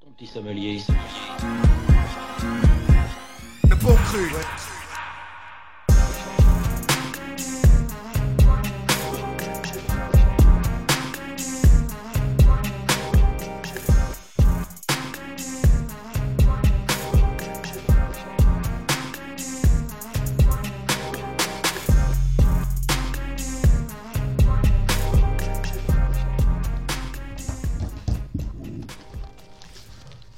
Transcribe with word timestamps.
Ton 0.00 0.10
petit 0.16 0.26
sommelier. 0.26 0.82
Le 3.68 3.76
bon 3.76 3.94
cru. 3.94 4.28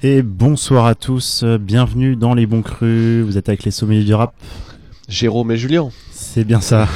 Et 0.09 0.21
bonsoir 0.21 0.85
à 0.85 0.95
tous, 0.95 1.43
bienvenue 1.43 2.15
dans 2.15 2.33
les 2.33 2.45
bons 2.45 2.61
crus, 2.61 3.25
vous 3.25 3.37
êtes 3.37 3.49
avec 3.49 3.65
les 3.65 3.71
sommeliers 3.71 4.05
du 4.05 4.13
rap, 4.13 4.33
Jérôme 5.09 5.51
et 5.51 5.57
Julien. 5.57 5.89
c'est 6.11 6.45
bien 6.45 6.61
ça. 6.61 6.87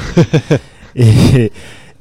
et 0.96 1.52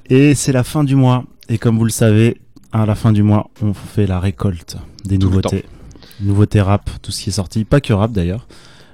et 0.10 0.36
c'est 0.36 0.54
la 0.54 0.64
fin 0.64 0.86
du 0.86 0.96
mois, 0.96 1.26
et 1.50 1.58
comme 1.58 1.78
vous 1.78 1.84
le 1.84 1.92
savez, 1.92 2.40
à 2.72 2.86
la 2.86 2.96
fin 2.96 3.12
du 3.12 3.24
mois, 3.24 3.50
on 3.62 3.74
fait 3.74 4.08
la 4.08 4.22
récolte 4.22 4.78
des 5.04 5.20
Tout 5.20 5.28
nouveautés. 5.28 5.66
Nouveautés 6.22 6.62
rap, 6.62 6.90
tout 7.02 7.12
ce 7.12 7.24
qui 7.24 7.30
est 7.30 7.34
sorti, 7.34 7.66
pas 7.66 7.82
que 7.82 7.92
rap 7.92 8.14
d'ailleurs, 8.14 8.48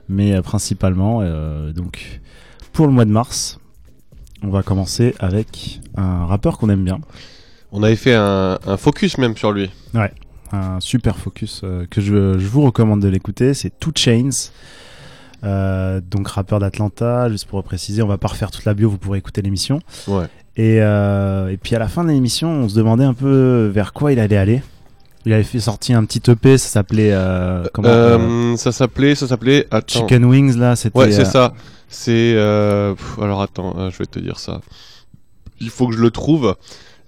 mais 0.09 0.34
euh, 0.34 0.41
principalement. 0.41 1.20
euh, 1.21 1.71
donc 1.71 2.20
pour 2.73 2.88
le 2.88 2.93
mois 2.93 3.05
de 3.05 3.12
mars, 3.12 3.59
on 4.41 4.49
va 4.49 4.63
commencer 4.63 5.13
avec 5.20 5.81
un 5.95 6.26
rappeur 6.26 6.57
qu'on 6.57 6.70
aime 6.70 6.84
bien. 6.84 6.99
On 7.71 7.84
avait 7.84 7.95
fait 7.95 8.15
un, 8.15 8.57
un 8.65 8.77
focus 8.77 9.20
même 9.20 9.38
sur 9.38 9.52
lui. 9.52 9.70
Un 10.51 10.79
super 10.79 11.17
focus 11.17 11.61
euh, 11.63 11.85
que 11.89 12.01
je, 12.01 12.37
je 12.37 12.47
vous 12.47 12.61
recommande 12.61 13.01
de 13.01 13.07
l'écouter, 13.07 13.53
c'est 13.53 13.77
Two 13.79 13.91
Chains. 13.95 14.51
Euh, 15.43 16.01
donc 16.01 16.27
rappeur 16.27 16.59
d'Atlanta, 16.59 17.29
juste 17.29 17.45
pour 17.45 17.63
préciser, 17.63 18.01
on 18.01 18.07
va 18.07 18.17
pas 18.17 18.29
refaire 18.29 18.49
toute 18.49 18.65
la 18.65 18.73
bio, 18.73 18.89
vous 18.89 18.98
pourrez 18.98 19.20
écouter 19.20 19.41
l'émission. 19.41 19.81
Ouais. 20.07 20.26
Et, 20.55 20.81
euh, 20.81 21.49
et 21.49 21.57
puis 21.57 21.76
à 21.76 21.79
la 21.79 21.87
fin 21.87 22.04
de 22.04 22.09
l'émission, 22.09 22.49
on 22.49 22.70
se 22.70 22.76
demandait 22.76 23.04
un 23.04 23.13
peu 23.13 23.70
vers 23.71 23.93
quoi 23.93 24.12
il 24.12 24.20
allait 24.20 24.37
aller. 24.37 24.63
Il 25.26 25.34
avait 25.34 25.43
fait 25.43 25.59
sortir 25.59 25.98
un 25.98 26.05
petit 26.05 26.31
EP, 26.31 26.57
ça 26.57 26.70
s'appelait 26.70 27.13
comment, 27.73 28.55
ça 28.55 28.71
s'appelait, 28.71 29.13
ça 29.13 29.27
s'appelait. 29.27 29.67
Chicken 29.85 30.23
Wings 30.26 30.57
là, 30.57 30.76
c'était. 30.76 30.98
Ouais, 30.98 31.11
c'est 31.11 31.26
ça. 31.26 31.54
C'est. 31.89 32.35
alors 32.37 33.41
attends, 33.41 33.89
je 33.89 33.98
vais 33.98 34.05
te 34.05 34.20
dire 34.20 34.39
ça. 34.39 34.61
Il 35.59 35.70
faut 35.70 35.87
que 35.87 35.95
je 35.95 36.01
le 36.01 36.11
trouve 36.11 36.55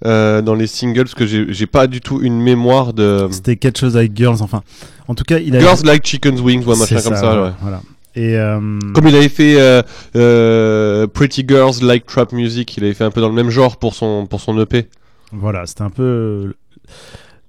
euh, 0.05 0.42
dans 0.42 0.55
les 0.55 0.67
singles 0.67 1.03
parce 1.03 1.16
que 1.16 1.25
j'ai 1.25 1.67
pas 1.67 1.88
du 1.88 2.02
tout 2.02 2.22
une 2.22 2.39
mémoire 2.42 2.94
de. 2.94 3.28
C'était 3.31 3.55
quelque 3.58 3.80
chose 3.80 3.97
avec 3.97 4.16
Girls, 4.16 4.38
enfin. 4.42 4.64
En 5.08 5.16
tout 5.16 5.23
cas, 5.23 5.39
il 5.39 5.55
a. 5.55 5.59
Girls 5.59 5.83
Like 5.83 6.05
Chicken's 6.05 6.39
Wings, 6.42 6.64
ouais, 6.66 6.78
machin 6.78 6.97
C'est 7.00 7.03
comme 7.03 7.17
ça. 7.17 7.42
ouais. 7.44 7.52
Voilà. 7.61 7.81
Et 8.16 8.36
euh, 8.38 8.59
Comme 8.95 9.08
il 9.08 9.16
avait 9.16 9.30
fait 9.30 9.59
euh, 9.59 9.81
euh, 10.16 11.05
Pretty 11.08 11.45
Girls 11.47 11.75
Like 11.81 12.05
Trap 12.08 12.31
Music, 12.31 12.75
il 12.75 12.83
avait 12.83 12.94
fait 12.94 13.03
un 13.03 13.11
peu 13.11 13.22
dans 13.22 13.30
le 13.30 13.36
même 13.36 13.50
genre 13.52 13.77
pour 13.77 13.94
son 13.94 14.25
pour 14.25 14.42
son 14.42 14.59
EP. 14.59 14.88
Voilà, 15.31 15.66
c'était 15.67 15.83
un 15.83 15.89
peu. 15.92 16.53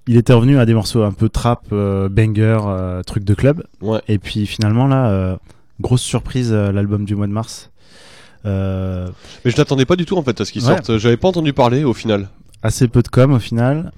Il 0.07 0.17
était 0.17 0.33
revenu 0.33 0.59
à 0.59 0.65
des 0.65 0.73
morceaux 0.73 1.03
un 1.03 1.11
peu 1.11 1.29
trap, 1.29 1.67
banger, 1.71 2.57
truc 3.07 3.23
de 3.23 3.33
club. 3.33 3.63
Ouais. 3.81 3.99
Et 4.07 4.17
puis 4.19 4.45
finalement, 4.45 4.87
là, 4.87 5.37
grosse 5.79 6.01
surprise, 6.01 6.53
l'album 6.53 7.05
du 7.05 7.15
mois 7.15 7.27
de 7.27 7.33
mars. 7.33 7.71
Mais 8.45 8.51
je 9.45 9.57
n'attendais 9.57 9.85
pas 9.85 9.95
du 9.95 10.05
tout 10.05 10.17
en 10.17 10.23
fait 10.23 10.39
à 10.41 10.45
ce 10.45 10.51
qu'il 10.51 10.61
Ouais. 10.63 10.75
sorte. 10.75 10.97
J'avais 10.99 11.17
pas 11.17 11.27
entendu 11.27 11.53
parler 11.53 11.83
au 11.83 11.93
final. 11.93 12.29
Assez 12.63 12.87
peu 12.87 13.01
de 13.01 13.07
com 13.07 13.33
au 13.33 13.39
final, 13.39 13.91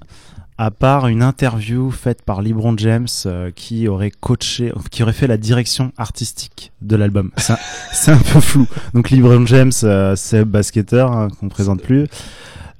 à 0.57 0.71
part 0.71 1.07
une 1.07 1.23
interview 1.23 1.89
faite 1.91 2.21
par 2.21 2.41
LeBron 2.41 2.77
James 2.77 3.07
euh, 3.25 3.51
qui 3.55 3.87
aurait 3.87 4.11
coaché, 4.11 4.71
qui 4.91 5.03
aurait 5.03 5.13
fait 5.13 5.27
la 5.27 5.37
direction 5.37 5.91
artistique 5.97 6.71
de 6.81 6.95
l'album. 6.95 7.31
C'est 7.37 8.11
un, 8.11 8.17
peu 8.33 8.39
flou. 8.39 8.67
Donc 8.93 9.09
LeBron 9.09 9.45
James, 9.47 9.71
euh, 9.83 10.15
c'est 10.15 10.45
basketteur 10.45 11.11
hein, 11.11 11.27
qu'on 11.39 11.49
présente 11.49 11.81
plus. 11.81 12.05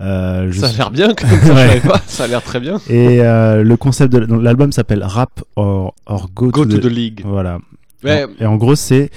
Euh, 0.01 0.49
je 0.51 0.59
Ça 0.59 0.65
a 0.65 0.69
suis- 0.69 0.77
l'air 0.77 0.91
bien 0.91 1.07
même. 1.07 1.41
ça, 1.45 1.53
Ouais. 1.53 1.79
pas. 1.79 2.01
Ça 2.07 2.23
a 2.25 2.27
l'air 2.27 2.41
très 2.41 2.59
bien. 2.59 2.79
Et 2.89 3.21
euh, 3.21 3.63
le 3.63 3.77
concept 3.77 4.11
de 4.13 4.19
l'album 4.19 4.71
s'appelle 4.71 5.03
Rap 5.03 5.41
or, 5.55 5.93
or 6.05 6.29
Go, 6.33 6.49
Go 6.49 6.65
to, 6.65 6.71
to 6.71 6.77
the... 6.77 6.81
the 6.81 6.85
League. 6.85 7.21
Voilà. 7.25 7.59
Ouais. 8.03 8.25
Et 8.39 8.45
en 8.45 8.55
gros, 8.57 8.75
c'est 8.75 9.09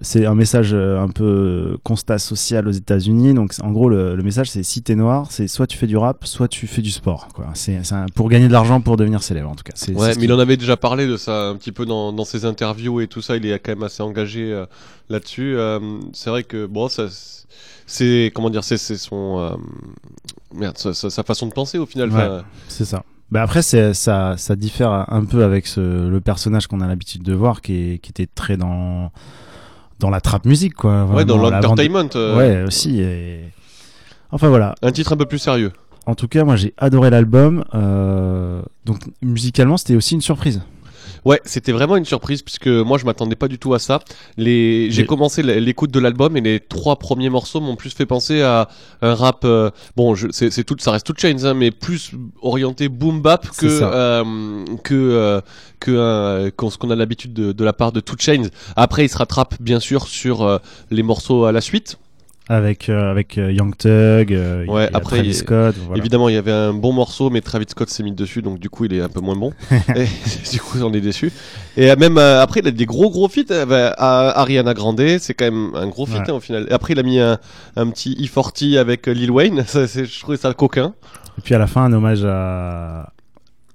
c'est 0.00 0.26
un 0.26 0.34
message 0.34 0.70
euh, 0.72 1.00
un 1.00 1.08
peu 1.08 1.78
constat 1.82 2.18
social 2.18 2.68
aux 2.68 2.72
États-Unis. 2.72 3.34
Donc, 3.34 3.52
en 3.62 3.72
gros, 3.72 3.88
le, 3.88 4.14
le 4.14 4.22
message, 4.22 4.50
c'est 4.50 4.62
si 4.62 4.82
t'es 4.82 4.94
noir, 4.94 5.28
c'est 5.30 5.48
soit 5.48 5.66
tu 5.66 5.76
fais 5.76 5.86
du 5.86 5.96
rap, 5.96 6.26
soit 6.26 6.48
tu 6.48 6.66
fais 6.66 6.82
du 6.82 6.90
sport. 6.90 7.28
Quoi. 7.34 7.46
C'est 7.54 7.80
pour 8.14 8.28
gagner 8.28 8.48
de 8.48 8.52
l'argent 8.52 8.80
pour 8.80 8.96
devenir 8.96 9.22
célèbre, 9.22 9.50
en 9.50 9.54
tout 9.54 9.64
cas. 9.64 9.72
C'est, 9.74 9.94
Ouais, 9.94 10.14
mais 10.16 10.24
il 10.24 10.32
en 10.32 10.38
avait 10.38 10.56
déjà 10.56 10.76
parlé 10.76 11.06
de 11.06 11.16
ça 11.16 11.48
un 11.48 11.56
petit 11.56 11.72
peu 11.72 11.86
dans, 11.86 12.12
dans 12.12 12.24
ses 12.24 12.44
interviews 12.44 13.00
et 13.00 13.06
tout 13.06 13.22
ça. 13.22 13.36
Il 13.36 13.46
est 13.46 13.58
quand 13.58 13.72
même 13.72 13.82
assez 13.82 14.02
engagé 14.02 14.52
euh, 14.52 14.66
là-dessus. 15.08 15.56
Euh, 15.56 15.80
c'est 16.12 16.30
vrai 16.30 16.44
que 16.44 16.66
bon, 16.66 16.88
ça, 16.88 17.06
c'est 17.86 18.30
comment 18.34 18.50
dire, 18.50 18.64
c'est 18.64 18.78
son 18.78 19.38
euh, 19.38 19.56
merde, 20.54 20.76
sa, 20.76 21.22
façon 21.22 21.46
de 21.46 21.52
penser 21.52 21.78
au 21.78 21.86
final. 21.86 22.10
Ouais. 22.10 22.40
C'est 22.68 22.84
ça. 22.84 23.04
Bah 23.32 23.42
après, 23.42 23.62
ça, 23.62 23.92
ça 23.92 24.56
diffère 24.56 25.06
un 25.12 25.24
peu 25.24 25.42
avec 25.42 25.66
ce, 25.66 26.08
le 26.08 26.20
personnage 26.20 26.68
qu'on 26.68 26.80
a 26.80 26.86
l'habitude 26.86 27.22
de 27.24 27.34
voir, 27.34 27.60
qui, 27.60 27.72
est, 27.94 27.98
qui 27.98 28.10
était 28.10 28.28
très 28.32 28.56
dans, 28.56 29.10
dans 29.98 30.10
la 30.10 30.20
trap 30.20 30.44
musique, 30.44 30.74
quoi. 30.74 31.04
ouais, 31.06 31.24
dans 31.24 31.38
l'entertainment. 31.38 32.08
euh, 32.16 32.36
Ouais, 32.36 32.64
aussi. 32.66 33.00
Et... 33.00 33.40
Enfin 34.30 34.48
voilà. 34.48 34.74
Un 34.82 34.92
titre 34.92 35.12
un 35.12 35.16
peu 35.16 35.26
plus 35.26 35.38
sérieux. 35.38 35.72
En 36.06 36.14
tout 36.14 36.28
cas, 36.28 36.44
moi 36.44 36.56
j'ai 36.56 36.72
adoré 36.78 37.10
l'album. 37.10 37.64
Euh, 37.74 38.62
donc 38.84 38.98
musicalement, 39.22 39.76
c'était 39.76 39.96
aussi 39.96 40.14
une 40.14 40.20
surprise. 40.20 40.62
Ouais, 41.26 41.40
c'était 41.44 41.72
vraiment 41.72 41.96
une 41.96 42.04
surprise 42.04 42.40
puisque 42.42 42.68
moi 42.68 42.98
je 42.98 43.04
m'attendais 43.04 43.34
pas 43.34 43.48
du 43.48 43.58
tout 43.58 43.74
à 43.74 43.80
ça. 43.80 43.98
Les, 44.36 44.92
j'ai 44.92 45.04
commencé 45.06 45.42
l'écoute 45.42 45.90
de 45.90 45.98
l'album 45.98 46.36
et 46.36 46.40
les 46.40 46.60
trois 46.60 46.96
premiers 47.00 47.30
morceaux 47.30 47.60
m'ont 47.60 47.74
plus 47.74 47.92
fait 47.92 48.06
penser 48.06 48.42
à 48.42 48.68
un 49.02 49.14
rap. 49.16 49.44
euh, 49.44 49.70
bon, 49.96 50.14
je, 50.14 50.28
c'est, 50.30 50.52
c'est 50.52 50.62
tout, 50.62 50.76
ça 50.78 50.92
reste 50.92 51.04
tout 51.04 51.14
chains, 51.18 51.42
hein, 51.42 51.54
mais 51.54 51.72
plus 51.72 52.12
orienté 52.42 52.88
boom 52.88 53.22
bap 53.22 53.44
que 53.58 53.66
euh, 53.82 54.64
que 54.84 54.94
euh, 54.94 55.40
que 55.80 55.90
un- 55.90 56.70
ce 56.70 56.78
qu'on 56.78 56.90
a 56.90 56.94
l'habitude 56.96 57.32
de, 57.32 57.50
de 57.50 57.64
la 57.64 57.72
part 57.72 57.90
de 57.90 57.98
Two 57.98 58.14
Chains. 58.18 58.46
Après, 58.76 59.04
il 59.04 59.08
se 59.08 59.18
rattrape 59.18 59.56
bien 59.60 59.80
sûr 59.80 60.06
sur 60.06 60.42
euh, 60.42 60.58
les 60.92 61.02
morceaux 61.02 61.44
à 61.44 61.50
la 61.50 61.60
suite. 61.60 61.98
Avec, 62.48 62.88
euh, 62.88 63.10
avec 63.10 63.38
euh, 63.38 63.50
Young 63.50 63.76
Thug, 63.76 64.32
euh, 64.32 64.62
il 64.64 64.68
y 64.68 64.70
a 64.70 64.72
Ouais, 64.72 64.88
après, 64.94 65.16
Travis 65.16 65.28
il- 65.30 65.34
Scott. 65.34 65.74
voilà. 65.86 65.98
Évidemment, 65.98 66.28
il 66.28 66.36
y 66.36 66.38
avait 66.38 66.52
un 66.52 66.72
bon 66.72 66.92
morceau, 66.92 67.28
mais 67.28 67.40
Travis 67.40 67.66
Scott 67.68 67.88
s'est 67.90 68.04
mis 68.04 68.12
dessus, 68.12 68.40
donc 68.40 68.60
du 68.60 68.70
coup, 68.70 68.84
il 68.84 68.94
est 68.94 69.00
un 69.00 69.08
peu 69.08 69.18
moins 69.20 69.34
bon. 69.34 69.52
et, 69.96 70.06
du 70.52 70.60
coup, 70.60 70.78
on 70.80 70.92
est 70.92 71.00
déçu. 71.00 71.32
Et 71.76 71.90
euh, 71.90 71.96
même 71.96 72.18
euh, 72.18 72.40
après, 72.40 72.60
il 72.60 72.68
a 72.68 72.70
des 72.70 72.86
gros 72.86 73.10
gros 73.10 73.28
feats 73.28 73.50
euh, 73.50 73.66
bah, 73.66 73.88
à 73.98 74.40
Ariana 74.40 74.74
Grande, 74.74 75.02
c'est 75.18 75.34
quand 75.34 75.46
même 75.46 75.72
un 75.74 75.88
gros 75.88 76.06
feat 76.06 76.18
Ouais. 76.20 76.30
hein, 76.30 76.34
au 76.34 76.40
final. 76.40 76.68
Et 76.70 76.72
après, 76.72 76.92
il 76.92 77.00
a 77.00 77.02
mis 77.02 77.18
un, 77.18 77.38
un 77.74 77.90
petit 77.90 78.14
E40 78.14 78.78
avec 78.78 79.08
Lil 79.08 79.32
Wayne. 79.32 79.64
Ça, 79.66 79.86
je 79.86 80.20
trouvais 80.20 80.36
ça 80.36 80.54
coquin. 80.54 80.94
Et 81.38 81.40
puis 81.42 81.54
à 81.54 81.58
la 81.58 81.66
fin, 81.66 81.82
un 81.82 81.92
hommage 81.92 82.24
à, 82.24 83.12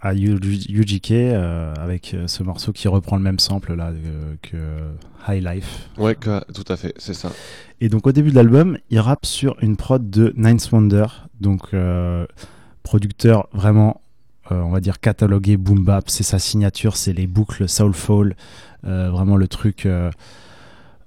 à 0.01 0.13
UGK 0.15 1.11
euh, 1.11 1.73
avec 1.77 2.13
euh, 2.13 2.27
ce 2.27 2.41
morceau 2.43 2.71
qui 2.71 2.87
reprend 2.87 3.17
le 3.17 3.21
même 3.23 3.39
sample 3.39 3.75
là 3.75 3.89
euh, 3.91 4.35
que 4.41 4.57
High 5.27 5.43
Life. 5.43 5.89
Ouais, 5.97 6.15
que- 6.15 6.43
tout 6.53 6.65
à 6.71 6.75
fait, 6.77 6.93
c'est 6.97 7.13
ça. 7.13 7.31
Et 7.79 7.89
donc 7.89 8.07
au 8.07 8.11
début 8.11 8.31
de 8.31 8.35
l'album, 8.35 8.77
il 8.89 8.99
rappe 8.99 9.25
sur 9.25 9.55
une 9.61 9.77
prod 9.77 10.09
de 10.09 10.33
Ninth 10.37 10.71
Wonder, 10.71 11.05
donc 11.39 11.73
euh, 11.73 12.25
producteur 12.83 13.47
vraiment, 13.53 14.01
on 14.49 14.69
va 14.69 14.79
dire 14.81 14.99
catalogué 14.99 15.55
boom 15.57 15.83
bap, 15.83 16.09
c'est 16.09 16.23
sa 16.23 16.39
signature, 16.39 16.97
c'est 16.97 17.13
les 17.13 17.27
boucles 17.27 17.69
soulful, 17.69 18.35
vraiment 18.83 19.37
le 19.37 19.47
truc 19.47 19.87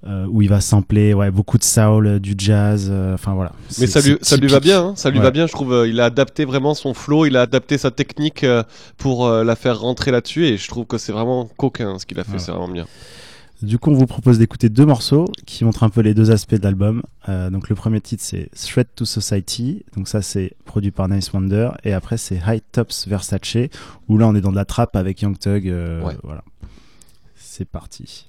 euh, 0.06 0.26
où 0.28 0.42
il 0.42 0.48
va 0.48 0.60
sampler, 0.60 1.14
ouais, 1.14 1.30
beaucoup 1.30 1.56
de 1.58 1.64
soul, 1.64 2.06
euh, 2.06 2.18
du 2.18 2.34
jazz, 2.36 2.88
euh, 2.90 3.14
enfin 3.14 3.32
voilà. 3.34 3.52
Mais 3.78 3.86
ça 3.86 4.00
lui, 4.00 4.18
ça 4.20 4.36
lui 4.36 4.48
va 4.48 4.60
bien, 4.60 4.80
hein, 4.88 4.92
ça 4.96 5.08
lui 5.10 5.18
Ouais. 5.18 5.24
va 5.24 5.30
bien, 5.30 5.46
je 5.46 5.52
trouve. 5.52 5.72
euh, 5.72 5.88
Il 5.88 5.98
a 6.00 6.04
adapté 6.06 6.44
vraiment 6.44 6.74
son 6.74 6.92
flow, 6.94 7.24
il 7.26 7.36
a 7.36 7.42
adapté 7.42 7.78
sa 7.78 7.90
technique 7.90 8.44
euh, 8.44 8.62
pour 8.98 9.26
euh, 9.26 9.44
la 9.44 9.56
faire 9.56 9.80
rentrer 9.80 10.10
là-dessus, 10.10 10.44
et 10.46 10.56
je 10.58 10.68
trouve 10.68 10.84
que 10.86 10.98
c'est 10.98 11.12
vraiment 11.12 11.48
coquin 11.56 11.98
ce 11.98 12.04
qu'il 12.06 12.20
a 12.20 12.24
fait, 12.24 12.32
Ouais. 12.32 12.38
c'est 12.38 12.50
vraiment 12.52 12.68
bien. 12.68 12.86
Du 13.62 13.78
coup, 13.78 13.90
on 13.92 13.94
vous 13.94 14.06
propose 14.06 14.38
d'écouter 14.38 14.68
deux 14.68 14.84
morceaux 14.84 15.26
qui 15.46 15.64
montrent 15.64 15.84
un 15.84 15.88
peu 15.88 16.02
les 16.02 16.12
deux 16.12 16.30
aspects 16.30 16.56
de 16.56 16.62
l'album. 16.64 17.02
Euh, 17.30 17.48
donc 17.48 17.70
le 17.70 17.74
premier 17.74 18.00
titre 18.02 18.22
c'est 18.22 18.50
Threat 18.50 18.88
to 18.94 19.06
Society, 19.06 19.84
donc 19.96 20.06
ça 20.06 20.20
c'est 20.20 20.52
produit 20.66 20.90
par 20.90 21.08
Nice 21.08 21.32
Wonder, 21.32 21.70
et 21.82 21.94
après 21.94 22.18
c'est 22.18 22.38
High 22.46 22.60
Tops 22.72 23.06
Versace, 23.08 23.56
où 24.08 24.18
là 24.18 24.26
on 24.28 24.34
est 24.34 24.42
dans 24.42 24.50
de 24.50 24.56
la 24.56 24.66
trappe 24.66 24.96
avec 24.96 25.22
Young 25.22 25.38
Thug. 25.38 25.66
euh, 25.68 26.02
Ouais. 26.02 26.16
Voilà, 26.24 26.42
c'est 27.36 27.64
parti. 27.64 28.26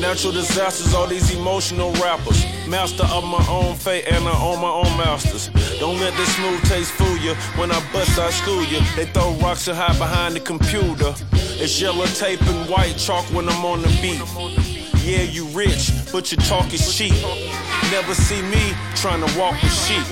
Natural 0.00 0.32
disasters, 0.32 0.94
all 0.94 1.08
these 1.08 1.34
emotional 1.34 1.92
rappers. 1.94 2.44
Master 2.68 3.04
of 3.10 3.24
my 3.24 3.44
own 3.48 3.74
fate 3.74 4.04
and 4.06 4.28
I 4.28 4.42
own 4.42 4.60
my 4.60 4.70
own 4.70 4.96
masters. 4.96 5.48
Don't 5.80 5.98
let 5.98 6.16
this 6.16 6.36
smooth 6.36 6.62
taste 6.64 6.92
fool 6.92 7.16
you. 7.16 7.34
When 7.56 7.72
I 7.72 7.80
bust, 7.92 8.16
I 8.16 8.30
school 8.30 8.64
you. 8.64 8.78
They 8.94 9.06
throw 9.06 9.32
rocks 9.42 9.66
and 9.66 9.76
hide 9.76 9.98
behind 9.98 10.36
the 10.36 10.40
computer. 10.40 11.14
It's 11.32 11.80
yellow 11.80 12.06
tape 12.06 12.40
and 12.42 12.70
white 12.70 12.96
chalk 12.96 13.24
when 13.32 13.48
I'm 13.48 13.64
on 13.64 13.82
the 13.82 13.88
beat. 14.00 14.22
Yeah, 15.04 15.22
you 15.22 15.46
rich, 15.46 15.90
but 16.12 16.30
your 16.30 16.40
talk 16.42 16.72
is 16.72 16.96
cheap. 16.96 17.14
Never 17.90 18.14
see 18.14 18.40
me 18.42 18.72
trying 18.94 19.26
to 19.26 19.38
walk 19.38 19.60
with 19.62 19.72
sheep. 19.72 20.04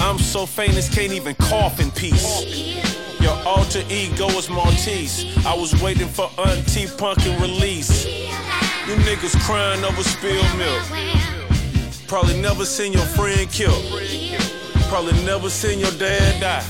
I'm 0.00 0.18
so 0.18 0.46
famous, 0.46 0.92
can't 0.92 1.12
even 1.12 1.36
cough 1.36 1.78
in 1.78 1.92
peace. 1.92 2.42
Your 3.20 3.38
alter 3.46 3.84
ego 3.88 4.26
is 4.30 4.50
Maltese. 4.50 5.24
I 5.46 5.54
was 5.54 5.80
waiting 5.80 6.08
for 6.08 6.28
Auntie 6.38 6.86
Punkin 6.86 7.40
release. 7.40 8.04
You 8.88 8.96
niggas 8.96 9.38
crying 9.46 9.84
over 9.84 10.02
spilled 10.02 10.58
milk. 10.58 10.82
Probably 12.08 12.40
never 12.40 12.64
seen 12.64 12.92
your 12.92 13.06
friend 13.06 13.48
killed. 13.48 13.84
Probably 14.88 15.12
never 15.24 15.48
seen 15.50 15.78
your 15.78 15.92
dad 15.92 16.40
die. 16.40 16.66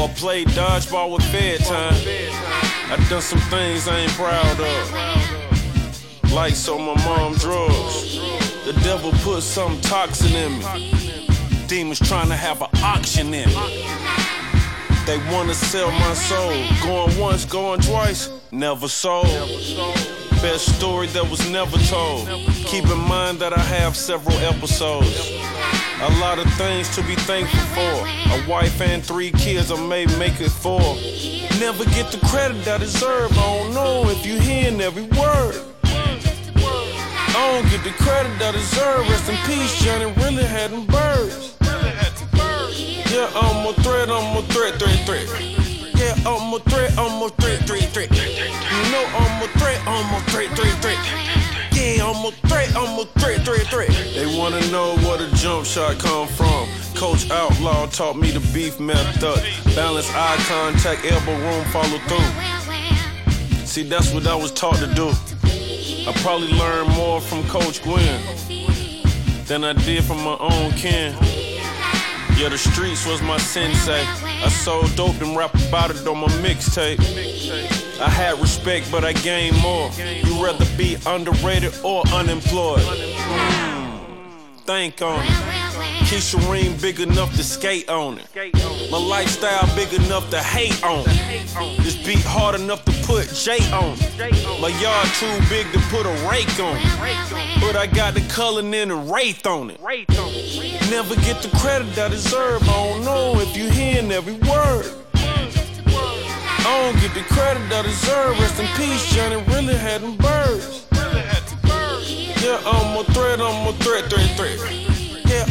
Or 0.00 0.08
played 0.08 0.48
dodgeball 0.48 1.12
with 1.12 1.22
Fed 1.30 1.60
time. 1.60 1.94
I 2.90 2.96
done 3.10 3.20
some 3.20 3.40
things 3.50 3.86
I 3.86 3.98
ain't 3.98 4.12
proud 4.12 4.58
of. 4.58 6.32
Like 6.32 6.54
so 6.54 6.78
my 6.78 6.94
mom 7.04 7.34
drugs. 7.34 8.18
The 8.64 8.72
devil 8.82 9.12
put 9.22 9.42
some 9.42 9.78
toxin 9.82 10.34
in 10.34 10.58
me. 10.58 10.92
Demons 11.66 11.98
trying 11.98 12.28
to 12.28 12.36
have 12.36 12.62
an 12.62 12.70
auction 12.82 13.34
in 13.34 13.50
me. 13.50 13.84
They 15.04 15.18
wanna 15.30 15.52
sell 15.52 15.90
my 15.90 16.14
soul. 16.14 16.54
Going 16.82 17.18
once, 17.18 17.44
going 17.44 17.80
twice, 17.80 18.30
never 18.50 18.88
sold. 18.88 19.26
Best 20.40 20.76
story 20.76 21.08
that 21.08 21.28
was 21.28 21.50
never 21.50 21.76
told. 21.78 22.28
Keep 22.66 22.86
in 22.86 22.98
mind 23.08 23.40
that 23.40 23.52
I 23.52 23.60
have 23.60 23.96
several 23.96 24.36
episodes. 24.38 25.32
A 26.00 26.10
lot 26.20 26.38
of 26.38 26.46
things 26.54 26.94
to 26.94 27.02
be 27.02 27.16
thankful 27.16 27.58
for. 27.74 28.06
A 28.34 28.48
wife 28.48 28.80
and 28.80 29.04
three 29.04 29.32
kids, 29.32 29.72
I 29.72 29.80
may 29.88 30.06
make 30.16 30.40
it 30.40 30.50
four. 30.50 30.94
Never 31.58 31.84
get 31.86 32.12
the 32.12 32.24
credit 32.28 32.68
I 32.68 32.78
deserve. 32.78 33.32
I 33.32 33.58
don't 33.58 33.74
know 33.74 34.08
if 34.08 34.24
you 34.24 34.38
hearing 34.38 34.80
every 34.80 35.02
word. 35.18 35.60
I 35.84 37.60
don't 37.60 37.68
get 37.70 37.82
the 37.82 37.90
credit 38.02 38.40
I 38.40 38.52
deserve. 38.52 39.08
Rest 39.08 39.28
in 39.28 39.36
peace, 39.38 39.82
Johnny 39.82 40.06
really 40.22 40.44
had 40.44 40.70
them 40.70 40.86
birds. 40.86 41.56
Yeah, 43.10 43.28
I'm 43.34 43.66
a 43.66 43.72
threat, 43.82 44.08
I'm 44.08 44.36
a 44.36 44.42
threat, 44.42 44.78
threat, 44.78 45.04
threat. 45.04 45.57
I'm 46.16 46.52
a 46.52 46.58
a 47.28 47.30
threat, 47.66 47.92
threat. 47.92 48.10
You 48.10 48.92
know 48.92 49.04
I'm 49.12 49.42
a 49.42 49.48
threat, 49.58 49.80
I'm 49.86 50.14
a 50.14 50.20
threat, 50.30 50.48
threat, 50.56 50.74
threat. 50.80 50.98
Yeah, 51.72 52.06
I'm 52.06 52.24
a 52.24 52.30
threat, 52.48 52.74
I'm 52.76 52.98
a 52.98 53.04
threat, 53.20 53.44
threat, 53.44 53.66
threat. 53.66 53.90
They 54.14 54.26
wanna 54.38 54.60
know 54.70 54.96
where 54.98 55.18
the 55.18 55.28
jump 55.36 55.66
shot 55.66 55.98
come 55.98 56.26
from. 56.28 56.68
Coach 56.94 57.30
Outlaw 57.30 57.86
taught 57.86 58.16
me 58.16 58.30
the 58.30 58.40
beef 58.52 58.80
method. 58.80 59.42
Balance 59.74 60.10
eye 60.14 60.36
contact, 60.48 61.04
elbow 61.04 61.36
room, 61.36 61.64
follow 61.66 61.98
through. 62.08 63.66
See, 63.66 63.82
that's 63.82 64.12
what 64.14 64.26
I 64.26 64.34
was 64.34 64.52
taught 64.52 64.76
to 64.76 64.86
do. 64.94 65.10
I 66.08 66.12
probably 66.22 66.52
learned 66.52 66.90
more 66.96 67.20
from 67.20 67.46
Coach 67.48 67.82
Gwen 67.82 68.20
than 69.46 69.64
I 69.64 69.74
did 69.74 70.04
from 70.04 70.22
my 70.24 70.36
own 70.40 70.72
kin. 70.72 71.14
Yeah, 72.38 72.50
the 72.50 72.56
streets 72.56 73.04
was 73.04 73.20
my 73.20 73.36
sensei. 73.36 74.00
I 74.00 74.48
sold 74.48 74.94
dope 74.94 75.20
and 75.20 75.36
rap 75.36 75.52
about 75.66 75.90
it 75.90 76.06
on 76.06 76.18
my 76.18 76.28
mixtape. 76.28 77.00
I 78.00 78.08
had 78.08 78.38
respect, 78.38 78.92
but 78.92 79.04
I 79.04 79.12
gained 79.12 79.60
more. 79.60 79.90
You 79.98 80.44
rather 80.44 80.64
be 80.76 80.96
underrated 81.04 81.74
or 81.82 82.06
unemployed? 82.12 82.82
Mm, 82.82 84.00
think 84.64 85.02
on 85.02 85.24
it. 85.24 85.57
Keisha 86.08 86.80
big 86.80 87.00
enough 87.00 87.34
to 87.36 87.44
skate 87.44 87.88
on 87.88 88.18
it. 88.18 88.90
My 88.90 88.98
lifestyle 88.98 89.66
big 89.76 89.92
enough 89.92 90.28
to 90.30 90.42
hate 90.42 90.82
on 90.82 91.04
it. 91.06 91.82
This 91.82 91.96
beat 92.06 92.24
hard 92.24 92.54
enough 92.60 92.84
to 92.84 92.92
put 93.06 93.28
J 93.34 93.58
on 93.72 93.96
it. 93.98 94.60
My 94.60 94.68
yard 94.80 95.08
too 95.20 95.38
big 95.48 95.70
to 95.72 95.78
put 95.90 96.06
a 96.06 96.28
rake 96.28 96.58
on 96.60 96.76
it. 96.76 97.60
But 97.60 97.76
I 97.76 97.86
got 97.86 98.14
the 98.14 98.20
Cullen 98.28 98.72
and 98.74 98.90
the 98.90 98.96
Wraith 98.96 99.46
on 99.46 99.70
it. 99.70 99.80
Never 100.90 101.14
get 101.16 101.42
the 101.42 101.50
credit 101.58 101.98
I 101.98 102.08
deserve. 102.08 102.62
I 102.62 102.72
don't 102.72 103.04
know 103.04 103.38
if 103.40 103.56
you 103.56 103.70
hearing 103.70 104.10
every 104.10 104.34
word. 104.34 104.86
I 105.14 106.92
don't 106.92 107.00
get 107.00 107.14
the 107.14 107.22
credit 107.34 107.62
I 107.72 107.82
deserve. 107.82 108.38
Rest 108.38 108.60
in 108.60 108.66
peace, 108.76 109.14
Johnny 109.14 109.42
really 109.52 109.74
had 109.74 110.02
them 110.02 110.16
birds. 110.16 110.86
Yeah, 112.42 112.60
I'm 112.64 112.96
a 112.96 113.04
threat, 113.12 113.40
I'm 113.40 113.66
a 113.66 113.72
threat, 113.78 114.10
threat, 114.10 114.30
threat. 114.36 114.87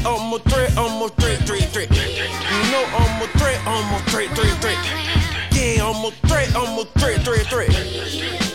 I'm 0.07 0.31
a 0.31 0.39
threat, 0.39 0.71
I'm 0.77 1.01
a 1.01 1.09
threat, 1.09 1.39
threat, 1.45 1.69
threat. 1.74 1.92
You 1.92 2.71
know 2.71 2.86
I'm 2.95 3.21
a 3.21 3.27
threat, 3.38 3.59
I'm 3.68 3.94
a 3.94 4.00
threat, 4.09 4.30
threat, 4.38 4.62
threat. 4.62 4.77
Yeah, 5.51 5.86
I'm 5.86 6.06
a 6.06 6.12
threat, 6.27 6.56
I'm 6.56 6.80
a 6.80 6.86
threat, 6.98 7.25
threat, 7.25 7.45
threat. 7.48 8.47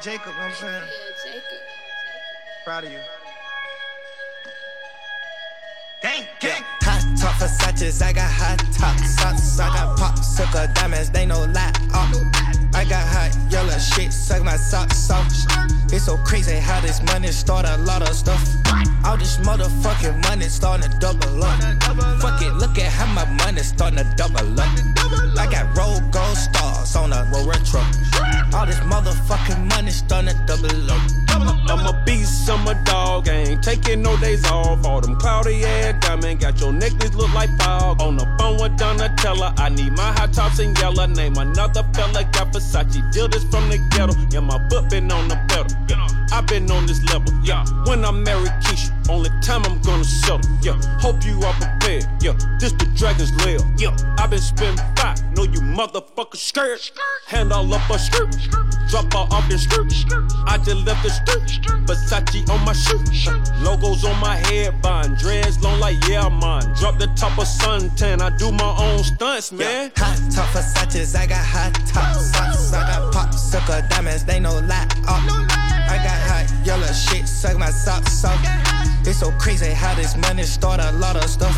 Amari 0.00 0.18
Jacob, 0.18 0.26
you 0.26 0.32
know 0.32 0.38
what 0.38 0.50
I'm 0.50 0.54
saying? 0.54 0.82
Jacob. 1.24 1.42
Proud 2.64 2.84
of 2.84 2.92
you. 2.92 3.00
Gang, 6.02 6.26
gang. 6.40 6.62
Hot 6.62 6.79
top 7.20 7.34
Versace's, 7.34 8.00
I 8.00 8.12
got 8.12 8.30
hot 8.30 8.58
top 8.72 8.96
socks. 8.98 9.60
I 9.60 9.68
got 9.68 9.98
popsicle 9.98 10.74
diamonds, 10.74 11.10
they 11.10 11.26
no 11.26 11.44
lie. 11.44 11.72
Oh. 11.92 12.50
I 12.72 12.84
got 12.84 13.06
hot 13.06 13.36
yellow 13.50 13.78
shit, 13.78 14.12
suck 14.12 14.42
my 14.42 14.56
socks 14.56 15.10
off. 15.10 15.26
It's 15.92 16.06
so 16.06 16.16
crazy 16.18 16.56
how 16.56 16.80
this 16.80 17.02
money 17.02 17.28
start 17.28 17.66
a 17.66 17.76
lot 17.78 18.00
of 18.02 18.14
stuff. 18.14 18.42
All 19.04 19.16
this 19.16 19.36
motherfucking 19.38 20.22
money 20.28 20.44
starting 20.44 20.88
to 20.88 20.98
double 20.98 21.44
up. 21.44 21.60
Fuck 22.20 22.42
it, 22.42 22.54
look 22.54 22.78
at 22.78 22.90
how 22.90 23.12
my 23.12 23.26
money 23.44 23.62
starting 23.62 23.98
to 23.98 24.14
double 24.16 24.58
up. 24.58 24.70
I 25.36 25.46
got 25.50 25.76
roll 25.76 26.00
gold 26.10 26.36
stars 26.36 26.96
on 26.96 27.12
a 27.12 27.28
roll 27.32 27.46
retro. 27.46 27.80
All 28.54 28.66
this 28.66 28.80
motherfucking 28.80 29.68
money 29.68 29.90
starting 29.90 30.34
to 30.34 30.44
double 30.46 30.90
up. 30.90 31.02
I'm 31.68 31.86
a 31.86 32.02
beast, 32.04 32.48
I'm 32.48 32.66
a 32.66 32.74
dog, 32.84 33.28
ain't 33.28 33.62
taking 33.62 34.02
no 34.02 34.16
days 34.18 34.44
off. 34.46 34.84
All 34.86 35.00
them 35.00 35.16
cloudy 35.16 35.64
air 35.64 35.92
diamond, 35.94 36.40
got 36.40 36.60
your 36.60 36.72
necklace 36.72 37.09
look 37.14 37.32
like 37.34 37.50
fog. 37.58 38.00
On 38.00 38.16
the 38.16 38.26
phone 38.38 38.60
with 38.60 38.78
Donatella, 38.78 39.58
I 39.58 39.68
need 39.68 39.92
my 39.92 40.12
hot 40.12 40.32
tops 40.32 40.58
in 40.58 40.74
yellow. 40.76 41.06
Name 41.06 41.36
another 41.36 41.84
fella, 41.94 42.24
got 42.24 42.52
Versace, 42.52 43.12
deal 43.12 43.28
this 43.28 43.44
from 43.44 43.68
the 43.68 43.78
ghetto. 43.90 44.14
Yeah, 44.30 44.40
my 44.40 44.58
foot 44.68 44.88
been 44.90 45.10
on 45.10 45.28
the 45.28 45.36
pedal. 45.48 46.19
Yeah, 46.30 46.38
I 46.38 46.40
been 46.42 46.70
on 46.70 46.86
this 46.86 47.02
level. 47.12 47.32
Yeah, 47.42 47.64
when 47.86 48.04
I 48.04 48.10
marry 48.10 48.48
Keisha, 48.62 48.90
only 49.08 49.30
time 49.42 49.64
I'm 49.64 49.80
gonna 49.82 50.04
settle. 50.04 50.40
Yeah, 50.62 50.80
hope 51.00 51.24
you 51.24 51.40
are 51.42 51.54
prepared. 51.54 52.06
Yeah, 52.20 52.34
this 52.58 52.72
the 52.72 52.86
dragon's 52.94 53.32
lair. 53.44 53.58
Yeah, 53.78 53.96
I 54.18 54.26
been 54.26 54.40
spending 54.40 54.84
five, 54.96 55.18
know 55.36 55.44
you 55.44 55.60
motherfucker 55.60 56.36
scared. 56.36 56.80
Hand 57.26 57.52
all 57.52 57.72
up 57.72 57.88
a 57.90 57.98
skirt, 57.98 58.36
drop 58.88 59.12
her 59.12 59.34
off 59.34 59.48
your 59.48 59.58
skirt. 59.58 59.92
I 60.46 60.58
just 60.58 60.86
left 60.86 61.02
the 61.02 61.10
street, 61.10 61.62
Versace 61.86 62.48
on 62.50 62.64
my 62.64 62.72
shoe. 62.72 63.00
Logos 63.64 64.04
on 64.04 64.18
my 64.20 64.36
head, 64.36 64.80
buying 64.82 65.14
dreads 65.14 65.62
long 65.62 65.80
like 65.80 65.96
yeah, 66.08 66.28
man. 66.28 66.62
Drop 66.76 66.98
the 66.98 67.08
top 67.16 67.38
of 67.38 67.46
suntan, 67.46 68.20
I 68.20 68.36
do 68.36 68.52
my 68.52 68.76
own 68.78 69.04
stunts, 69.04 69.52
man. 69.52 69.92
Hot 69.96 70.18
top 70.32 70.48
Versace's, 70.50 71.14
I 71.14 71.26
got 71.26 71.44
hot 71.44 71.74
top 71.86 72.14
socks. 72.14 72.72
I 72.72 72.86
got 72.86 73.12
popsicle 73.12 73.88
diamonds, 73.88 74.24
they 74.24 74.40
no 74.40 74.58
lie. 74.60 74.86
Oh. 75.06 75.69
I 75.90 75.96
got 75.98 76.18
hot 76.30 76.46
yellow 76.64 76.86
shit, 76.92 77.26
suck 77.26 77.58
my 77.58 77.70
socks 77.70 78.24
off. 78.24 78.38
It's 79.04 79.18
so 79.18 79.32
crazy 79.42 79.72
how 79.74 79.92
this 79.96 80.16
money 80.16 80.44
start 80.44 80.78
a 80.78 80.92
lot 80.92 81.16
of 81.16 81.28
stuff. 81.28 81.50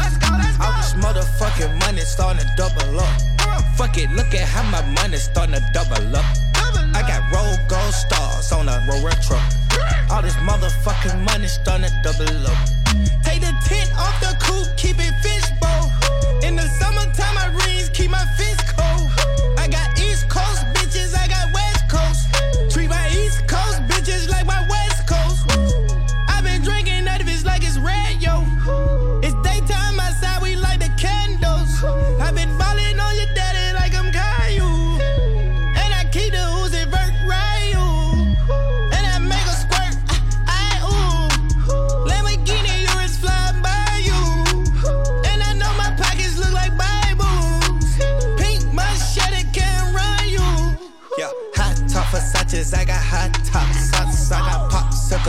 All 0.59 0.73
this 0.81 0.95
motherfucking 0.95 1.79
money 1.81 2.01
starting 2.01 2.41
to 2.41 2.49
double 2.57 2.99
up. 2.99 3.12
Fuck 3.77 3.99
it, 3.99 4.09
look 4.12 4.33
at 4.33 4.49
how 4.49 4.65
my 4.71 4.81
money 4.97 5.19
starting 5.19 5.57
to 5.57 5.62
double 5.75 6.17
up. 6.17 6.25
I 6.97 7.05
got 7.05 7.21
roll 7.29 7.57
gold 7.69 7.93
stars 7.93 8.53
on 8.53 8.71
a 8.71 8.81
roll 8.89 9.05
retro. 9.05 9.37
All 10.11 10.23
this 10.23 10.37
motherfucking 10.49 11.23
money 11.29 11.47
starting 11.47 11.91
to 11.91 12.01
double 12.03 12.47
up. 12.47 12.57
Take 13.23 13.43
the 13.45 13.53
tent 13.69 13.93
off 14.01 14.17
the 14.25 14.33
coop, 14.41 14.65
keep 14.79 14.97
it 14.97 15.12
fishbowl. 15.21 15.93
In 16.43 16.57
the 16.57 16.67
summertime, 16.81 17.35
my 17.35 17.49
rings 17.67 17.91
keep 17.91 18.11
my 18.11 18.25
fist 18.39 18.65
cold. 18.79 19.12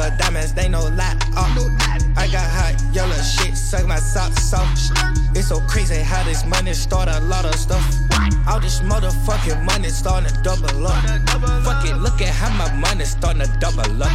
Popsicle 0.04 0.18
diamonds, 0.18 0.54
they 0.54 0.70
no 0.70 0.84
lie. 0.88 1.18
Oh, 1.36 1.76
uh. 1.80 2.00
I 2.16 2.28
got 2.28 2.50
hot 2.50 2.76
yellow 2.94 3.16
shit, 3.22 3.56
suck 3.56 3.86
my 3.88 3.98
socks 3.98 4.54
off. 4.54 4.68
It's 5.36 5.48
so 5.48 5.60
crazy 5.62 6.02
how 6.02 6.24
this 6.24 6.46
money 6.46 6.74
start 6.74 7.10
a 7.10 7.20
lot 7.22 7.46
of 7.46 7.56
stuff. 7.56 7.84
All 8.48 8.60
this 8.60 8.82
motherfucking 8.82 9.64
money 9.64 9.90
starting 9.90 10.30
to 10.30 10.42
double 10.42 10.88
up. 10.88 11.04
Fuck 11.64 11.86
it, 11.86 11.98
look 11.98 12.22
at 12.22 12.30
how 12.30 12.56
my 12.58 12.72
money 12.74 13.06
starting 13.06 13.42
to 13.42 13.58
double 13.60 14.04
up. 14.04 14.12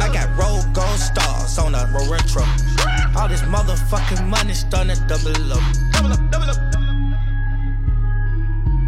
I 0.00 0.10
got 0.12 0.28
roll 0.38 0.62
gold 0.72 0.98
stars 0.98 1.58
on 1.58 1.74
a 1.74 1.90
roller 1.92 2.18
truck. 2.18 2.48
All 3.16 3.28
this 3.28 3.42
motherfucking 3.42 4.26
money 4.28 4.54
starting 4.54 4.94
to 4.94 5.02
double 5.06 5.52
up. 5.52 5.62
Up, 5.94 6.30
double 6.30 6.50
up. 6.50 6.58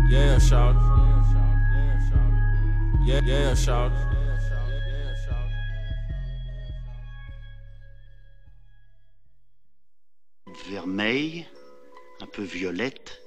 Yeah, 0.09 0.39
shout. 0.39 0.77
Yeah, 3.05 3.21
yeah, 3.23 3.55
shout. 3.55 3.93
Un 10.87 12.27
peu 12.27 12.43
violette, 12.43 13.23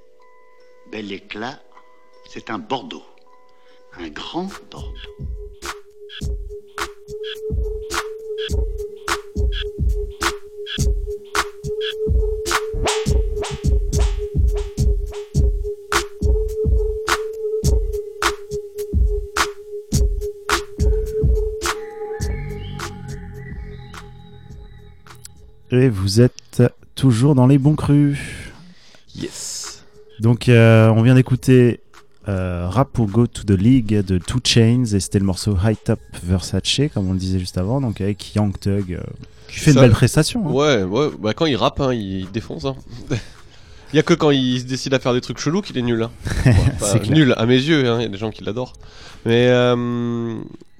bel 0.92 1.10
éclat. 1.12 1.60
C'est 2.30 2.50
un 2.50 2.58
Bordeaux, 2.58 3.02
un 3.94 4.08
grand 4.08 4.48
Bordeaux. 4.48 4.94
Et 25.70 25.88
vous 25.88 26.20
êtes 26.20 26.62
toujours 26.98 27.34
dans 27.34 27.46
les 27.46 27.58
bons 27.58 27.76
crus. 27.76 28.18
Yes. 29.16 29.84
Donc, 30.20 30.48
euh, 30.48 30.88
on 30.88 31.02
vient 31.02 31.14
d'écouter 31.14 31.80
euh, 32.28 32.66
Rap 32.68 33.00
Go 33.00 33.26
to 33.26 33.44
the 33.44 33.50
League 33.58 34.04
de 34.04 34.18
Two 34.18 34.40
Chains 34.44 34.84
et 34.92 35.00
c'était 35.00 35.18
le 35.18 35.24
morceau 35.24 35.56
High 35.64 35.76
Top 35.82 36.00
Versace, 36.24 36.80
comme 36.92 37.08
on 37.08 37.12
le 37.12 37.18
disait 37.18 37.38
juste 37.38 37.56
avant, 37.56 37.80
donc 37.80 38.00
avec 38.00 38.34
Young 38.34 38.52
Thug 38.58 38.92
euh, 38.94 39.00
qui 39.48 39.60
fait 39.60 39.72
Ça- 39.72 39.80
une 39.80 39.86
belle 39.86 39.92
prestation. 39.92 40.46
hein. 40.46 40.50
Ouais, 40.52 40.82
ouais, 40.82 41.08
bah 41.20 41.32
quand 41.34 41.46
il 41.46 41.56
rappe, 41.56 41.80
hein, 41.80 41.94
il 41.94 42.30
défonce. 42.32 42.64
Hein. 42.64 42.76
Il 43.94 43.96
y 43.96 43.98
a 43.98 44.02
que 44.02 44.12
quand 44.12 44.30
il 44.30 44.60
se 44.60 44.66
décide 44.66 44.92
à 44.92 44.98
faire 44.98 45.14
des 45.14 45.22
trucs 45.22 45.38
chelous 45.38 45.62
qu'il 45.62 45.78
est 45.78 45.82
nul. 45.82 46.02
Hein. 46.02 46.10
Bon, 46.44 46.52
C'est 46.86 47.00
clair. 47.00 47.16
nul 47.16 47.34
à 47.38 47.46
mes 47.46 47.54
yeux, 47.56 47.88
hein, 47.88 47.96
il 48.00 48.02
y 48.02 48.04
a 48.04 48.08
des 48.10 48.18
gens 48.18 48.30
qui 48.30 48.44
l'adorent. 48.44 48.74
Mais 49.24 49.46
euh, 49.48 50.34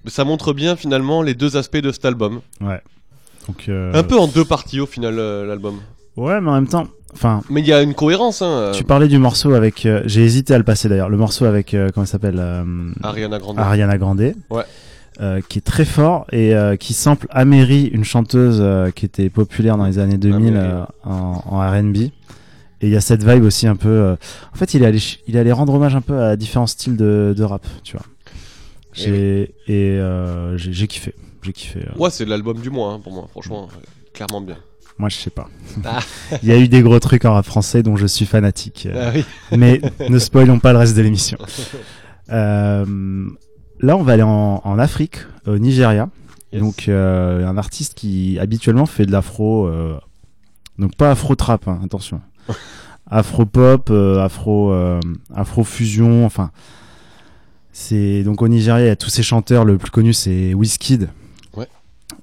ça 0.05 0.25
montre 0.27 0.53
bien 0.53 0.77
finalement 0.77 1.23
les 1.23 1.33
deux 1.33 1.57
aspects 1.57 1.79
de 1.79 1.91
cet 1.91 2.05
album. 2.05 2.43
Donc, 2.61 3.65
euh, 3.71 3.95
Un 3.95 4.03
peu 4.03 4.19
en 4.19 4.27
deux 4.27 4.45
parties 4.45 4.79
au 4.81 4.85
final 4.85 5.19
euh, 5.19 5.47
l'album. 5.47 5.81
Ouais, 6.19 6.41
mais 6.41 6.51
en 6.51 6.55
même 6.55 6.67
temps, 6.69 6.87
enfin, 7.15 7.43
Mais 7.49 7.61
il 7.61 7.67
y 7.67 7.73
a 7.73 7.83
une 7.83 7.95
cohérence. 7.95 8.43
Hein, 8.43 8.73
tu 8.75 8.85
parlais 8.85 9.09
du 9.09 9.19
morceau 9.19 9.55
avec. 9.55 9.87
euh, 9.87 10.03
J'ai 10.07 10.25
hésité 10.25 10.55
à 10.55 10.59
le 10.59 10.65
passer 10.65 10.89
d'ailleurs. 10.89 11.09
Le 11.09 11.17
morceau 11.17 11.45
avec 11.45 11.75
euh, 11.75 11.91
comment 11.95 12.05
il 12.05 12.09
s'appelle 12.09 12.39
euh, 12.39 12.65
Ariana 13.03 13.39
Grande. 13.39 13.59
Ariana 13.59 13.99
Grande. 13.99 14.33
Ouais. 14.51 14.65
euh, 15.21 15.41
qui 15.49 15.59
est 15.59 15.63
très 15.63 15.85
fort 15.85 16.27
et 16.33 16.55
euh, 16.55 16.77
qui 16.77 16.93
sample 16.95 17.27
Améry, 17.31 17.85
une 17.87 18.05
chanteuse 18.05 18.59
euh, 18.61 18.91
qui 18.91 19.05
était 19.05 19.31
populaire 19.31 19.77
dans 19.77 19.87
les 19.87 19.99
années 19.99 20.19
2000 20.19 20.57
Améry, 20.57 20.65
euh, 20.73 20.85
en, 21.05 21.43
en 21.47 21.59
R&B. 21.61 21.97
Et 22.81 22.87
il 22.87 22.91
y 22.91 22.97
a 22.97 23.01
cette 23.01 23.25
vibe 23.25 23.43
aussi 23.45 23.67
un 23.67 23.75
peu. 23.77 23.89
euh, 23.89 24.17
En 24.53 24.57
fait, 24.57 24.75
il 24.75 24.83
est 24.83 24.87
allé, 24.87 24.99
ch- 25.01 25.19
il 25.27 25.35
est 25.37 25.41
allé 25.41 25.51
rendre 25.53 25.75
hommage 25.75 25.97
un 25.97 26.01
peu 26.01 26.21
à 26.23 26.37
différents 26.37 26.69
styles 26.69 26.97
de, 26.97 27.35
de 27.37 27.43
rap, 27.45 27.67
tu 27.83 27.97
vois. 27.97 28.07
J'ai 28.93 29.55
et 29.69 29.99
euh, 29.99 30.57
j'ai 30.57 30.73
j'ai 30.73 30.87
kiffé, 30.89 31.15
j'ai 31.43 31.53
kiffé. 31.53 31.81
euh. 31.81 31.99
Ouais, 31.99 32.11
c'est 32.11 32.25
l'album 32.25 32.59
du 32.59 32.71
mois 32.71 32.93
hein, 32.95 33.01
pour 33.03 33.13
moi, 33.13 33.27
franchement, 33.31 33.69
euh, 33.73 33.81
clairement 34.13 34.41
bien. 34.41 34.57
Moi, 34.99 35.09
je 35.09 35.17
sais 35.17 35.31
pas. 35.31 35.49
Ah. 35.85 36.00
Il 36.43 36.49
y 36.49 36.52
a 36.52 36.59
eu 36.59 36.69
des 36.69 36.83
gros 36.83 36.99
trucs 36.99 37.25
en 37.25 37.35
rap 37.35 37.47
français 37.47 37.83
dont 37.83 37.97
je 37.97 38.07
suis 38.07 38.26
fanatique. 38.26 38.87
euh, 38.90 39.11
Ah 39.11 39.12
oui. 39.14 39.25
mais 39.57 39.81
ne 40.09 40.19
spoilons 40.19 40.59
pas 40.59 40.73
le 40.73 40.78
reste 40.78 40.97
de 40.97 41.02
l'émission. 41.02 41.38
Euh, 42.31 43.28
là, 43.81 43.97
on 43.97 44.02
va 44.02 44.12
aller 44.14 44.23
en, 44.23 44.61
en 44.64 44.78
Afrique, 44.78 45.19
au 45.47 45.59
Nigeria. 45.59 46.09
Yes. 46.52 46.62
Donc, 46.62 46.88
euh, 46.88 47.47
un 47.47 47.57
artiste 47.59 47.95
qui 47.95 48.38
habituellement 48.40 48.87
fait 48.87 49.07
de 49.07 49.12
l'afro, 49.12 49.67
euh, 49.67 49.99
donc 50.78 50.97
pas 50.97 51.11
afro 51.11 51.35
trap, 51.35 51.69
hein, 51.69 51.81
attention. 51.85 52.21
afro 53.11 53.45
pop, 53.47 53.88
euh, 53.90 54.23
afro, 54.25 54.73
euh, 54.73 55.00
afro 55.35 55.64
fusion, 55.64 56.25
enfin. 56.26 56.50
C'est 57.73 58.25
donc 58.25 58.43
au 58.43 58.49
Nigeria, 58.49 58.85
il 58.85 58.88
y 58.88 58.90
a 58.90 58.97
tous 58.97 59.11
ces 59.11 59.23
chanteurs. 59.23 59.64
Le 59.64 59.78
plus 59.78 59.90
connu, 59.90 60.12
c'est 60.12 60.52
Wizkid. 60.55 61.09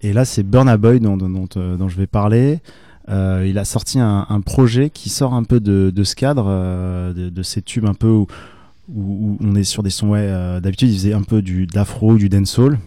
Et 0.01 0.13
là, 0.13 0.25
c'est 0.25 0.43
Burna 0.43 0.77
Boy 0.77 0.99
dont, 0.99 1.17
dont, 1.17 1.29
dont, 1.29 1.47
euh, 1.57 1.87
je 1.87 1.95
vais 1.97 2.07
parler. 2.07 2.59
Euh, 3.09 3.45
il 3.47 3.57
a 3.59 3.65
sorti 3.65 3.99
un, 3.99 4.25
un 4.29 4.41
projet 4.41 4.89
qui 4.89 5.09
sort 5.09 5.33
un 5.33 5.43
peu 5.43 5.59
de, 5.59 5.91
de 5.95 6.03
ce 6.03 6.15
cadre, 6.15 6.45
euh, 6.47 7.13
de, 7.13 7.29
de 7.29 7.43
ces 7.43 7.61
tubes 7.61 7.85
un 7.85 7.93
peu 7.93 8.07
où, 8.09 8.27
où- 8.89 9.01
où 9.31 9.37
on 9.41 9.55
est 9.55 9.63
sur 9.63 9.83
des 9.83 9.89
sons. 9.91 10.09
Ouais, 10.09 10.19
euh, 10.21 10.59
D'habitude, 10.59 10.89
il 10.89 10.95
faisait 10.95 11.13
un 11.13 11.21
peu 11.23 11.41
du 11.41 11.67
d'afro, 11.67 12.15
du 12.15 12.29
dancehall. 12.29 12.79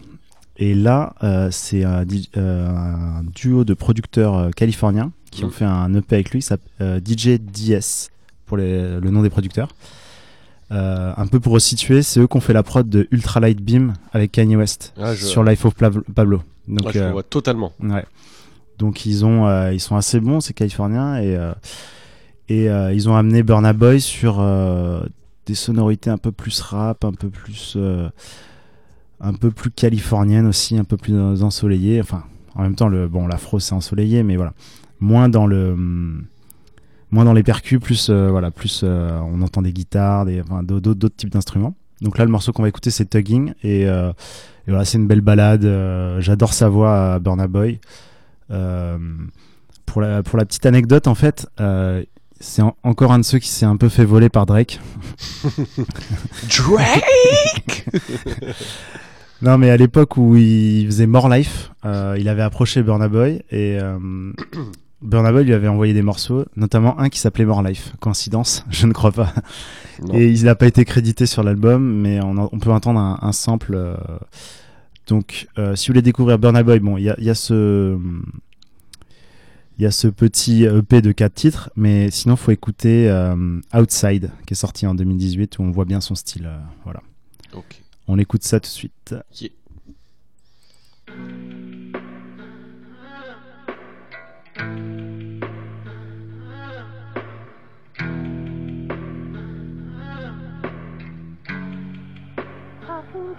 Et 0.61 0.75
là, 0.75 1.15
c'est 1.53 1.85
un, 1.85 2.05
duo 3.33 3.65
de 3.65 3.75
producteurs 3.75 4.51
californiens 4.57 5.13
qui 5.31 5.45
ont 5.45 5.49
Mm. 5.49 5.53
fait 5.53 5.65
un 5.65 5.95
EP 5.95 6.15
avec 6.17 6.31
lui, 6.31 6.45
euh, 6.81 6.99
DJ 7.05 7.39
DS 7.39 8.11
pour 8.45 8.57
les- 8.57 8.99
le 8.99 9.11
nom 9.11 9.23
des 9.23 9.31
producteurs. 9.31 9.69
Euh, 10.71 11.13
un 11.17 11.27
peu 11.27 11.41
pour 11.41 11.53
resituer, 11.55 12.03
c'est 12.03 12.21
eux 12.21 12.27
qui 12.27 12.37
ont 12.37 12.41
fait 12.41 12.53
la 12.53 12.63
prod 12.63 12.89
de 12.89 13.09
Ultralight 13.11 13.61
Beam 13.63 13.95
avec 14.13 14.33
Kanye 14.33 14.57
West 14.57 14.93
Ah, 15.01 15.15
je- 15.15 15.25
sur 15.25 15.43
Life 15.43 15.65
of 15.65 15.75
Pablo. 15.75 16.43
Donc, 16.67 16.87
Ouais, 16.87 16.93
je 16.93 16.99
euh, 16.99 17.11
vois 17.13 17.23
totalement. 17.23 17.73
Ouais. 17.81 18.05
Donc 18.79 19.07
ils 19.07 19.25
ont, 19.25 19.47
euh, 19.47 19.73
ils 19.73 19.81
sont 19.81 19.97
assez 19.97 20.21
bons 20.21 20.41
ces 20.41 20.53
Californiens 20.53 21.21
et 21.21 21.37
et 22.51 22.67
ils 22.67 23.09
ont 23.09 23.17
amené 23.17 23.43
Burna 23.43 23.73
Boy 23.73 24.01
sur 24.01 24.43
des 25.47 25.55
sonorités 25.55 26.11
un 26.11 26.19
peu 26.19 26.33
plus 26.33 26.61
rap, 26.61 27.05
un 27.05 27.13
peu 27.13 27.29
plus 27.31 27.77
un 29.21 29.33
peu 29.35 29.51
plus 29.51 29.71
californiennes 29.71 30.47
aussi, 30.47 30.77
un 30.79 30.85
peu 30.85 30.97
plus 30.97 31.43
ensoleillées. 31.43 32.01
Enfin, 32.01 32.25
en 32.55 32.63
même 32.63 32.75
temps 32.75 32.89
le 32.89 33.09
bon 33.09 33.27
l'afro 33.27 33.59
c'est 33.59 33.75
ensoleillé, 33.75 34.23
mais 34.23 34.37
voilà, 34.37 34.53
moins 35.01 35.29
dans 35.29 35.47
le 35.47 35.73
hum, 35.73 36.25
moins 37.11 37.25
dans 37.25 37.33
les 37.33 37.43
percus, 37.43 37.81
plus 37.81 38.09
euh, 38.11 38.29
voilà, 38.31 38.51
plus 38.51 38.83
euh, 38.85 39.19
on 39.33 39.41
entend 39.43 39.63
des 39.63 39.73
guitares, 39.73 40.25
des 40.27 40.41
enfin, 40.43 40.63
d'autres 40.63 40.95
d'autres 40.95 41.17
types 41.17 41.31
d'instruments. 41.31 41.75
Donc 42.01 42.17
là 42.19 42.25
le 42.25 42.31
morceau 42.31 42.53
qu'on 42.53 42.63
va 42.63 42.69
écouter 42.69 42.91
c'est 42.91 43.07
Tugging 43.11 43.55
et, 43.65 43.89
euh, 43.89 44.11
et 44.67 44.71
voilà 44.71 44.85
c'est 44.85 44.99
une 44.99 45.07
belle 45.09 45.21
balade. 45.21 45.65
euh, 45.65 46.21
J'adore 46.21 46.53
sa 46.53 46.69
voix 46.69 47.15
à 47.15 47.19
Burna 47.19 47.47
Boy. 47.49 47.81
Euh, 48.51 48.99
pour, 49.87 50.01
la, 50.01 50.23
pour 50.23 50.39
la 50.39 50.45
petite 50.45 50.65
anecdote, 50.67 51.07
en 51.07 51.15
fait, 51.15 51.47
c'est 52.41 52.63
en- 52.63 52.77
encore 52.83 53.13
un 53.13 53.19
de 53.19 53.25
ceux 53.25 53.39
qui 53.39 53.49
s'est 53.49 53.67
un 53.67 53.77
peu 53.77 53.89
fait 53.89 54.05
voler 54.05 54.29
par 54.29 54.47
Drake. 54.47 54.79
Drake? 56.57 57.87
Non, 59.41 59.57
mais 59.57 59.71
à 59.71 59.77
l'époque 59.77 60.17
où 60.17 60.35
il 60.35 60.85
faisait 60.87 61.07
More 61.07 61.29
Life, 61.29 61.71
il 61.85 62.29
avait 62.29 62.43
approché 62.43 62.83
Burna 62.83 63.09
Boy 63.09 63.41
et 63.53 63.79
Burna 65.01 65.31
Boy 65.31 65.45
lui 65.45 65.55
avait 65.55 65.69
envoyé 65.69 65.95
des 65.95 66.03
morceaux, 66.03 66.45
notamment 66.57 66.99
un 66.99 67.09
qui 67.09 67.21
s'appelait 67.21 67.45
More 67.45 67.63
Life. 67.63 67.95
Coïncidence 68.01 68.65
Je 68.71 68.87
ne 68.87 68.93
crois 68.93 69.13
pas. 69.13 69.33
Non. 70.03 70.15
Et 70.15 70.29
il 70.29 70.45
n'a 70.45 70.55
pas 70.55 70.67
été 70.67 70.85
crédité 70.85 71.27
sur 71.27 71.43
l'album, 71.43 72.01
mais 72.01 72.21
on, 72.21 72.59
peut 72.59 72.71
entendre 72.71 73.01
un, 73.01 73.19
un 73.23 73.33
sample. 73.33 73.75
euh, 73.75 73.97
donc, 75.07 75.49
euh, 75.59 75.75
si 75.77 75.89
vous 75.89 75.93
voulez 75.93 76.03
découvrir 76.03 76.39
Burna 76.39 76.63
Boy, 76.63 76.81
bon, 76.81 76.97
il 76.97 77.05
y 77.05 77.11
a, 77.11 77.17
il 77.19 77.25
y 77.25 77.31
a 77.31 77.35
ce. 77.35 77.99
Il 79.79 79.83
y 79.83 79.87
a 79.87 79.93
ce 79.93 80.09
petit 80.09 80.65
EP 80.65 81.01
de 81.03 81.13
4 81.13 81.33
titres, 81.33 81.71
mais 81.77 82.11
sinon, 82.11 82.35
faut 82.35 82.51
écouter 82.51 83.09
euh, 83.09 83.61
Outside, 83.73 84.33
qui 84.45 84.55
est 84.55 84.57
sorti 84.57 84.89
en 84.89 84.95
2018, 84.97 85.61
où 85.61 85.63
on 85.63 85.71
voit 85.71 85.85
bien 85.85 86.01
son 86.01 86.17
style. 86.17 86.51
voilà. 86.83 87.01
On 88.09 88.19
écoute 88.19 88.43
ça 88.43 88.59
tout 88.59 88.65
de 88.65 88.73
suite. 88.73 89.15
Yeah. 89.41 89.51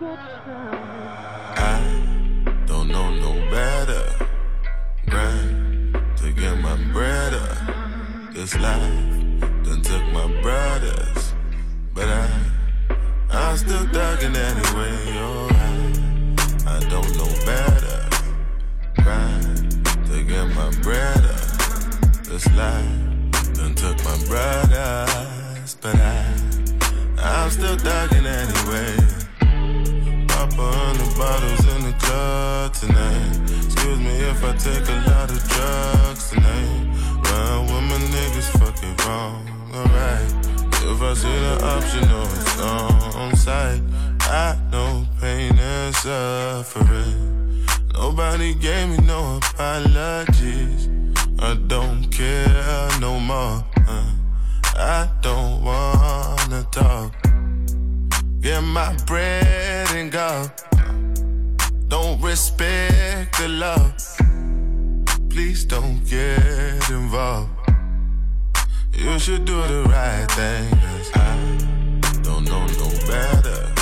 I 0.01 1.83
don't 2.65 2.87
know 2.87 3.13
no 3.15 3.33
better. 3.51 4.15
Grind 5.09 5.97
to 6.15 6.31
get 6.31 6.57
my 6.59 6.77
bread 6.93 7.33
up. 7.33 8.33
This 8.33 8.55
life 8.55 9.41
done 9.65 9.81
took 9.81 10.01
my 10.13 10.27
brothers, 10.41 11.33
but 11.93 12.07
I 12.07 12.29
I'm 13.29 13.57
still 13.57 13.85
thugging 13.87 14.37
anyway. 14.37 15.17
Oh, 15.19 15.49
I, 15.51 16.77
I 16.77 16.79
don't 16.89 17.17
know 17.17 17.33
better. 17.45 18.07
Grind 19.03 19.85
to 20.07 20.23
get 20.23 20.47
my 20.55 20.71
bread 20.81 21.25
up. 21.25 22.23
This 22.23 22.47
life 22.55 23.53
done 23.53 23.75
took 23.75 23.97
my 24.05 24.17
brothers, 24.29 25.75
but 25.81 25.95
I 25.97 26.23
I'm 27.17 27.49
still 27.51 27.75
thugging 27.75 28.25
anyway. 28.25 29.18
Pop 30.49 30.59
a 30.59 30.71
hundred 30.71 31.17
bottles 31.17 31.65
in 31.75 31.83
the 31.83 31.93
club 31.99 32.73
tonight. 32.73 33.35
Excuse 33.65 33.99
me 33.99 34.15
if 34.31 34.43
I 34.43 34.55
take 34.57 34.87
a 34.87 35.09
lot 35.09 35.29
of 35.29 35.41
drugs 35.49 36.29
tonight. 36.29 36.85
Run 37.23 37.65
with 37.65 37.83
my 37.89 37.99
niggas 38.13 38.49
fucking 38.59 38.95
wrong, 39.05 39.47
alright. 39.73 40.31
If 40.91 41.01
I 41.01 41.13
see 41.13 41.27
the 41.27 41.65
option, 41.65 42.01
no, 42.09 42.21
it's 42.23 42.59
on 43.15 43.35
sight. 43.35 43.81
I 44.21 44.57
know 44.71 45.05
pain 45.21 45.57
and 45.57 45.95
suffering. 45.95 47.65
Nobody 47.93 48.53
gave 48.55 48.89
me 48.89 48.97
no 49.05 49.37
apologies. 49.37 50.89
I 51.39 51.55
don't 51.67 52.09
care 52.11 52.89
no 52.99 53.19
more. 53.19 53.63
uh. 53.87 54.11
I 54.75 55.09
don't 55.21 55.63
wanna 55.63 56.63
talk. 56.71 57.18
Get 58.41 58.61
my 58.61 58.95
bread 59.05 59.91
and 59.91 60.09
go. 60.09 60.49
Don't 61.89 62.21
respect 62.21 63.37
the 63.37 63.49
love. 63.49 63.91
Please 65.29 65.65
don't 65.65 65.99
get 66.09 66.89
involved. 66.89 67.49
You 68.93 69.19
should 69.19 69.43
do 69.43 69.61
the 69.67 69.83
right 69.89 70.31
thing. 70.31 70.69
Cause 70.71 71.11
I 71.15 72.21
don't 72.23 72.45
know 72.45 72.65
no 72.65 72.89
better. 73.07 73.73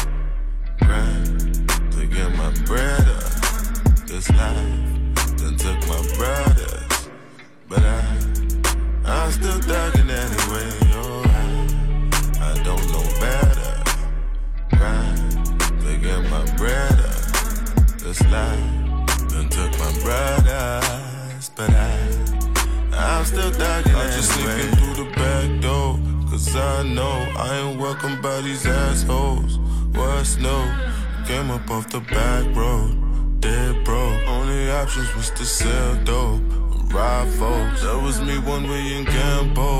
Grind 0.80 1.70
to 1.92 2.08
get 2.08 2.36
my 2.36 2.52
bread 2.66 3.08
up. 3.08 4.08
This 4.08 4.28
life 4.32 5.38
done 5.38 5.56
took 5.58 5.80
my 5.88 6.02
brothers. 6.18 7.10
But 7.70 7.84
I, 7.84 8.02
I'm 9.06 9.32
still 9.32 9.60
thugging 9.60 10.07
my 16.38 16.56
bread 16.56 16.92
up. 16.92 17.98
This 18.00 18.22
life 18.30 19.30
done 19.30 19.50
took 19.50 19.72
my 19.80 19.92
brothers. 20.04 21.50
But 21.56 21.72
I, 21.72 21.98
I'm 22.94 23.26
still 23.26 23.52
thugging 23.52 23.96
I'm 23.96 24.12
just 24.12 24.32
sneaking 24.34 24.76
through 24.78 25.04
the 25.04 25.12
back 25.16 25.62
door. 25.62 26.00
Cause 26.30 26.56
I 26.56 26.84
know 26.84 27.16
I 27.38 27.58
ain't 27.60 27.80
welcome 27.80 28.22
by 28.22 28.42
these 28.42 28.66
assholes. 28.66 29.58
What's 29.94 30.38
new? 30.38 30.66
Came 31.26 31.50
up 31.52 31.70
off 31.72 31.90
the 31.90 32.02
back 32.02 32.56
road. 32.56 33.42
Dead 33.42 33.84
broke. 33.84 34.28
Only 34.28 34.70
options 34.72 35.14
was 35.16 35.32
to 35.32 35.46
sell 35.46 35.96
dope. 36.04 36.42
Ride 36.94 37.30
folks. 37.40 37.82
That 37.82 38.00
was 38.04 38.22
me 38.22 38.38
one 38.40 38.70
way 38.70 38.98
in 38.98 39.06
Gambo. 39.06 39.72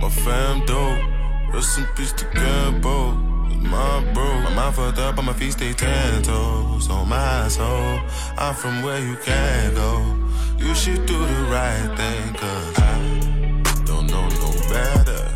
My 0.00 0.08
fam 0.08 0.64
dope. 0.66 1.54
Rest 1.54 1.78
in 1.78 1.86
peace 1.96 2.12
to 2.12 2.24
Gambo. 2.26 3.25
My 3.70 4.00
bro, 4.14 4.40
my 4.42 4.54
mind 4.54 4.74
fucked 4.76 4.98
up, 4.98 5.16
but 5.16 5.22
my 5.22 5.32
feet 5.32 5.52
stay 5.52 5.72
ten 5.72 6.22
toes 6.22 6.88
on 6.88 7.08
my 7.08 7.48
soul. 7.48 8.00
I'm 8.38 8.54
from 8.54 8.82
where 8.82 9.00
you 9.00 9.16
can't 9.16 9.74
go. 9.74 10.16
You 10.58 10.74
should 10.74 11.04
do 11.04 11.18
the 11.18 11.42
right 11.50 11.96
thing, 11.96 12.34
cause 12.34 12.78
I 12.78 13.82
don't 13.84 14.06
know 14.06 14.28
no 14.28 14.52
better. 14.70 15.34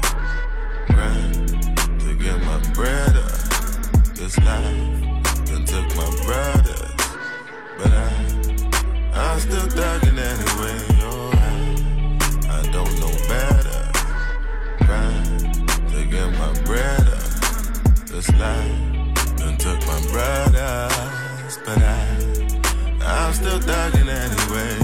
Grind 0.86 1.48
to 2.00 2.14
get 2.14 2.38
my 2.44 2.58
bread 2.72 3.16
up. 3.16 3.30
This 4.14 4.38
life 4.38 5.46
done 5.46 5.64
took 5.64 5.88
my 5.96 6.10
brothers, 6.24 7.00
but 7.78 7.92
I, 7.92 8.10
I'm 9.14 9.40
still 9.40 9.68
thugging 9.76 10.18
anyway. 10.32 10.78
Alright, 11.02 12.46
I 12.48 12.62
don't 12.70 12.94
know 13.00 13.14
better. 13.28 13.82
Grind 14.86 15.68
to 15.90 16.04
get 16.06 16.30
my 16.38 16.52
bread. 16.64 16.99
This 18.20 18.37
life 18.38 19.37
done 19.38 19.56
took 19.56 19.80
my 19.87 19.98
brothers, 20.12 21.59
but 21.64 21.78
I, 21.80 22.04
I'm 23.00 23.33
still 23.33 23.59
thugging 23.61 24.11
anyway. 24.24 24.76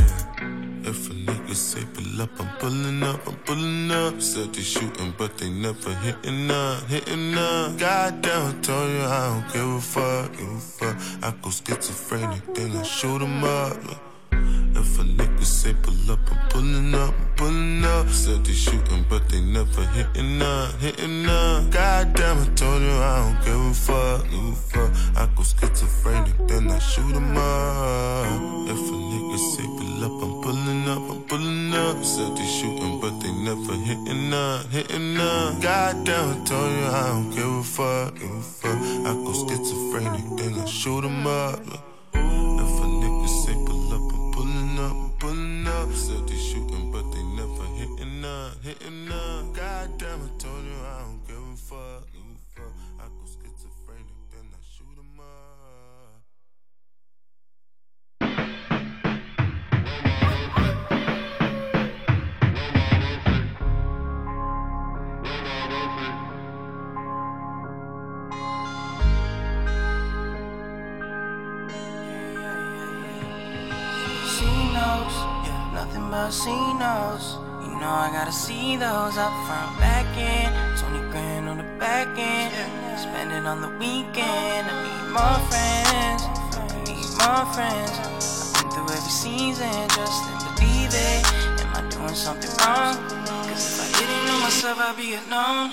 If 0.88 1.10
a 1.10 1.12
nigga 1.12 1.54
say 1.54 1.84
pull 1.92 2.22
up, 2.22 2.30
I'm 2.40 2.48
pulling 2.56 3.02
up, 3.02 3.28
I'm 3.28 3.36
pulling 3.44 3.90
up. 3.90 4.22
Said 4.22 4.54
they 4.54 4.62
shooting, 4.62 5.12
but 5.18 5.36
they 5.36 5.50
never 5.50 5.92
hitting 5.96 6.50
up, 6.50 6.84
hitting 6.84 7.34
up. 7.36 7.76
Goddamn, 7.76 8.56
I 8.56 8.60
told 8.62 8.90
you 8.90 9.02
I 9.02 9.28
don't 9.28 9.52
give 9.52 9.68
a 9.68 9.80
fuck, 9.82 10.32
give 10.32 10.48
a 10.48 10.58
fuck. 10.58 10.96
I 11.22 11.34
go 11.42 11.50
schizophrenic, 11.50 12.54
then 12.54 12.74
I 12.74 12.84
shoot 12.84 13.20
'em 13.20 13.44
up. 13.44 13.76
If 14.80 14.98
a 14.98 15.02
nigga 15.02 15.35
say 15.66 15.74
pull 15.82 16.12
up, 16.12 16.20
I'm 16.30 16.48
pulling 16.48 16.94
up, 16.94 17.14
I'm 17.18 17.34
pulling 17.36 17.84
up. 17.84 18.08
Said 18.08 18.44
they 18.44 18.52
shooting, 18.52 19.04
but 19.08 19.28
they 19.28 19.40
never 19.40 19.84
hitting 19.96 20.40
up, 20.40 20.72
hitting 20.80 21.26
up. 21.26 21.70
Goddamn, 21.70 22.38
I 22.38 22.46
told 22.54 22.82
you 22.82 22.96
I 23.10 23.14
don't 23.22 23.38
give 23.44 23.60
a 23.60 23.74
fuck, 23.74 24.22
give 24.30 24.48
a 24.48 24.56
fuck. 24.70 24.90
I 25.20 25.28
go 25.34 25.42
schizophrenic, 25.42 26.36
then 26.48 26.70
I 26.70 26.78
shoot 26.78 27.14
'em 27.14 27.36
up. 27.36 28.26
If 28.72 28.84
a 28.94 28.96
nigga 29.10 29.38
say 29.52 29.66
pull 29.78 30.04
up, 30.06 30.16
I'm 30.24 30.32
pulling 30.42 30.88
up, 30.94 31.04
I'm 31.12 31.20
pulling 31.28 31.74
up. 31.74 31.96
Said 32.04 32.36
they 32.36 32.48
shooting, 32.58 33.00
but 33.00 33.14
they 33.20 33.32
never 33.48 33.74
hitting 33.88 34.32
up, 34.32 34.66
hitting 34.70 35.16
up. 35.18 35.60
Goddamn, 35.60 36.26
I 36.34 36.44
told 36.48 36.70
you 36.76 36.86
I 37.00 37.06
don't 37.12 37.30
give 37.36 37.54
a 37.62 37.64
fuck, 37.76 38.14
give 38.20 38.30
a 38.30 38.42
fuck. 38.58 38.78
I 39.08 39.10
go 39.24 39.32
schizophrenic, 39.40 40.26
then 40.38 40.52
I 40.62 40.64
shoot 40.66 41.04
'em 41.04 41.26
up. 41.26 41.60
If 42.62 42.74
a 42.84 42.85
Said 45.92 46.28
they 46.28 46.36
shooting, 46.36 46.92
but 46.92 47.10
they 47.10 47.22
never 47.22 47.64
hitting 47.74 48.24
up, 48.24 48.62
hitting 48.62 49.08
up. 49.10 49.54
Goddamn, 49.54 50.20
I 50.22 50.38
know 77.86 77.94
I 77.94 78.10
gotta 78.10 78.32
see 78.32 78.76
those 78.76 79.16
up 79.16 79.34
front, 79.46 79.78
back 79.78 80.06
end. 80.18 80.50
20 80.76 81.10
grand 81.12 81.48
on 81.48 81.56
the 81.58 81.68
back 81.78 82.10
end. 82.18 82.50
Spend 82.98 83.30
it 83.30 83.46
on 83.46 83.58
the 83.62 83.70
weekend. 83.78 84.62
I 84.70 84.74
need 84.86 85.06
more 85.14 85.38
friends. 85.50 86.20
I 86.26 86.82
need 86.82 87.06
more 87.22 87.46
friends. 87.54 87.94
I've 88.02 88.58
been 88.58 88.70
through 88.74 88.90
every 88.98 89.14
season, 89.24 89.70
just 89.94 90.18
to 90.26 90.48
believe 90.58 90.92
it. 91.10 91.22
Am 91.62 91.70
I 91.78 91.80
doing 91.94 92.18
something 92.26 92.50
wrong? 92.58 92.94
Cause 93.46 93.64
if 93.70 93.78
I 93.84 93.88
didn't 93.98 94.22
know 94.26 94.38
myself, 94.46 94.76
I'd 94.86 94.96
be 94.98 95.14
alone. 95.22 95.70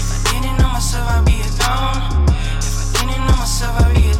If 0.00 0.08
I 0.12 0.18
didn't 0.28 0.56
know 0.60 0.70
myself, 0.76 1.06
I'd 1.16 1.24
be 1.24 1.38
alone. 1.48 2.28
If 2.60 2.76
I 2.76 2.86
didn't 2.92 3.24
know 3.24 3.36
myself, 3.40 3.74
I'd 3.80 3.94
be 3.94 4.04
alone. 4.04 4.17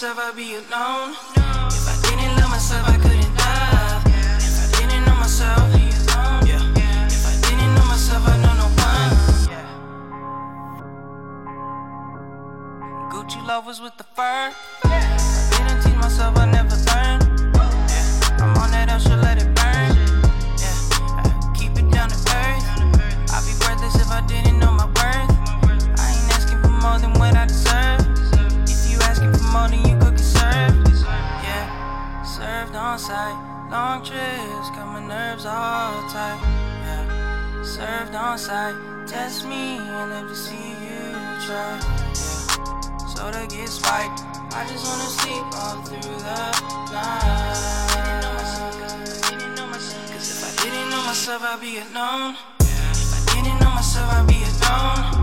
Myself, 0.00 0.18
I'd 0.20 0.36
be 0.36 0.54
alone. 0.54 1.17
wanna 54.18 54.26
be 54.26 54.42
alone. 54.42 55.17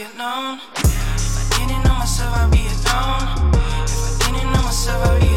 Be 0.00 0.06
alone. 0.16 0.58
If 0.76 1.36
I 1.36 1.58
didn't 1.58 1.84
know 1.84 1.94
myself, 1.94 2.34
I'd 2.34 2.50
be 2.50 2.64
alone. 2.72 3.52
If 3.84 4.00
I 4.06 4.32
didn't 4.32 4.52
know 4.52 4.62
myself, 4.62 5.06
I'd 5.06 5.20
be 5.20 5.29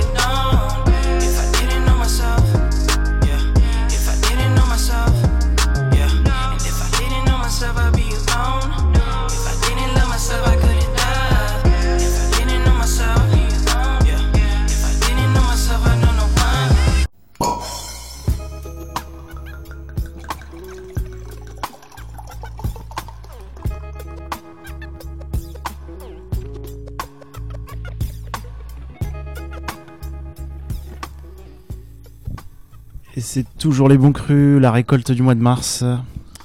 toujours 33.64 33.88
les 33.88 33.98
bons 33.98 34.12
crus, 34.12 34.60
la 34.60 34.74
récolte 34.74 35.14
du 35.14 35.22
mois 35.22 35.36
de 35.36 35.40
mars, 35.40 35.86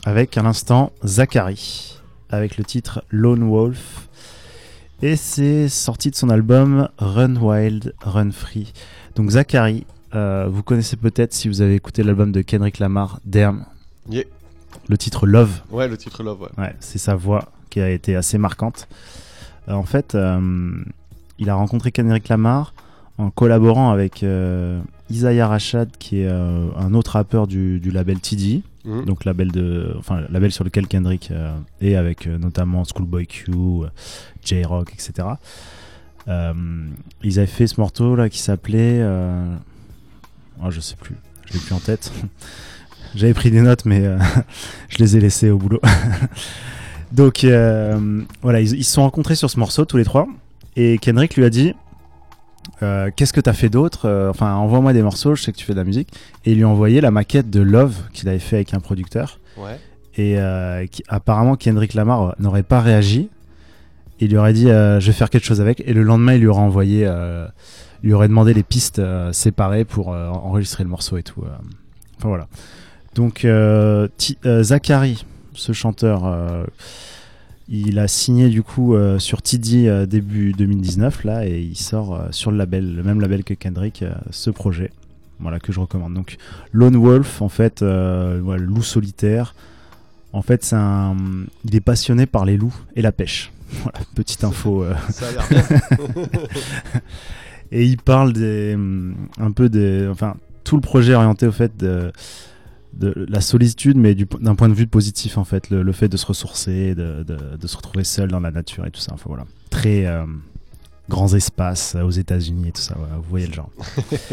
avec 0.05 0.39
à 0.39 0.43
l'instant 0.45 0.93
Zachary, 1.05 1.99
avec 2.31 2.57
le 2.59 2.63
titre 2.63 3.03
Lone 3.11 3.43
Wolf. 3.43 4.09
Et 5.03 5.17
c'est 5.17 5.69
sorti 5.69 6.13
de 6.13 6.15
son 6.15 6.31
album 6.31 6.89
Run 6.99 7.35
Wild, 7.35 7.93
Run 8.03 8.31
Free. 8.31 8.73
Donc 9.17 9.31
Zachary, 9.31 9.85
euh, 10.15 10.47
vous 10.49 10.63
connaissez 10.63 10.95
peut-être 10.95 11.35
si 11.35 11.49
vous 11.49 11.61
avez 11.61 11.75
écouté 11.75 12.05
l'album 12.05 12.31
de 12.31 12.41
Kendrick 12.41 12.79
Lamar. 12.79 13.19
Yeah. 13.35 14.23
Le 14.89 14.97
titre 14.97 15.27
Love. 15.27 15.63
Ouais, 15.73 15.89
le 15.89 15.97
titre 15.97 16.23
Love, 16.23 16.43
ouais. 16.43 16.51
Ouais, 16.57 16.77
c'est 16.79 16.99
sa 16.99 17.17
voix 17.17 17.47
qui 17.69 17.81
a 17.81 17.91
été 17.91 18.15
assez 18.15 18.39
marquante. 18.39 18.87
Euh, 19.69 19.73
en 19.73 19.83
fait, 19.83 20.15
euh, 20.15 20.71
il 21.41 21.51
a 21.51 21.57
rencontré 21.57 21.91
Kendrick 21.91 22.29
Lamar 22.29 22.75
en 23.19 23.31
collaborant 23.31 23.91
avec 23.91 24.25
Isaiah 25.11 25.49
Rashad, 25.49 25.91
qui 25.99 26.21
est 26.21 26.29
euh, 26.29 26.69
un 26.77 26.95
autre 26.95 27.13
rappeur 27.13 27.47
du, 27.47 27.81
du 27.81 27.91
label 27.91 28.21
TD, 28.21 28.63
Mhm. 28.85 29.05
donc 29.05 29.25
label 29.27 29.51
de, 29.53 29.95
enfin 29.99 30.23
label 30.31 30.51
sur 30.51 30.65
lequel 30.65 30.87
Kendrick 30.87 31.31
euh, 31.31 31.55
est 31.83 31.95
avec 31.95 32.27
euh, 32.27 32.39
notamment 32.39 32.85
Schoolboy 32.85 33.27
Q, 33.27 33.51
J-Rock, 34.45 34.93
etc. 34.95 35.29
Ils 36.27 37.39
avaient 37.39 37.47
fait 37.47 37.67
ce 37.67 37.81
morceau 37.81 38.15
là 38.17 38.29
qui 38.29 38.39
s'appelait, 38.39 39.03
oh, 40.63 40.71
je 40.71 40.81
sais 40.81 40.97
plus, 40.97 41.17
je 41.47 41.55
l'ai 41.55 41.59
plus 41.61 41.75
en 41.75 41.81
tête. 41.81 42.13
J'avais 43.15 43.35
pris 43.35 43.51
des 43.51 43.63
notes, 43.63 43.85
mais 43.87 44.03
je 44.89 44.99
les 44.99 45.17
ai 45.17 45.21
laissées 45.21 45.51
au 45.51 45.59
boulot. 45.59 45.81
Donc 47.13 47.47
voilà, 48.43 48.61
ils 48.61 48.85
se 48.85 48.93
sont 48.93 49.03
rencontrés 49.03 49.35
sur 49.35 49.51
ce 49.51 49.59
morceau 49.59 49.85
tous 49.85 49.97
les 49.97 50.05
trois. 50.05 50.29
Et 50.77 50.99
Kendrick 50.99 51.37
lui 51.37 51.45
a 51.45 51.51
dit 51.51 51.75
euh, 52.83 53.11
Qu'est-ce 53.15 53.33
que 53.33 53.41
t'as 53.41 53.53
fait 53.53 53.69
d'autre 53.69 54.07
Euh, 54.07 54.31
Enfin, 54.31 54.55
envoie-moi 54.55 54.93
des 54.93 55.03
morceaux, 55.03 55.35
je 55.35 55.43
sais 55.43 55.53
que 55.53 55.57
tu 55.57 55.65
fais 55.65 55.73
de 55.73 55.79
la 55.79 55.85
musique. 55.85 56.09
Et 56.45 56.53
il 56.53 56.59
lui 56.59 56.65
a 56.65 56.69
envoyé 56.69 57.01
la 57.01 57.11
maquette 57.11 57.51
de 57.51 57.61
Love 57.61 57.97
qu'il 58.13 58.29
avait 58.29 58.39
fait 58.39 58.57
avec 58.57 58.75
un 58.75 58.81
producteur. 58.81 59.39
Ouais. 59.57 59.79
Et 60.17 60.39
euh, 60.39 60.87
qui, 60.87 61.03
apparemment, 61.09 61.57
Kendrick 61.57 61.95
Lamar 61.95 62.35
n'aurait 62.39 62.63
pas 62.63 62.81
réagi. 62.81 63.29
Il 64.21 64.31
lui 64.31 64.37
aurait 64.37 64.53
dit 64.53 64.67
Je 64.67 65.05
vais 65.07 65.13
faire 65.13 65.31
quelque 65.31 65.45
chose 65.47 65.61
avec. 65.61 65.81
Et 65.87 65.93
le 65.93 66.03
lendemain, 66.03 66.35
il 66.35 66.41
lui 66.41 66.49
aurait 66.49 66.61
envoyé. 66.63 67.09
lui 68.03 68.13
aurait 68.13 68.27
demandé 68.29 68.53
les 68.53 68.65
pistes 68.65 69.01
séparées 69.33 69.85
pour 69.85 70.09
enregistrer 70.09 70.83
le 70.83 70.91
morceau 70.91 71.19
et 71.19 71.23
tout. 71.23 71.45
Enfin 72.19 72.29
voilà. 72.29 72.49
Donc, 73.15 73.47
Zachary, 74.45 75.25
ce 75.55 75.73
chanteur, 75.73 76.25
il 77.69 77.99
a 77.99 78.09
signé 78.09 78.49
du 78.49 78.63
coup 78.63 78.95
euh, 78.95 79.19
sur 79.19 79.43
TD 79.43 79.89
euh, 79.89 80.07
début 80.07 80.53
2019 80.53 81.25
là 81.25 81.47
et 81.47 81.61
il 81.61 81.77
sort 81.77 82.15
euh, 82.15 82.27
sur 82.31 82.51
le 82.51 82.57
label, 82.57 82.97
le 82.97 83.03
même 83.03 83.21
label 83.21 83.45
que 83.45 83.55
Kendrick, 83.55 84.03
euh, 84.03 84.15
ce 84.31 84.51
projet. 84.51 84.91
Voilà 85.39 85.61
que 85.61 85.71
je 85.71 85.79
recommande. 85.79 86.15
Donc 86.15 86.37
Lone 86.73 86.97
Wolf, 86.97 87.43
en 87.43 87.49
fait, 87.49 87.81
voilà, 87.83 88.57
loup 88.57 88.83
solitaire. 88.83 89.55
En 90.33 90.43
fait, 90.43 90.65
c'est 90.65 90.77
un, 90.77 91.17
il 91.65 91.77
est 91.77 91.81
passionné 91.81 92.27
par 92.27 92.45
les 92.45 92.57
loups 92.57 92.75
et 92.97 93.03
la 93.03 93.13
pêche. 93.13 93.53
Voilà, 93.83 93.99
petite 94.15 94.43
info. 94.45 94.85
Ça 95.11 95.29
a 95.29 95.33
l'air 95.33 95.49
bien. 95.69 96.33
et 97.71 97.85
il 97.85 97.99
parle 97.99 98.33
des, 98.33 98.75
hum, 98.75 99.15
un 99.39 99.53
peu 99.53 99.69
des, 99.69 100.09
enfin, 100.11 100.37
tout 100.65 100.75
le 100.75 100.81
projet 100.81 101.15
orienté 101.15 101.47
au 101.47 101.53
fait 101.53 101.77
de, 101.77 102.11
de 102.95 103.27
la 103.29 103.41
solitude, 103.41 103.97
mais 103.97 104.15
du- 104.15 104.27
d'un 104.41 104.55
point 104.55 104.69
de 104.69 104.75
vue 104.75 104.87
positif 104.87 105.39
en 105.39 105.45
fait, 105.45 105.71
le, 105.71 105.83
le 105.83 105.93
fait 105.93 106.09
de 106.09 106.17
se 106.17 106.27
ressourcer, 106.27 106.95
de, 106.95 107.23
de- 107.23 107.57
de 107.57 107.67
se 107.67 107.77
retrouver 107.77 108.05
seul 108.05 108.31
dans 108.31 108.41
la 108.41 108.51
nature 108.51 108.87
et 108.87 108.91
tout 108.91 109.01
ça. 109.01 109.13
Enfin 109.15 109.27
voilà, 109.29 109.45
très 109.71 110.07
euh, 110.07 110.25
grands 111.09 111.33
espaces 111.35 111.95
euh, 111.95 112.03
aux 112.03 112.11
États-Unis 112.11 112.69
et 112.69 112.73
tout 112.73 112.81
ça. 112.83 112.95
voilà, 112.99 113.17
vous 113.17 113.29
voyez 113.31 113.47
le 113.47 113.53
genre. 113.55 113.71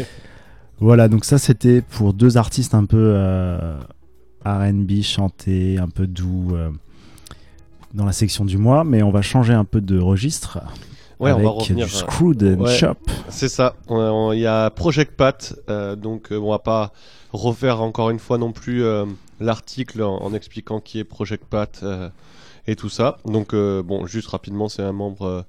voilà, 0.80 1.08
donc 1.08 1.24
ça 1.24 1.38
c'était 1.38 1.80
pour 1.80 2.12
deux 2.12 2.36
artistes 2.36 2.74
un 2.74 2.84
peu 2.84 2.96
euh, 3.14 3.78
R&B 4.44 5.02
chantés, 5.02 5.78
un 5.78 5.88
peu 5.88 6.06
doux. 6.06 6.54
euh, 6.54 6.70
dans 7.94 8.04
la 8.04 8.12
section 8.12 8.44
du 8.44 8.58
mois, 8.58 8.84
mais 8.84 9.02
on 9.02 9.10
va 9.10 9.22
changer 9.22 9.54
un 9.54 9.64
peu 9.64 9.80
de 9.80 9.98
registre 9.98 10.58
Ouais, 11.18 11.32
on 11.32 11.38
va 11.42 11.48
revenir. 11.50 11.86
du 11.86 11.92
euh, 11.92 11.96
Screwed 11.96 12.42
and 12.42 12.60
ouais. 12.64 12.76
Shop. 12.76 12.94
C'est 13.30 13.48
ça. 13.48 13.74
Il 13.90 14.38
y 14.38 14.46
a 14.46 14.70
Project 14.70 15.12
Pat, 15.16 15.54
euh, 15.70 15.96
donc 15.96 16.30
euh, 16.32 16.38
on 16.38 16.50
va 16.50 16.58
pas 16.58 16.92
refaire 17.32 17.80
encore 17.80 18.10
une 18.10 18.18
fois 18.18 18.38
non 18.38 18.52
plus 18.52 18.84
euh, 18.84 19.04
l'article 19.40 20.02
en, 20.02 20.16
en 20.22 20.34
expliquant 20.34 20.80
qui 20.80 20.98
est 20.98 21.04
Project 21.04 21.44
Pat 21.48 21.80
euh, 21.82 22.08
et 22.66 22.76
tout 22.76 22.88
ça. 22.90 23.16
Donc 23.24 23.54
euh, 23.54 23.82
bon, 23.82 24.06
juste 24.06 24.28
rapidement, 24.28 24.68
c'est 24.68 24.82
un 24.82 24.92
membre 24.92 25.44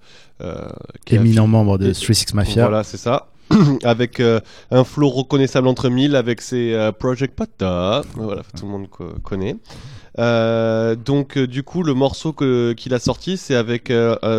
qui 1.06 1.16
éminent 1.16 1.48
membre 1.48 1.78
de 1.78 1.90
et- 1.90 1.94
Street 1.94 2.14
Six 2.14 2.34
Mafia. 2.34 2.68
Voilà, 2.68 2.84
c'est 2.84 2.98
ça. 2.98 3.28
avec 3.84 4.20
euh, 4.20 4.40
un 4.72 4.84
flow 4.84 5.10
reconnaissable 5.10 5.68
entre 5.68 5.90
mille, 5.90 6.16
avec 6.16 6.42
ses 6.42 6.74
euh, 6.74 6.92
Project 6.92 7.36
Pata. 7.36 8.02
Voilà, 8.16 8.44
tout 8.58 8.66
le 8.66 8.72
monde 8.72 8.90
co- 8.90 9.14
connaît. 9.24 9.56
Euh, 10.20 10.96
donc 10.96 11.38
du 11.38 11.62
coup 11.62 11.84
le 11.84 11.94
morceau 11.94 12.34
qu'il 12.34 12.94
a 12.96 13.00
sorti 13.00 13.38
c'est 13.38 13.54
avec 13.54 13.94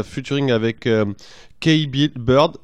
featuring 0.04 0.50
avec 0.50 0.88
euh, 0.88 1.04
K-Bird 1.60 2.56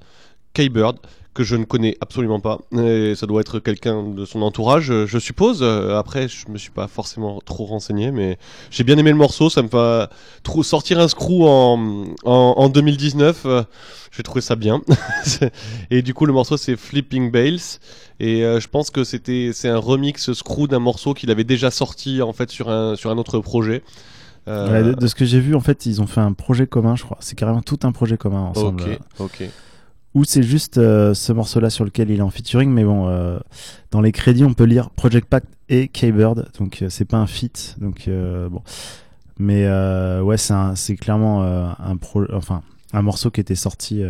K-Bird 0.52 0.96
que 1.34 1.42
je 1.42 1.56
ne 1.56 1.64
connais 1.64 1.96
absolument 2.00 2.40
pas 2.40 2.60
et 2.78 3.14
ça 3.16 3.26
doit 3.26 3.40
être 3.40 3.58
quelqu'un 3.58 4.04
de 4.04 4.24
son 4.24 4.40
entourage 4.42 4.90
euh, 4.90 5.06
je 5.06 5.18
suppose 5.18 5.60
Euh, 5.62 5.98
après 5.98 6.28
je 6.28 6.48
me 6.48 6.58
suis 6.58 6.70
pas 6.70 6.86
forcément 6.88 7.40
trop 7.44 7.64
renseigné 7.66 8.10
mais 8.12 8.38
j'ai 8.70 8.84
bien 8.84 8.96
aimé 8.98 9.10
le 9.10 9.16
morceau 9.16 9.50
ça 9.50 9.62
me 9.62 10.06
trop 10.42 10.62
sortir 10.62 11.00
un 11.00 11.08
screw 11.08 11.42
en, 11.46 12.04
en, 12.24 12.54
en 12.56 12.68
2019 12.68 13.42
euh, 13.46 13.62
j'ai 14.12 14.22
trouvé 14.22 14.40
ça 14.40 14.54
bien 14.56 14.80
et 15.90 16.02
du 16.02 16.14
coup 16.14 16.24
le 16.26 16.32
morceau 16.32 16.56
c'est 16.56 16.76
Flipping 16.76 17.30
Bales 17.30 17.58
et 18.20 18.40
je 18.42 18.68
pense 18.68 18.90
que 18.90 19.02
c'était 19.02 19.50
c'est 19.52 19.68
un 19.68 19.78
remix 19.78 20.32
screw 20.32 20.68
d'un 20.68 20.78
morceau 20.78 21.14
qu'il 21.14 21.30
avait 21.32 21.42
déjà 21.44 21.70
sorti 21.72 22.22
en 22.22 22.32
fait 22.32 22.50
sur 22.50 22.68
un 22.70 22.94
sur 22.96 23.10
un 23.10 23.18
autre 23.18 23.40
projet 23.40 23.82
Euh, 24.46 24.70
Ouais, 24.70 24.82
de, 24.84 24.92
de 24.92 25.06
ce 25.06 25.14
que 25.14 25.24
j'ai 25.24 25.40
vu, 25.40 25.54
en 25.54 25.60
fait, 25.60 25.86
ils 25.86 26.02
ont 26.02 26.06
fait 26.06 26.20
un 26.20 26.34
projet 26.34 26.66
commun, 26.66 26.96
je 26.96 27.02
crois. 27.02 27.16
C'est 27.20 27.34
carrément 27.34 27.62
tout 27.62 27.78
un 27.84 27.92
projet 27.92 28.18
commun 28.18 28.42
ensemble. 28.42 28.82
Ok, 29.18 29.40
ok. 29.40 29.48
Ou 30.14 30.24
c'est 30.24 30.42
juste 30.44 30.78
euh, 30.78 31.12
ce 31.12 31.32
morceau-là 31.32 31.70
sur 31.70 31.84
lequel 31.84 32.08
il 32.10 32.18
est 32.18 32.22
en 32.22 32.30
featuring, 32.30 32.70
mais 32.70 32.84
bon, 32.84 33.08
euh, 33.08 33.38
dans 33.90 34.00
les 34.00 34.12
crédits, 34.12 34.44
on 34.44 34.54
peut 34.54 34.64
lire 34.64 34.90
Project 34.90 35.28
Pat 35.28 35.42
et 35.68 35.88
K-Bird, 35.88 36.50
donc 36.58 36.82
euh, 36.82 36.86
c'est 36.88 37.04
pas 37.04 37.16
un 37.16 37.26
feat, 37.26 37.74
donc 37.80 38.06
euh, 38.06 38.48
bon. 38.48 38.62
Mais 39.38 39.66
ouais, 40.20 40.36
c'est 40.36 40.96
clairement 40.96 41.42
un 41.42 41.96
pro, 41.96 42.22
enfin 42.32 42.62
un 42.92 43.02
morceau 43.02 43.32
qui 43.32 43.40
était 43.40 43.56
sorti 43.56 44.00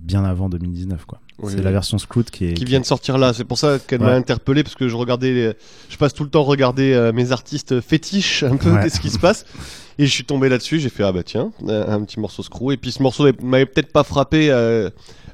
bien 0.00 0.24
avant 0.24 0.48
2019, 0.48 1.04
quoi. 1.04 1.20
Oui, 1.40 1.50
c'est 1.50 1.58
oui. 1.58 1.64
la 1.64 1.72
version 1.72 1.98
Scloot 1.98 2.30
qui 2.30 2.46
est. 2.46 2.54
qui 2.54 2.64
vient 2.64 2.80
de 2.80 2.86
sortir 2.86 3.18
là. 3.18 3.34
C'est 3.34 3.44
pour 3.44 3.58
ça 3.58 3.78
qu'elle 3.78 4.00
Ouais. 4.00 4.06
m'a 4.06 4.14
interpellé 4.14 4.62
parce 4.62 4.76
que 4.76 4.88
je 4.88 4.96
regardais, 4.96 5.32
les- 5.34 5.52
je 5.90 5.96
passe 5.98 6.14
tout 6.14 6.22
le 6.24 6.30
temps 6.30 6.44
regarder 6.44 6.94
euh, 6.94 7.12
mes 7.12 7.32
artistes 7.32 7.80
fétiches 7.82 8.42
un 8.44 8.56
peu 8.56 8.70
Ouais. 8.70 8.82
qu'est-ce 8.84 9.00
qui 9.00 9.10
se 9.10 9.18
passe. 9.18 9.44
Et 9.98 10.06
je 10.06 10.10
suis 10.12 10.24
tombé 10.24 10.48
là-dessus, 10.48 10.78
j'ai 10.80 10.88
fait 10.88 11.02
ah 11.02 11.12
bah 11.12 11.22
tiens, 11.24 11.50
un, 11.68 12.02
petit 12.04 12.18
morceau 12.18 12.42
screw. 12.42 12.72
Et 12.72 12.76
puis 12.78 12.90
ce 12.92 13.02
morceau 13.02 13.26
m'avait 13.42 13.66
peut-être 13.66 13.92
pas 13.92 14.04
frappé 14.04 14.48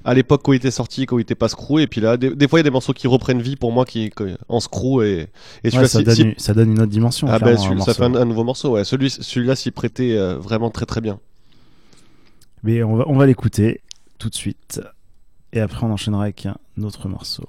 à 0.05 0.15
l'époque 0.15 0.43
quand 0.45 0.53
il 0.53 0.57
était 0.57 0.71
sorti, 0.71 1.07
quand 1.07 1.19
il 1.19 1.23
était 1.23 1.35
pas 1.35 1.49
screw. 1.49 1.81
Et 1.81 1.87
puis 1.87 2.01
là, 2.01 2.17
des, 2.17 2.35
des 2.35 2.49
fois 2.49 2.59
il 2.59 2.61
y 2.61 2.65
a 2.67 2.71
des 2.71 2.71
morceaux 2.71 2.93
qui 2.93 3.07
reprennent 3.07 3.43
vie 3.43 3.57
pour 3.57 3.73
moi 3.73 3.85
qui 3.85 4.11
en 4.49 4.61
screw 4.61 5.03
et, 5.03 5.07
et 5.65 5.69
Ouais, 5.69 5.71
celui-là, 5.71 5.89
ça, 5.89 5.99
si- 5.99 6.05
donne, 6.05 6.15
si- 6.15 6.23
une- 6.23 6.35
ça 6.39 6.55
donne 6.55 6.71
une 6.73 6.81
autre 6.81 6.91
dimension. 6.93 7.27
ah 7.29 7.39
bah 7.39 7.53
clairement, 7.55 7.63
celui- 7.65 7.81
un 7.81 7.85
ça 7.85 7.95
fait 7.95 8.05
un, 8.05 8.15
un 8.15 8.25
nouveau 8.25 8.45
morceau. 8.45 8.73
Ouais, 8.73 8.85
celui 8.85 9.11
celui-là 9.11 9.57
s'y 9.57 9.71
prêtait 9.71 10.17
euh, 10.17 10.37
vraiment 10.39 10.71
très 10.71 10.87
très 10.87 11.01
bien. 11.01 11.19
Mais 12.63 12.83
on 12.83 12.97
va, 12.97 13.05
on 13.09 13.17
va 13.17 13.27
l'écouter 13.27 13.81
tout 14.19 14.29
de 14.29 14.35
suite. 14.35 14.81
Et 15.53 15.61
après, 15.61 15.85
on 15.87 15.91
enchaînera 15.93 16.25
avec 16.25 16.47
un 16.47 16.57
autre 16.83 17.09
morceau. 17.09 17.49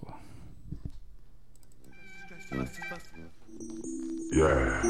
Yeah, 4.33 4.81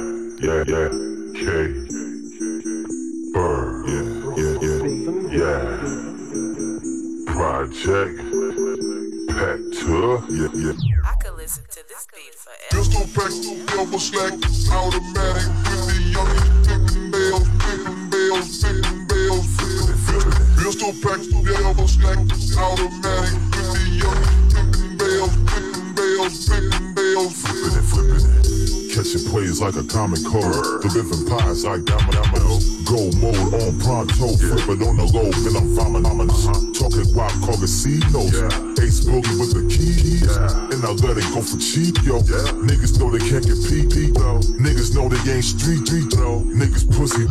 yeah, 0.42 0.64
yeah. 0.68 0.90
K. 1.34 1.46
Bird. 3.34 3.88
Yeah, 3.88 4.04
yeah, 4.38 4.56
yeah, 4.62 5.38
yeah. 5.38 5.71
Project. 7.42 8.22
Pat 9.34 9.58
Tour. 9.74 10.22
Yeah, 10.30 10.54
yeah. 10.54 10.78
I 11.04 11.16
could 11.16 11.34
listen 11.38 11.64
to 11.72 11.82
this 11.90 12.06
beat 12.14 12.36
forever. 12.38 12.70
Pistol 12.70 13.02
pack, 13.18 13.34
double 13.66 13.98
slack, 13.98 14.34
automatic 14.70 15.50
with 15.66 15.84
the 15.90 15.98
young 16.14 16.38
tipping 16.62 17.10
bells, 17.10 17.50
tipping 17.66 18.10
bells, 18.12 18.62
tipping 18.62 19.08
bells, 19.08 19.48
flipping 19.58 19.90
it. 19.90 20.38
Pistol 20.62 20.94
pack, 21.02 21.18
double 21.58 21.88
slack, 21.88 22.20
automatic 22.62 23.42
with 23.58 23.74
the 23.74 23.90
young 23.90 24.22
tipping 24.22 24.30
bells, 24.30 24.50
tipping 24.50 24.51
bells, 26.22 26.46
tipping 26.46 26.94
bells, 26.94 27.42
Flipping 27.42 27.82
flipping 27.82 28.26
it. 28.26 28.94
Catching 28.94 29.24
plays 29.32 29.62
like 29.62 29.76
a 29.76 29.84
comic 29.84 30.24
code. 30.26 30.82
Delivering 30.82 31.26
pies 31.26 31.66
like 31.66 31.86
domino. 31.86 32.60
Gold 32.86 33.16
mode 33.18 33.54
on 33.56 33.80
pronto. 33.80 34.36
Flip 34.36 34.68
it 34.70 34.84
on 34.86 34.98
the 34.98 35.08
low, 35.14 35.32
then 35.32 35.56
I'm 35.56 35.74
vomit. 35.76 36.06
Uh-huh. 36.06 36.54
Talking 36.76 37.08
wild 37.16 37.32
call 37.42 37.58
casinos. 37.58 38.36
Ace 38.84 39.06
boogie 39.08 39.40
with 39.40 39.56
the 39.56 39.64
keys. 39.72 40.28
And 40.28 40.84
I 40.84 40.92
let 41.08 41.18
it 41.18 41.26
go 41.34 41.42
for 41.42 41.58
cheap, 41.58 42.04
yo. 42.04 42.20
Niggas 42.62 43.00
know 43.00 43.10
they 43.10 43.24
can't 43.24 43.46
compete. 43.48 43.90
Niggas 44.60 44.94
know 44.94 45.08
they 45.08 45.24
ain't 45.32 45.46
street, 45.46 45.88
street. 45.88 46.12
Niggas 46.12 46.86
pussy. 46.92 47.26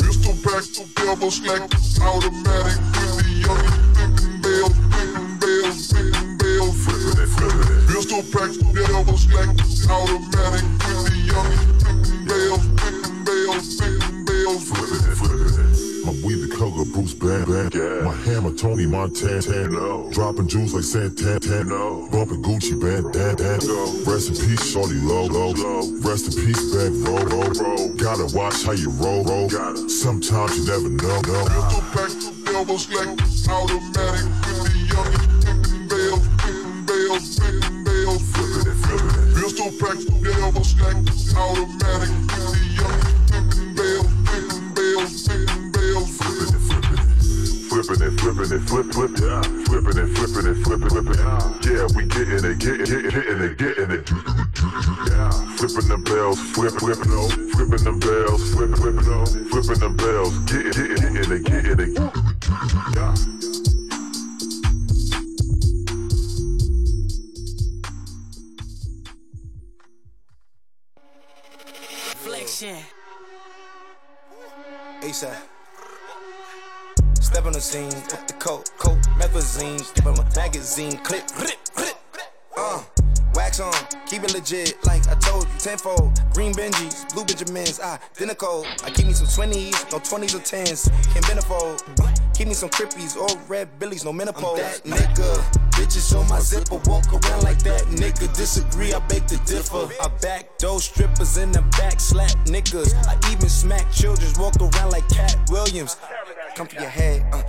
Pistol 0.00 0.34
pack, 0.42 0.64
double 0.96 1.30
slack, 1.30 1.68
automatic 2.00 2.80
the 3.20 3.28
young 3.44 4.40
bells, 4.40 4.72
tipping 4.96 5.38
bells, 5.38 5.88
tipping 5.88 6.38
bells, 6.38 6.84
flipping 6.84 7.22
it, 7.22 7.28
flipping 7.28 7.76
it. 7.76 7.79
Pistol 8.10 8.40
pack, 8.40 8.50
double 8.74 9.16
slack, 9.16 9.48
automatic 9.88 10.66
with 10.82 11.06
the 11.06 11.14
young 11.30 12.26
bells, 12.26 12.66
bells, 13.22 13.78
bells, 14.26 14.68
Flipping 14.68 15.06
it, 15.06 15.14
flipping. 15.14 15.70
My 16.04 16.26
weed 16.26 16.42
the 16.42 16.52
color 16.56 16.84
Bruce 16.86 17.14
Band. 17.14 17.46
My 18.02 18.12
hammer 18.26 18.52
Tony 18.52 18.86
Montana. 18.86 20.10
Dropping 20.10 20.48
jewels 20.48 20.74
like 20.74 20.82
Santana. 20.82 22.10
Bumping 22.10 22.42
Gucci 22.42 22.74
Band. 22.74 23.14
Rest 24.04 24.30
in 24.30 24.34
peace, 24.34 24.72
Shorty 24.72 24.98
Low. 25.06 25.26
low 25.26 25.52
Rest 26.02 26.34
in 26.34 26.44
peace, 26.44 26.74
back 26.74 26.90
roll. 27.06 27.22
roll. 27.22 27.94
Gotta 27.94 28.26
watch 28.36 28.64
how 28.64 28.72
you 28.72 28.90
roll. 28.90 29.22
roll. 29.22 29.48
Sometimes 29.88 30.58
you 30.58 30.66
never 30.66 30.90
know. 30.90 31.20
know. 31.30 31.46
Pistol 31.46 31.82
pack, 31.94 32.44
double 32.44 32.76
slack, 32.76 33.06
automatic 33.46 34.26
with 34.50 34.66
the 34.66 34.82
young 34.90 35.86
bells, 35.86 36.26
tipping 36.42 36.86
bells, 36.86 37.79
bells, 38.04 38.22
flipping 38.32 38.72
it, 38.72 38.76
flipping 38.84 39.14
it. 39.20 39.34
Pistol 39.36 39.70
pack, 39.80 39.98
double 40.22 40.64
slack, 40.64 40.96
automatic 41.36 42.12
the 42.32 42.42
young 42.76 43.00
tipping 43.26 43.74
bells, 43.74 44.08
tipping 44.30 44.66
bells, 44.74 45.12
tipping 45.24 45.72
bells, 45.72 46.10
flipping 46.16 46.54
it, 46.54 46.62
flipping 46.68 46.98
it. 46.98 47.10
Flipping 47.70 48.02
it, 48.02 48.12
flipping 48.20 48.52
it, 48.52 48.62
flip, 48.68 48.86
flip, 48.92 49.12
yeah. 49.20 49.42
Flipping 49.68 49.98
it, 49.98 50.08
flipping 50.16 50.46
it, 50.50 50.56
flipping, 50.64 50.90
flipping. 50.90 51.20
Yeah, 51.64 51.86
we 51.94 52.04
getting 52.06 52.44
it, 52.44 52.58
getting 52.58 52.80
it, 52.80 53.12
getting 53.12 53.42
it, 53.42 53.58
getting 53.58 53.90
it. 53.90 54.10
Yeah. 55.10 55.30
Flipping 55.56 55.88
the 55.88 55.98
bells, 56.04 56.40
flip, 56.52 56.74
flip, 56.74 56.98
no. 57.06 57.28
Flipping 57.54 57.84
the 57.84 57.92
bells, 58.00 58.42
flip, 58.52 58.74
flip, 58.76 58.94
no. 59.06 59.24
Flipping 59.50 59.80
the 59.80 59.90
bells, 59.90 60.38
getting 60.50 60.68
it, 60.68 61.00
getting 61.00 61.32
it, 61.32 61.44
getting 61.44 61.80
it. 61.80 62.00
Yeah. 62.96 63.49
ASAP. 75.10 75.34
Step 77.20 77.44
on 77.44 77.52
the 77.52 77.60
scene 77.60 77.86
with 77.86 78.26
the 78.28 78.32
coat, 78.34 78.70
coat, 78.78 78.98
magazine, 79.18 79.80
give 79.96 80.06
him 80.06 80.14
a 80.14 80.36
magazine, 80.36 80.98
clip, 80.98 81.24
rip, 81.40 81.58
keep 84.06 84.22
it 84.24 84.32
legit, 84.32 84.76
like 84.86 85.06
I 85.08 85.14
told 85.14 85.44
you, 85.44 85.58
tenfold. 85.58 86.20
Green 86.32 86.52
Benjis, 86.52 87.12
blue 87.12 87.24
Benjamins, 87.24 87.80
identical. 87.80 88.64
I 88.84 88.90
keep 88.90 89.06
me 89.06 89.12
some 89.12 89.26
20s, 89.26 89.92
no 89.92 89.98
20s 89.98 90.34
or 90.34 90.40
10s, 90.40 90.90
can't 91.12 91.26
bend 91.26 91.38
a 91.38 91.42
fold. 91.42 91.82
Keep 92.34 92.48
me 92.48 92.54
some 92.54 92.70
crippies 92.70 93.16
or 93.16 93.28
red 93.48 93.78
billies, 93.78 94.04
no 94.04 94.12
menopause. 94.12 94.60
I'm 94.60 94.64
that 94.64 94.84
nigga, 94.84 95.70
bitches 95.72 96.18
on 96.18 96.28
my 96.28 96.40
zipper, 96.40 96.80
walk 96.88 97.12
around 97.12 97.42
like 97.42 97.58
that 97.64 97.82
nigga. 97.90 98.34
Disagree, 98.34 98.94
I 98.94 98.98
beg 99.08 99.26
to 99.26 99.36
differ. 99.44 99.88
I 100.00 100.08
back 100.22 100.58
those 100.58 100.84
strippers 100.84 101.36
in 101.36 101.52
the 101.52 101.62
back, 101.76 102.00
slap 102.00 102.30
niggas. 102.46 102.94
I 103.06 103.18
even 103.30 103.48
smack 103.48 103.90
children, 103.92 104.32
walk 104.38 104.56
around 104.60 104.90
like 104.90 105.06
Cat 105.08 105.36
Williams. 105.50 105.96
Come 106.54 106.66
for 106.66 106.80
your 106.80 106.90
head, 106.90 107.24
uh, 107.32 107.42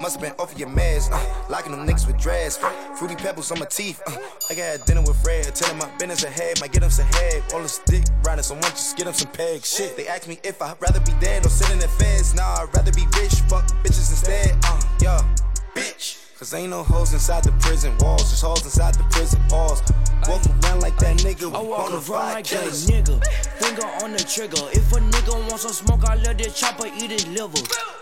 must 0.00 0.16
have 0.16 0.22
been 0.22 0.32
off 0.40 0.52
of 0.52 0.58
your 0.58 0.68
meds, 0.68 1.10
uh, 1.12 1.48
locking 1.48 1.72
them 1.72 1.86
niggas 1.86 2.06
with 2.06 2.18
dreads. 2.18 2.58
Fruity 2.96 3.14
pebbles 3.14 3.50
on 3.52 3.58
my 3.58 3.66
teeth, 3.66 4.02
uh, 4.06 4.16
I 4.48 4.54
got 4.54 4.86
dinner 4.86 5.02
with 5.02 5.22
Fred, 5.22 5.54
tell 5.54 5.70
him 5.70 5.78
my 5.78 5.88
business 5.98 6.24
ahead, 6.24 6.60
might 6.60 6.72
get 6.72 6.82
him 6.82 6.90
some 6.90 7.06
head. 7.06 7.42
All 7.52 7.62
the 7.62 7.68
stick 7.68 8.04
riding, 8.24 8.42
so 8.42 8.54
much 8.56 8.70
just 8.70 8.96
get 8.96 9.06
him 9.06 9.12
some 9.12 9.30
pegs. 9.32 9.72
Shit, 9.72 9.96
they 9.96 10.08
ask 10.08 10.26
me 10.26 10.38
if 10.42 10.60
I'd 10.60 10.80
rather 10.80 11.00
be 11.00 11.12
dead 11.20 11.46
or 11.46 11.48
sit 11.50 11.70
in 11.70 11.78
the 11.78 11.88
feds. 11.88 12.34
Nah, 12.34 12.62
I'd 12.62 12.74
rather 12.74 12.92
be 12.92 13.06
rich, 13.20 13.34
fuck 13.48 13.66
bitches 13.82 14.10
instead, 14.10 14.56
uh, 14.64 14.80
yeah, 15.00 15.22
bitch. 15.74 16.19
Cause 16.40 16.54
ain't 16.54 16.70
no 16.70 16.82
hoes 16.82 17.12
inside 17.12 17.44
the 17.44 17.52
prison 17.60 17.94
walls, 17.98 18.30
just 18.30 18.42
hoes 18.42 18.64
inside 18.64 18.94
the 18.94 19.04
prison 19.10 19.38
walls. 19.50 19.82
Walk 20.26 20.40
around 20.64 20.80
like 20.80 20.96
that 20.96 21.18
nigga 21.18 21.54
I 21.54 21.60
walk 21.60 21.92
around 21.92 22.32
like 22.32 22.46
that 22.46 22.64
nigga. 22.88 23.22
Finger 23.60 23.86
on 24.02 24.12
the 24.12 24.24
trigger. 24.24 24.64
If 24.72 24.90
a 24.90 25.00
nigga 25.00 25.36
wants 25.50 25.64
some 25.64 25.72
smoke, 25.72 26.08
I 26.08 26.14
let 26.14 26.38
the 26.38 26.48
chopper 26.48 26.86
eat 26.86 27.10
his 27.10 27.26
liver. 27.26 27.60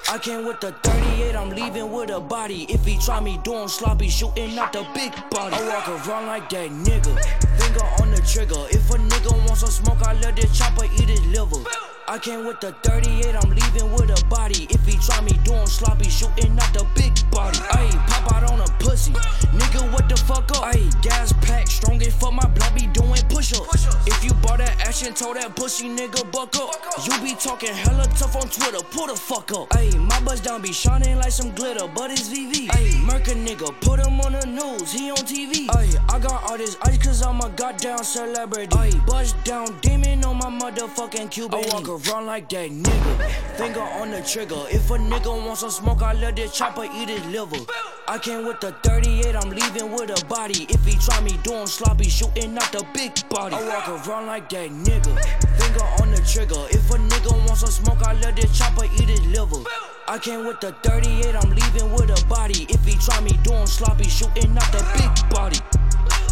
I 0.09 0.19
came 0.19 0.47
with 0.47 0.61
the 0.61 0.71
38, 0.71 1.35
I'm 1.35 1.51
leaving 1.51 1.91
with 1.91 2.11
a 2.11 2.21
body. 2.21 2.65
If 2.69 2.85
he 2.85 2.97
try 2.99 3.19
me 3.19 3.41
doing 3.43 3.67
sloppy, 3.67 4.09
shooting 4.09 4.57
out 4.57 4.73
the 4.73 4.87
big 4.95 5.13
body. 5.31 5.57
I 5.57 5.69
walk 5.75 6.07
around 6.07 6.27
like 6.29 6.49
that 6.51 6.71
nigga. 6.71 7.19
Finger 7.59 7.87
on 8.01 8.13
the 8.13 8.23
trigger. 8.23 8.69
If 8.71 8.89
a 8.89 8.99
nigga 8.99 9.37
wants 9.49 9.63
some 9.63 9.71
smoke, 9.71 10.07
I 10.07 10.13
let 10.21 10.37
the 10.37 10.47
chopper 10.55 10.85
eat 10.85 11.09
his 11.09 11.27
liver. 11.27 11.69
I 12.09 12.17
came 12.17 12.47
with 12.47 12.59
the 12.61 12.73
38, 12.85 13.37
I'm 13.37 13.51
leaving 13.51 13.93
with 13.93 14.09
a 14.09 14.25
body. 14.29 14.67
If 14.71 14.87
he 14.87 14.97
try 14.97 15.21
me 15.21 15.33
doing 15.45 15.67
sloppy, 15.67 16.09
shooting 16.09 16.59
out 16.59 16.73
the 16.73 16.87
big 16.97 17.13
body. 17.31 17.59
Ayy, 17.77 17.93
pop 18.09 18.33
out 18.33 18.51
on 18.51 18.61
a 18.61 18.67
pussy. 18.81 19.13
Nigga, 19.53 19.93
what 19.93 20.09
the 20.09 20.17
fuck 20.17 20.51
up? 20.53 20.73
Ayy, 20.73 20.89
gas 21.03 21.35
pack, 21.43 21.67
strong 21.67 22.01
as 22.01 22.15
fuck, 22.15 22.33
my 22.33 22.47
blood 22.49 22.75
be 22.75 22.87
doing 22.87 23.21
push 23.29 23.53
up. 23.53 23.67
If 24.07 24.25
you 24.25 24.33
bought 24.41 24.59
that 24.59 24.75
action, 24.87 25.13
told 25.13 25.37
that 25.37 25.55
pussy 25.55 25.89
nigga 25.89 26.25
buck 26.33 26.57
up. 26.57 26.73
You 27.05 27.13
be 27.21 27.35
talking 27.35 27.75
hella 27.75 28.05
tough 28.17 28.37
on 28.37 28.49
Twitter, 28.49 28.83
pull 28.91 29.07
the 29.09 29.15
fuck 29.15 29.53
up. 29.53 29.69
Ayy, 29.71 29.99
my 29.99 30.19
buzz 30.21 30.41
down 30.41 30.63
be 30.63 30.73
shining 30.73 31.17
like 31.19 31.33
some 31.33 31.55
glitter, 31.55 31.87
but 31.95 32.11
it's 32.11 32.29
VV. 32.31 32.69
Ayy, 32.69 33.05
murk 33.05 33.29
a 33.29 33.33
nigga, 33.33 33.69
put 33.83 34.01
him 34.01 34.19
on 34.23 34.33
the 34.33 34.47
news, 34.47 34.93
he 34.93 35.11
on 35.11 35.19
TV. 35.19 35.67
Ayy, 35.67 35.99
I 36.09 36.19
got 36.19 36.51
all 36.51 36.57
this 36.57 36.79
ice 36.83 36.99
cause 37.05 37.23
I'm 37.23 37.41
a 37.43 37.51
goddamn 37.51 38.03
celebrity. 38.03 38.75
Ayy, 38.75 39.07
buzz 39.07 39.35
down, 39.45 39.79
demon 39.83 40.25
on 40.25 40.39
my 40.39 40.49
motherfucking 40.49 41.31
Cuban. 41.31 41.65
I 41.65 41.75
walk 41.75 41.89
around 42.07 42.27
like 42.27 42.49
that 42.51 42.71
nigga, 42.71 43.31
finger 43.57 43.81
on 43.81 44.11
the 44.11 44.21
trigger. 44.21 44.63
If 44.71 44.91
a 44.91 44.99
nigga 44.99 45.47
wants 45.47 45.61
some 45.61 45.71
smoke, 45.71 46.03
I 46.03 46.13
let 46.13 46.37
this 46.37 46.57
chopper 46.57 46.85
eat 46.85 47.09
his 47.09 47.25
liver. 47.27 47.65
I 48.07 48.19
came 48.19 48.47
with 48.47 48.61
the 48.61 48.73
38, 48.83 49.35
I'm 49.35 49.51
leaving 49.51 49.93
with 49.93 50.11
a 50.11 50.25
body. 50.27 50.67
If 50.69 50.85
he 50.85 50.99
try 50.99 51.21
me 51.23 51.39
doing 51.43 51.67
sloppy, 51.67 52.09
shooting 52.09 52.57
out 52.59 52.71
the 52.73 52.87
big 52.93 53.13
body. 53.31 53.57
I 53.57 53.67
walk 53.69 54.07
around 54.07 54.27
like 54.27 54.49
that 54.51 54.71
nigga, 54.71 55.15
finger 55.59 55.85
on 56.03 56.11
the 56.11 56.19
the 56.19 56.27
trigger. 56.27 56.67
If 56.71 56.91
a 56.91 56.99
nigga 56.99 57.33
wants 57.47 57.61
some 57.61 57.71
smoke, 57.71 58.03
I 58.03 58.15
let 58.15 58.37
this 58.37 58.57
chopper 58.57 58.85
eat 58.85 59.09
his 59.09 59.25
liver. 59.27 59.63
I 60.09 60.19
came 60.19 60.47
with 60.47 60.61
the 60.61 60.73
38, 60.83 61.35
I'm 61.35 61.51
leaving 61.51 61.93
with 61.93 62.11
a 62.11 62.27
body. 62.27 62.67
If 62.69 62.85
he 62.85 62.95
try 62.99 63.21
me 63.21 63.33
doing 63.43 63.67
sloppy, 63.67 64.09
shooting 64.09 64.57
out 64.57 64.73
the 64.73 64.83
big 64.97 65.31
body. 65.31 65.58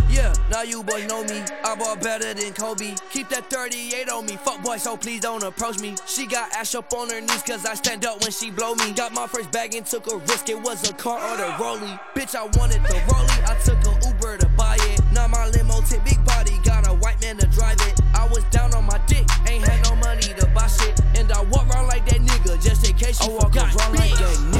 Yeah, 0.09 0.33
now 0.51 0.63
you 0.63 0.83
boys 0.83 1.07
know 1.07 1.25
me. 1.25 1.43
I 1.65 1.75
bought 1.75 2.01
better 2.01 2.33
than 2.35 2.53
Kobe. 2.53 2.95
Keep 3.11 3.29
that 3.31 3.51
38 3.51 4.09
on 4.09 4.27
me. 4.27 4.37
Fuck 4.37 4.63
boy, 4.63 4.77
so 4.77 4.97
please 4.97 5.21
don't 5.21 5.43
approach 5.43 5.79
me. 5.81 5.95
She 6.07 6.27
got 6.27 6.53
ash 6.55 6.75
up 6.75 6.93
on 6.93 7.11
her 7.11 7.21
knees 7.21 7.43
cause 7.43 7.67
I 7.67 7.75
stand 7.75 8.05
up 8.05 8.23
when 8.23 8.31
she 8.31 8.51
blow 8.51 8.75
me. 8.75 8.93
Got 8.93 9.13
my 9.13 9.27
first 9.27 9.51
bag 9.53 9.75
and 9.75 9.85
took 9.85 10.11
a 10.13 10.17
risk. 10.17 10.49
It 10.49 10.61
was 10.61 10.89
a 10.89 10.95
car 10.95 11.19
or 11.19 11.37
the 11.37 11.51
rollie. 11.63 11.99
Bitch, 12.15 12.35
I 12.35 12.45
wanted 12.59 12.83
the 12.83 12.99
rollie. 13.09 13.49
I 13.49 13.55
took 13.65 13.79
a 13.85 14.09
Uber 14.09 14.39
to 14.39 14.49
buy 14.57 14.77
it. 14.81 15.01
Now 15.13 15.27
my 15.29 15.49
limo 15.49 15.81
tip 15.83 16.05
big 16.05 16.25
body. 16.25 16.53
Got 16.65 16.87
a 16.89 16.93
white 16.95 17.21
man 17.21 17.37
to 17.39 17.47
drive 17.49 17.81
it. 17.81 18.01
I 18.15 18.27
was 18.29 18.45
down 18.45 18.75
on 18.75 18.85
my 18.87 18.99
dick. 19.07 19.27
Ain't 19.49 19.67
had 19.67 19.83
no 19.85 19.97
money 19.97 20.23
to 20.23 20.47
buy 20.55 20.67
shit. 20.67 20.99
And 21.17 21.31
I 21.33 21.43
walk 21.43 21.69
around 21.75 21.89
like 21.89 22.07
that 22.07 22.21
nigga 22.21 22.63
just 22.63 22.89
in 22.89 22.97
case 22.97 23.21
you 23.25 23.33
oh, 23.33 23.39
I 23.39 23.45
walk 23.45 23.53
forgot. 23.53 23.77
around 23.77 23.95
like 23.97 24.11
that 24.11 24.37
nigga. 24.39 24.56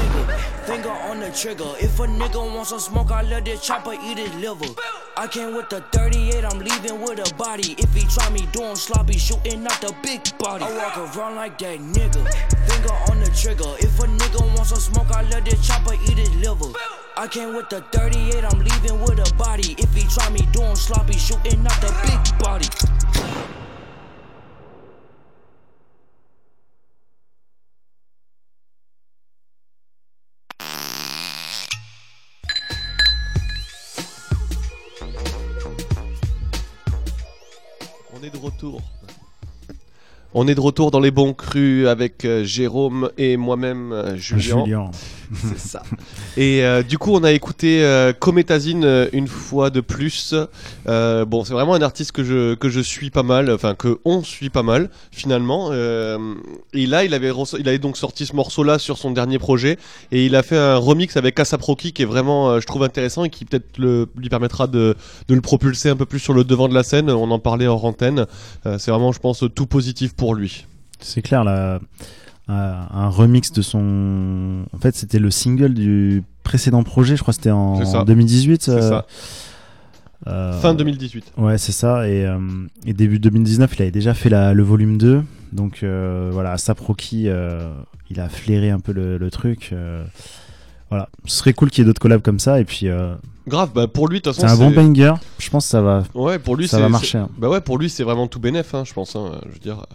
Finger 0.67 0.89
on 0.89 1.21
the 1.21 1.31
trigger. 1.31 1.71
If 1.79 1.97
a 2.01 2.07
nigga 2.07 2.43
wants 2.53 2.71
some 2.71 2.81
smoke, 2.81 3.09
I 3.09 3.21
let 3.21 3.45
this 3.45 3.65
chopper 3.65 3.93
eat 3.93 4.17
his 4.17 4.35
liver. 4.35 4.65
I 5.15 5.25
came 5.25 5.55
with 5.55 5.69
the 5.69 5.79
38, 5.93 6.43
I'm 6.43 6.59
leaving 6.59 6.99
with 6.99 7.19
a 7.19 7.33
body. 7.35 7.73
If 7.77 7.93
he 7.93 8.01
try 8.01 8.29
me 8.31 8.45
doing 8.51 8.75
sloppy, 8.75 9.17
shooting 9.17 9.65
out 9.65 9.79
the 9.79 9.95
big 10.03 10.21
body. 10.37 10.65
I 10.65 10.75
walk 10.75 11.15
around 11.15 11.35
like 11.35 11.57
that 11.59 11.79
nigga. 11.79 12.21
Finger 12.67 12.93
on 13.09 13.21
the 13.21 13.31
trigger. 13.33 13.77
If 13.79 13.97
a 13.97 14.07
nigga 14.07 14.41
wants 14.57 14.71
some 14.71 14.79
smoke, 14.79 15.09
I 15.15 15.21
let 15.29 15.45
this 15.45 15.65
chopper 15.65 15.93
eat 15.93 16.17
his 16.17 16.35
liver. 16.35 16.77
I 17.15 17.27
came 17.27 17.55
with 17.55 17.69
the 17.69 17.79
38, 17.93 18.43
I'm 18.43 18.59
leaving 18.59 18.99
with 18.99 19.19
a 19.19 19.33
body. 19.35 19.73
If 19.77 19.93
he 19.93 20.03
try 20.03 20.29
me 20.31 20.41
doing 20.51 20.75
sloppy, 20.75 21.13
shooting 21.13 21.65
out 21.65 21.79
the 21.79 21.95
big 22.03 22.39
body. 22.43 22.67
De 38.29 38.37
retour. 38.39 38.81
On 40.33 40.47
est 40.47 40.55
de 40.55 40.61
retour 40.61 40.91
dans 40.91 40.99
les 40.99 41.11
bons 41.11 41.33
crus 41.33 41.87
avec 41.87 42.25
euh, 42.25 42.43
Jérôme 42.43 43.09
et 43.17 43.37
moi-même 43.37 43.91
euh, 43.91 44.15
Julien. 44.17 44.65
Julien. 44.65 44.91
C'est 45.33 45.57
ça. 45.59 45.83
Et 46.37 46.63
euh, 46.63 46.83
du 46.83 46.97
coup, 46.97 47.13
on 47.13 47.23
a 47.23 47.31
écouté 47.31 47.83
euh, 47.83 48.13
Cométazine 48.13 48.83
euh, 48.83 49.07
une 49.13 49.27
fois 49.27 49.69
de 49.69 49.81
plus. 49.81 50.35
Euh, 50.87 51.25
bon, 51.25 51.43
c'est 51.43 51.53
vraiment 51.53 51.73
un 51.73 51.81
artiste 51.81 52.11
que 52.11 52.23
je 52.23 52.55
que 52.55 52.69
je 52.69 52.79
suis 52.79 53.09
pas 53.09 53.23
mal, 53.23 53.51
enfin 53.51 53.75
que 53.75 53.99
on 54.05 54.23
suit 54.23 54.49
pas 54.49 54.63
mal 54.63 54.89
finalement. 55.11 55.71
Et 56.73 56.85
là, 56.85 57.03
il 57.03 57.13
avait 57.13 57.31
il 57.59 57.67
avait 57.67 57.79
donc 57.79 57.97
sorti 57.97 58.25
ce 58.25 58.35
morceau-là 58.35 58.79
sur 58.79 58.97
son 58.97 59.11
dernier 59.11 59.39
projet 59.39 59.77
et 60.11 60.25
il 60.25 60.35
a 60.35 60.43
fait 60.43 60.57
un 60.57 60.77
remix 60.77 61.17
avec 61.17 61.39
Asaproki 61.39 61.93
qui 61.93 62.03
est 62.03 62.05
vraiment, 62.05 62.59
je 62.59 62.65
trouve 62.65 62.83
intéressant 62.83 63.23
et 63.23 63.29
qui 63.29 63.45
peut-être 63.45 63.65
lui 63.77 64.29
permettra 64.29 64.67
de 64.67 64.95
de 65.27 65.35
le 65.35 65.41
propulser 65.41 65.89
un 65.89 65.95
peu 65.95 66.05
plus 66.05 66.19
sur 66.19 66.33
le 66.33 66.43
devant 66.43 66.67
de 66.67 66.73
la 66.73 66.83
scène. 66.83 67.09
On 67.09 67.31
en 67.31 67.39
parlait 67.39 67.67
hors 67.67 67.85
antenne. 67.85 68.25
C'est 68.77 68.91
vraiment, 68.91 69.11
je 69.11 69.19
pense, 69.19 69.43
tout 69.53 69.65
positif 69.65 70.13
pour 70.13 70.26
lui. 70.33 70.65
C'est 70.99 71.21
clair, 71.21 71.43
là, 71.43 71.79
un, 72.47 72.53
un 72.91 73.09
remix 73.09 73.51
de 73.51 73.61
son. 73.61 74.63
En 74.73 74.77
fait, 74.79 74.95
c'était 74.95 75.19
le 75.19 75.31
single 75.31 75.73
du 75.73 76.23
précédent 76.43 76.83
projet, 76.83 77.15
je 77.15 77.21
crois 77.21 77.33
que 77.33 77.37
c'était 77.37 77.51
en, 77.51 77.75
C'est 77.77 77.85
ça. 77.85 78.03
2018. 78.05 78.63
C'est 78.63 78.71
euh, 78.71 78.89
ça. 78.89 79.05
euh, 80.27 80.59
Fin 80.59 80.73
2018. 80.73 81.33
Ouais, 81.37 81.57
c'est 81.57 81.71
ça. 81.71 82.07
Et, 82.07 82.25
euh, 82.25 82.39
et 82.85 82.93
début 82.93 83.19
2019, 83.19 83.73
il 83.77 83.81
avait 83.83 83.91
déjà 83.91 84.13
fait 84.13 84.29
la, 84.29 84.53
le 84.53 84.63
volume 84.63 84.97
2. 84.97 85.23
Donc 85.53 85.81
euh, 85.83 86.29
voilà, 86.33 86.57
Saproki, 86.57 87.25
euh, 87.29 87.69
il 88.09 88.19
a 88.19 88.27
flairé 88.29 88.69
un 88.69 88.79
peu 88.79 88.91
le, 88.91 89.17
le 89.17 89.31
truc. 89.31 89.69
euh, 89.73 90.03
voilà, 90.89 91.09
ce 91.25 91.37
serait 91.37 91.53
cool 91.53 91.69
qu'il 91.69 91.81
y 91.81 91.81
ait 91.83 91.85
d'autres 91.85 92.01
collabs 92.01 92.21
comme 92.21 92.39
ça. 92.39 92.59
Et 92.59 92.65
puis, 92.65 92.87
euh, 92.87 93.13
Grave, 93.47 93.71
bah 93.73 93.87
pour 93.87 94.07
lui, 94.07 94.19
de 94.19 94.23
toute 94.23 94.33
c'est 94.35 94.41
façon, 94.41 94.61
un 94.63 94.69
bon 94.69 94.71
banger. 94.75 95.13
Je 95.39 95.49
pense 95.49 95.65
que 95.65 95.69
ça 95.71 95.81
va. 95.81 96.03
Ouais, 96.15 96.39
pour 96.39 96.55
lui, 96.55 96.67
ça 96.67 96.77
c'est- 96.77 96.81
va 96.81 96.87
c'est- 96.87 96.91
marcher. 96.91 97.17
hein. 97.19 97.29
Bah 97.37 97.49
ouais, 97.49 97.61
pour 97.61 97.77
lui, 97.77 97.89
c'est 97.89 98.03
vraiment 98.03 98.27
tout 98.27 98.39
bénef, 98.39 98.73
hein, 98.73 98.83
je 98.85 98.93
pense. 98.93 99.15
hein, 99.15 99.39
je 99.47 99.51
veux 99.53 99.59
dire, 99.59 99.85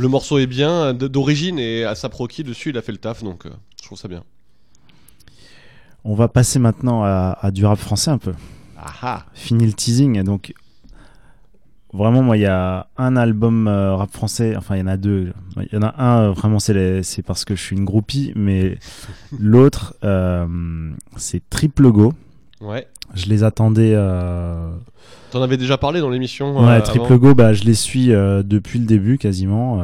le 0.00 0.08
morceau 0.08 0.38
est 0.38 0.46
bien 0.46 0.94
d'origine 0.94 1.58
et 1.58 1.84
à 1.84 1.94
Saproki 1.94 2.42
dessus, 2.42 2.70
il 2.70 2.78
a 2.78 2.82
fait 2.82 2.92
le 2.92 2.98
taf, 2.98 3.22
donc 3.22 3.44
euh, 3.44 3.50
je 3.78 3.84
trouve 3.84 3.98
ça 3.98 4.08
bien. 4.08 4.24
On 6.04 6.14
va 6.14 6.28
passer 6.28 6.58
maintenant 6.58 7.04
à, 7.04 7.36
à 7.38 7.50
du 7.50 7.66
rap 7.66 7.78
français 7.78 8.10
un 8.10 8.16
peu. 8.16 8.32
Ah 9.02 9.26
Fini 9.34 9.66
le 9.66 9.74
teasing. 9.74 10.22
Donc, 10.22 10.54
vraiment, 11.92 12.22
moi, 12.22 12.38
il 12.38 12.40
y 12.40 12.46
a 12.46 12.88
un 12.96 13.16
album 13.16 13.68
euh, 13.68 13.94
rap 13.94 14.10
français. 14.10 14.56
Enfin, 14.56 14.76
il 14.76 14.80
y 14.80 14.82
en 14.82 14.86
a 14.86 14.96
deux. 14.96 15.34
Il 15.58 15.68
y 15.70 15.76
en 15.76 15.82
a 15.82 15.94
un, 16.02 16.22
euh, 16.22 16.30
vraiment, 16.30 16.58
c'est 16.58 17.22
parce 17.26 17.44
que 17.44 17.54
je 17.54 17.62
suis 17.62 17.76
une 17.76 17.84
groupie. 17.84 18.32
Mais 18.34 18.78
l'autre, 19.38 19.94
c'est 21.16 21.42
Triple 21.50 21.92
Go. 21.92 22.14
Ouais. 22.62 22.86
Je 23.14 23.26
les 23.26 23.42
attendais. 23.44 23.92
euh, 23.94 24.70
T'en 25.30 25.42
avais 25.42 25.56
déjà 25.56 25.78
parlé 25.78 26.00
dans 26.00 26.10
l'émission. 26.10 26.58
Ouais, 26.64 26.72
euh, 26.76 26.80
Triple 26.80 27.04
avant. 27.06 27.16
Go, 27.16 27.34
bah, 27.34 27.52
je 27.52 27.64
les 27.64 27.74
suis 27.74 28.12
euh, 28.12 28.42
depuis 28.42 28.78
le 28.78 28.86
début 28.86 29.18
quasiment. 29.18 29.82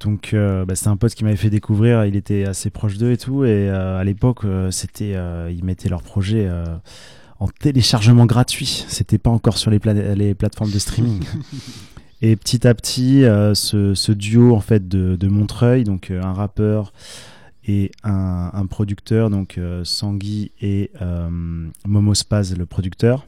donc, 0.00 0.30
euh, 0.34 0.64
bah, 0.64 0.74
c'est 0.74 0.88
un 0.88 0.96
pote 0.96 1.14
qui 1.14 1.24
m'avait 1.24 1.36
fait 1.36 1.50
découvrir. 1.50 2.04
Il 2.04 2.16
était 2.16 2.44
assez 2.44 2.70
proche 2.70 2.98
d'eux 2.98 3.12
et 3.12 3.16
tout. 3.16 3.44
Et 3.44 3.68
euh, 3.70 3.98
à 3.98 4.04
l'époque, 4.04 4.44
euh, 4.44 4.70
c'était, 4.70 5.14
ils 5.50 5.64
mettaient 5.64 5.88
leur 5.88 6.02
projet 6.02 6.48
en 7.40 7.48
téléchargement 7.48 8.26
gratuit. 8.26 8.84
C'était 8.88 9.18
pas 9.18 9.30
encore 9.30 9.56
sur 9.58 9.70
les, 9.70 9.78
pla- 9.78 9.92
les 10.14 10.34
plateformes 10.34 10.70
de 10.70 10.78
streaming. 10.78 11.24
et 12.22 12.36
petit 12.36 12.66
à 12.66 12.74
petit, 12.74 13.22
ce, 13.54 13.94
ce 13.94 14.12
duo 14.12 14.54
en 14.54 14.60
fait 14.60 14.88
de, 14.88 15.16
de 15.16 15.28
Montreuil, 15.28 15.84
donc 15.84 16.10
un 16.10 16.32
rappeur 16.32 16.92
et 17.66 17.90
un, 18.02 18.50
un 18.52 18.66
producteur, 18.66 19.30
donc 19.30 19.56
euh, 19.58 19.84
Sangui 19.84 20.52
et 20.60 20.90
euh, 21.00 21.28
Momo 21.86 22.14
Spaz, 22.14 22.56
le 22.56 22.66
producteur 22.66 23.26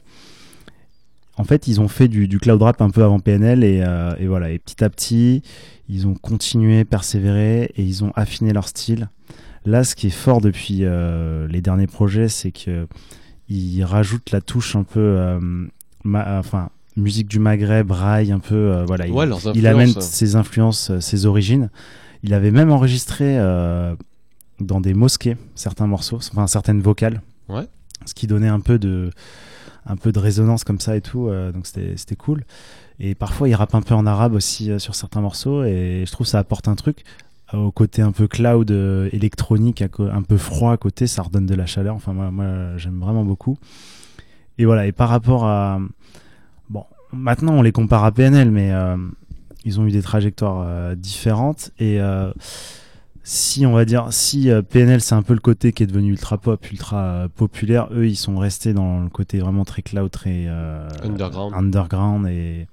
en 1.38 1.44
fait, 1.44 1.68
ils 1.68 1.82
ont 1.82 1.88
fait 1.88 2.08
du, 2.08 2.28
du 2.28 2.38
cloud 2.38 2.62
rap 2.62 2.80
un 2.80 2.88
peu 2.88 3.04
avant 3.04 3.20
PNL 3.20 3.62
et, 3.62 3.82
euh, 3.86 4.14
et 4.18 4.26
voilà. 4.26 4.50
Et 4.50 4.58
petit 4.58 4.82
à 4.82 4.88
petit, 4.88 5.42
ils 5.86 6.06
ont 6.06 6.14
continué, 6.14 6.86
persévéré 6.86 7.70
et 7.76 7.82
ils 7.82 8.04
ont 8.04 8.12
affiné 8.16 8.54
leur 8.54 8.68
style. 8.68 9.10
Là, 9.66 9.84
ce 9.84 9.94
qui 9.94 10.06
est 10.06 10.10
fort 10.10 10.40
depuis 10.40 10.82
les 11.50 11.60
derniers 11.60 11.88
projets, 11.88 12.28
c'est 12.28 12.52
que 12.52 12.86
ils 13.50 13.82
rajoutent 13.84 14.30
la 14.30 14.40
touche 14.40 14.76
un 14.76 14.82
peu, 14.82 15.38
ma- 16.04 16.38
enfin, 16.38 16.70
musique 16.96 17.28
du 17.28 17.38
Maghreb, 17.38 17.90
rail, 17.90 18.32
un 18.32 18.38
peu, 18.38 18.54
euh, 18.54 18.84
voilà. 18.86 19.06
Ouais, 19.08 19.26
il, 19.26 19.58
il 19.58 19.66
amène 19.66 19.88
influences. 19.90 20.08
ses 20.08 20.36
influences, 20.36 20.90
euh, 20.90 21.00
ses 21.00 21.26
origines. 21.26 21.68
Il 22.22 22.32
avait 22.32 22.50
même 22.50 22.70
enregistré 22.70 23.38
euh, 23.38 23.94
dans 24.60 24.80
des 24.80 24.94
mosquées 24.94 25.36
certains 25.54 25.86
morceaux, 25.86 26.16
enfin 26.16 26.46
certaines 26.46 26.80
vocales. 26.80 27.22
Ouais. 27.48 27.66
Ce 28.04 28.14
qui 28.14 28.26
donnait 28.26 28.48
un 28.48 28.60
peu 28.60 28.78
de 28.78 29.10
un 29.86 29.96
peu 29.96 30.12
de 30.12 30.18
résonance 30.18 30.64
comme 30.64 30.80
ça 30.80 30.96
et 30.96 31.00
tout, 31.00 31.28
euh, 31.28 31.52
donc 31.52 31.66
c'était 31.66 32.16
cool. 32.16 32.44
Et 32.98 33.14
parfois 33.14 33.48
il 33.48 33.54
rappe 33.54 33.74
un 33.74 33.82
peu 33.82 33.94
en 33.94 34.06
arabe 34.06 34.34
aussi 34.34 34.70
euh, 34.70 34.78
sur 34.78 34.94
certains 34.94 35.20
morceaux 35.20 35.64
et 35.64 36.04
je 36.06 36.12
trouve 36.12 36.26
ça 36.26 36.38
apporte 36.38 36.66
un 36.66 36.74
truc 36.74 37.04
euh, 37.54 37.58
au 37.58 37.70
côté 37.70 38.02
un 38.02 38.12
peu 38.12 38.26
cloud 38.26 38.70
électronique, 39.12 39.82
un 39.82 40.22
peu 40.22 40.36
froid 40.36 40.72
à 40.72 40.76
côté, 40.76 41.06
ça 41.06 41.22
redonne 41.22 41.46
de 41.46 41.54
la 41.54 41.66
chaleur. 41.66 41.94
Enfin 41.94 42.12
moi, 42.12 42.30
moi 42.30 42.76
j'aime 42.76 42.98
vraiment 42.98 43.24
beaucoup. 43.24 43.58
Et 44.58 44.64
voilà. 44.64 44.86
Et 44.86 44.92
par 44.92 45.08
rapport 45.08 45.44
à 45.44 45.78
bon, 46.68 46.84
maintenant 47.12 47.54
on 47.54 47.62
les 47.62 47.72
compare 47.72 48.04
à 48.04 48.10
PNL, 48.10 48.50
mais 48.50 48.72
ils 49.64 49.78
ont 49.78 49.86
eu 49.86 49.92
des 49.92 50.02
trajectoires 50.02 50.96
différentes 50.96 51.70
et 51.78 52.00
si 53.28 53.66
on 53.66 53.72
va 53.72 53.84
dire 53.84 54.12
si 54.12 54.50
euh, 54.50 54.62
PNL 54.62 55.00
c'est 55.00 55.16
un 55.16 55.22
peu 55.22 55.34
le 55.34 55.40
côté 55.40 55.72
qui 55.72 55.82
est 55.82 55.86
devenu 55.88 56.10
ultra 56.10 56.38
pop, 56.38 56.64
ultra 56.70 57.02
euh, 57.02 57.28
populaire, 57.28 57.88
eux 57.90 58.06
ils 58.06 58.14
sont 58.14 58.36
restés 58.36 58.72
dans 58.72 59.00
le 59.00 59.08
côté 59.08 59.40
vraiment 59.40 59.64
très 59.64 59.82
cloud, 59.82 60.12
très 60.12 60.44
euh, 60.46 60.88
Underground. 61.02 61.52
underground 61.52 62.28
et 62.28 62.68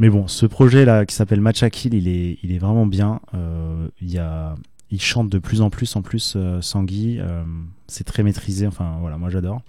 mais 0.00 0.10
bon, 0.10 0.26
ce 0.26 0.44
projet 0.46 0.84
là 0.84 1.06
qui 1.06 1.14
s'appelle 1.14 1.40
Matcha 1.40 1.70
Kill, 1.70 1.94
il 1.94 2.08
est 2.08 2.38
il 2.42 2.52
est 2.52 2.58
vraiment 2.58 2.84
bien. 2.84 3.20
Euh, 3.34 3.86
il 4.00 4.10
y 4.10 4.18
a 4.18 4.56
il 4.90 5.00
chante 5.00 5.28
de 5.28 5.38
plus 5.38 5.60
en 5.60 5.70
plus 5.70 5.94
en 5.94 6.02
plus 6.02 6.34
euh, 6.34 6.60
Sangui, 6.60 7.20
c'est 7.86 8.02
très 8.02 8.24
maîtrisé. 8.24 8.66
Enfin 8.66 8.96
voilà, 9.00 9.18
moi 9.18 9.30
j'adore. 9.30 9.62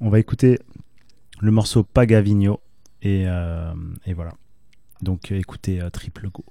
On 0.00 0.08
va 0.08 0.20
écouter 0.20 0.60
le 1.40 1.50
morceau 1.50 1.82
Pagavigno 1.82 2.60
et 3.02 3.22
et 3.22 4.14
voilà. 4.14 4.34
Donc 5.02 5.32
écoutez 5.32 5.80
Triple 5.92 6.28
Go. 6.28 6.44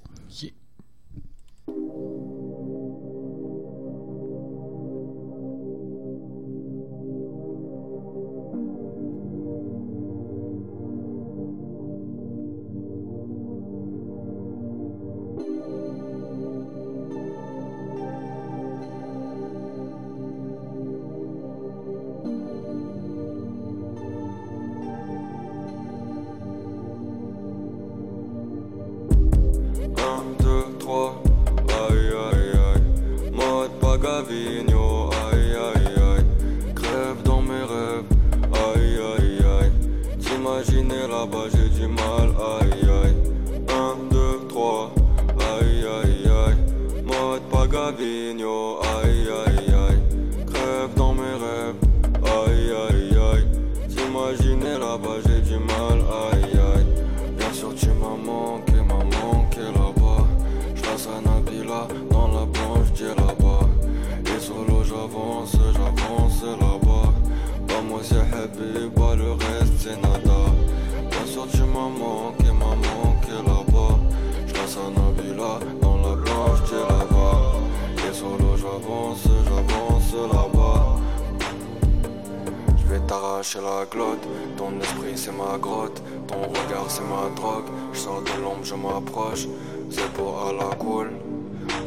C'est 85.26 85.32
ma 85.32 85.58
grotte, 85.58 86.04
ton 86.28 86.36
regard 86.36 86.86
c'est 86.88 87.02
ma 87.02 87.28
drogue, 87.36 87.66
je 87.94 87.98
sors 87.98 88.22
de 88.22 88.44
l'ombre, 88.44 88.64
je 88.64 88.76
m'approche, 88.76 89.48
c'est 89.90 90.08
pour 90.14 90.46
à 90.48 90.54
la 90.54 90.76
cool, 90.76 91.10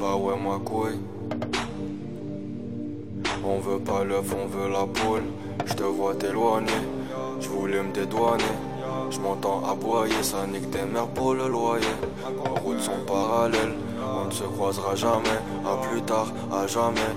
bah 0.00 0.16
ouais 0.16 0.34
ma 0.36 0.58
couille. 0.58 0.98
On 3.44 3.60
veut 3.60 3.78
pas 3.78 4.02
l'œuf, 4.02 4.34
on 4.34 4.46
veut 4.48 4.68
la 4.68 4.86
poule, 4.86 5.22
je 5.66 5.72
te 5.72 5.84
vois 5.84 6.16
t'éloigner, 6.16 6.82
je 7.38 7.48
voulais 7.48 7.80
me 7.80 7.92
dédouaner, 7.92 8.42
je 9.08 9.20
m'entends 9.20 9.62
aboyer, 9.70 10.20
ça 10.22 10.44
nique 10.52 10.68
tes 10.72 10.82
mères 10.82 11.06
pour 11.06 11.34
le 11.34 11.46
loyer. 11.46 11.86
Nos 12.44 12.60
routes 12.60 12.80
sont 12.80 13.04
parallèles, 13.06 13.74
on 14.20 14.24
ne 14.24 14.32
se 14.32 14.42
croisera 14.42 14.96
jamais, 14.96 15.38
à 15.64 15.76
plus 15.86 16.02
tard, 16.02 16.32
à 16.50 16.66
jamais, 16.66 17.12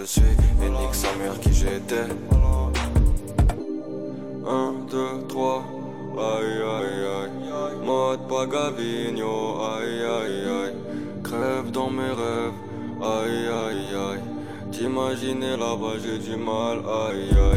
je 0.00 0.04
suis 0.06 0.22
et 0.22 0.70
nique 0.70 0.94
sa 0.94 1.14
mère 1.14 1.38
qui 1.40 1.52
j'étais. 1.52 2.08
1, 4.46 4.74
2, 4.90 5.26
3, 5.28 5.64
aïe 6.18 6.62
aïe 6.76 7.04
aïe. 7.18 7.30
Mode 7.84 8.26
Pagavigno, 8.28 9.60
aïe 9.60 10.02
aïe 10.18 10.44
aïe. 10.60 10.74
Crève 11.22 11.70
dans 11.70 11.90
mes 11.90 12.02
rêves, 12.02 12.58
aïe 13.00 13.46
aïe 13.62 13.94
aïe. 14.08 14.24
T'imaginer 14.72 15.56
là-bas, 15.56 15.96
j'ai 16.02 16.18
du 16.18 16.36
mal, 16.36 16.78
aïe 17.06 17.30
aïe. 17.52 17.53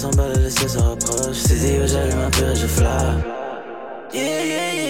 100 0.00 0.16
balles, 0.16 0.32
laisser 0.42 0.66
se 0.66 0.78
rapproche. 0.78 1.36
C'est 1.36 1.56
dit, 1.56 1.76
j'allume 1.84 2.20
un 2.26 2.30
peu 2.30 2.50
et 2.50 2.56
je 2.56 2.66
flamme. 2.66 3.22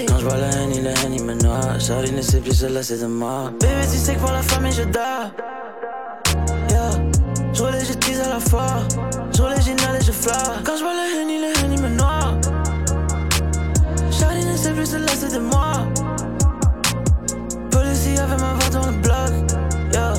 Quand 0.07 0.19
je 0.21 0.25
vois 0.25 0.37
la 0.37 0.47
haine, 0.51 0.71
il 0.73 0.85
la 0.85 0.91
haine, 0.91 1.15
il 1.15 1.25
me 1.25 1.35
noie. 1.35 1.81
Charlie 1.81 2.13
ne 2.13 2.23
sait 2.23 2.39
plus, 2.39 2.55
celle-là, 2.55 2.81
c'est 2.85 3.01
de 3.01 3.07
moi. 3.07 3.51
Bébé, 3.59 3.73
tu 3.91 3.99
sais 3.99 4.15
que 4.15 4.21
pour 4.21 4.31
la 4.31 4.43
famille, 4.43 4.71
je 4.71 4.85
dors. 4.85 5.33
Yeah. 6.71 6.91
Je 7.53 7.61
roule 7.61 7.75
et 7.75 7.85
je 7.85 7.93
tease 7.95 8.21
à 8.21 8.29
la 8.29 8.39
fois. 8.39 8.87
Je 9.35 9.43
roule 9.43 9.53
et 9.59 9.61
j'inhale 9.61 9.97
et 10.01 10.05
je 10.05 10.13
flamme. 10.13 10.63
Quand 10.65 10.77
je 10.77 10.85
vois 10.85 10.95
la 10.95 11.21
haine, 11.21 11.29
il 11.29 11.41
la 11.41 11.49
haine, 11.61 11.73
il 11.73 11.83
me 11.83 11.89
noie. 11.89 12.39
Charlie 14.13 14.45
ne 14.45 14.57
sait 14.57 14.71
plus, 14.71 14.87
celle-là, 14.87 15.13
c'est 15.19 15.35
de 15.35 15.41
moi. 15.41 15.89
Policier 17.73 18.17
avait 18.17 18.41
ma 18.41 18.55
voix 18.55 18.71
dans 18.71 18.87
le 18.87 18.97
bloc. 19.03 19.33
Yeah. 19.93 20.15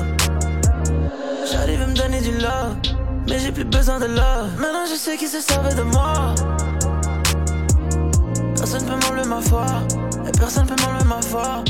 Charlie 1.50 1.76
veut 1.76 1.86
me 1.86 1.94
donner 1.94 2.20
du 2.20 2.32
love. 2.32 2.81
Mais 3.32 3.38
j'ai 3.38 3.50
plus 3.50 3.64
besoin 3.64 3.98
de 3.98 4.04
love. 4.04 4.50
Maintenant, 4.58 4.84
je 4.84 4.94
sais 4.94 5.16
qu'il 5.16 5.26
se 5.26 5.40
servait 5.40 5.74
de 5.74 5.80
moi. 5.80 6.34
Personne 8.56 8.84
peut 8.84 9.06
m'enlever 9.06 9.26
ma 9.26 9.40
foi 9.40 9.64
Et 10.28 10.38
personne 10.38 10.66
peut 10.66 10.76
m'enlever 10.82 11.04
ma 11.04 11.22
foi 11.22 11.64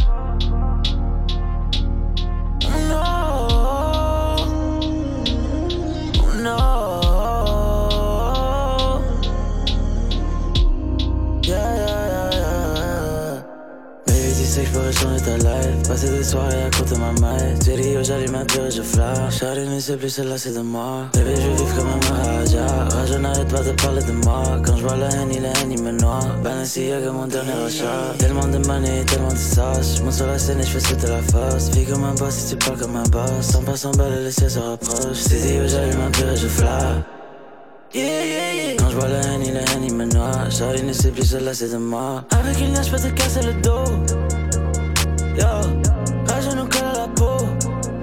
sais 14.53 14.61
que 14.61 14.67
je 14.67 14.73
pourrais 14.73 14.93
changer 14.93 15.25
ta 15.25 15.37
life. 15.39 15.89
Passer 15.89 16.11
des 16.11 16.23
soirées 16.23 16.63
à 16.65 16.71
côté 16.71 16.95
de 16.95 17.01
ma 17.01 17.13
maille. 17.21 17.59
Tu 17.65 17.71
dis, 17.71 17.95
oh, 17.97 18.37
un 18.37 18.45
pur 18.45 18.67
et 18.67 18.71
je 18.71 18.83
flash. 18.83 19.39
Charlie 19.39 19.69
ne 19.69 19.81
sait 19.81 19.97
plus 19.97 20.11
se 20.11 20.23
lasser 20.23 20.53
de 20.53 20.61
moi. 20.61 21.07
Baby, 21.15 21.35
je 21.37 21.63
vivre 21.63 21.77
comme 21.77 21.89
un 21.89 22.01
Maharaja. 22.11 22.67
Raja 22.91 23.19
n'arrête 23.19 23.49
pas 23.49 23.63
de 23.63 23.73
parler 23.73 24.03
de 24.03 24.13
moi. 24.13 24.43
Quand 24.65 24.77
je 24.77 24.83
vois 24.83 24.97
la 24.97 25.09
haine, 25.09 25.31
il 25.33 25.43
la 25.43 25.49
haine, 25.49 25.73
il 25.73 25.83
me 25.83 25.93
noie. 25.93 26.21
Balenciaga, 26.45 27.11
mon 27.13 27.27
dernier 27.27 27.53
achat 27.67 28.15
Tellement 28.19 28.47
de 28.47 28.59
money, 28.67 29.05
tellement 29.07 29.33
de 29.33 29.37
sauce 29.37 29.97
Je 29.97 30.03
monte 30.03 30.13
sur 30.13 30.27
la 30.27 30.39
scène 30.39 30.61
et 30.61 30.65
je 30.65 30.79
fais 30.79 30.81
sauter 30.81 31.09
la 31.09 31.23
force 31.23 31.69
Vie 31.71 31.87
comme 31.87 32.05
un 32.05 32.15
boss, 32.15 32.35
si 32.35 32.51
tu 32.51 32.57
parles 32.57 32.79
comme 32.79 32.97
un 32.97 33.09
boss. 33.09 33.41
Sans 33.41 33.63
pas 33.63 33.77
s'emballer, 33.77 34.25
les 34.25 34.33
cieux 34.33 34.49
se 34.51 34.59
rapprochent. 34.59 35.25
Tu 35.29 35.37
dis, 35.37 35.59
oh, 35.61 36.07
un 36.07 36.11
pur 36.11 36.29
et 36.31 36.37
je 36.37 36.49
flash 36.49 37.22
Yeah, 37.95 38.25
yeah, 38.25 38.53
yeah. 38.55 38.77
Quand 38.79 38.89
je 38.89 38.97
vois 38.97 39.09
la 39.09 39.19
haine, 39.21 39.43
il 39.45 39.53
Charlie 40.51 40.83
ne 40.83 40.93
sait 40.93 41.11
plus 41.11 41.25
celle-là 41.25 41.53
c'est 41.53 41.73
de 41.73 41.77
moi 41.77 42.25
Avec 42.31 42.59
une 42.61 42.73
lien 42.73 42.83
je 42.83 42.91
peux 42.91 42.97
te 42.97 43.09
casser 43.09 43.41
le 43.43 43.53
dos. 43.61 43.85
Yo, 45.37 45.47
rage 46.27 46.55
nous 46.55 46.69
colle 46.69 46.89
à 46.95 46.99
la 47.01 47.09
peau. 47.09 47.45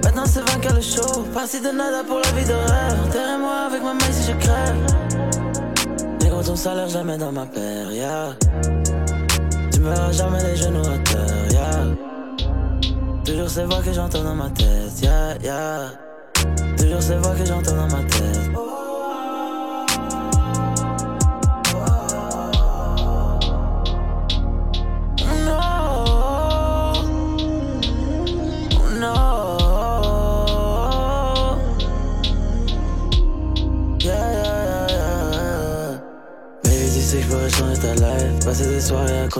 Maintenant 0.04 0.24
c'est 0.26 0.48
vainqueur 0.48 0.74
le 0.74 0.80
show. 0.80 1.22
Parti 1.34 1.60
de 1.60 1.70
nada 1.70 2.04
pour 2.06 2.18
la 2.18 2.30
vie 2.32 2.46
de 2.46 2.52
rêve 2.52 3.10
Terre-moi 3.10 3.66
avec 3.68 3.82
ma 3.82 3.94
main 3.94 4.12
si 4.12 4.30
je 4.30 4.36
crève. 4.38 4.76
Négro 6.22 6.42
ton 6.42 6.56
salaire 6.56 6.88
jamais 6.88 7.18
dans 7.18 7.32
ma 7.32 7.46
paire, 7.46 7.90
yeah. 7.90 8.34
Tu 9.72 9.80
me 9.80 9.88
verras 9.90 10.12
jamais 10.12 10.42
les 10.44 10.56
genoux 10.56 10.80
à 10.80 10.98
terre, 10.98 11.52
yeah. 11.52 11.86
Toujours 13.24 13.50
ces 13.50 13.64
voix 13.64 13.80
que 13.82 13.92
j'entends 13.92 14.22
dans 14.22 14.36
ma 14.36 14.50
tête, 14.50 15.00
yeah, 15.02 15.36
yeah. 15.42 15.90
Toujours 16.76 17.02
ces 17.02 17.16
voix 17.16 17.34
que 17.34 17.44
j'entends 17.44 17.76
dans 17.76 17.88
ma 17.88 18.02
tête 18.04 18.50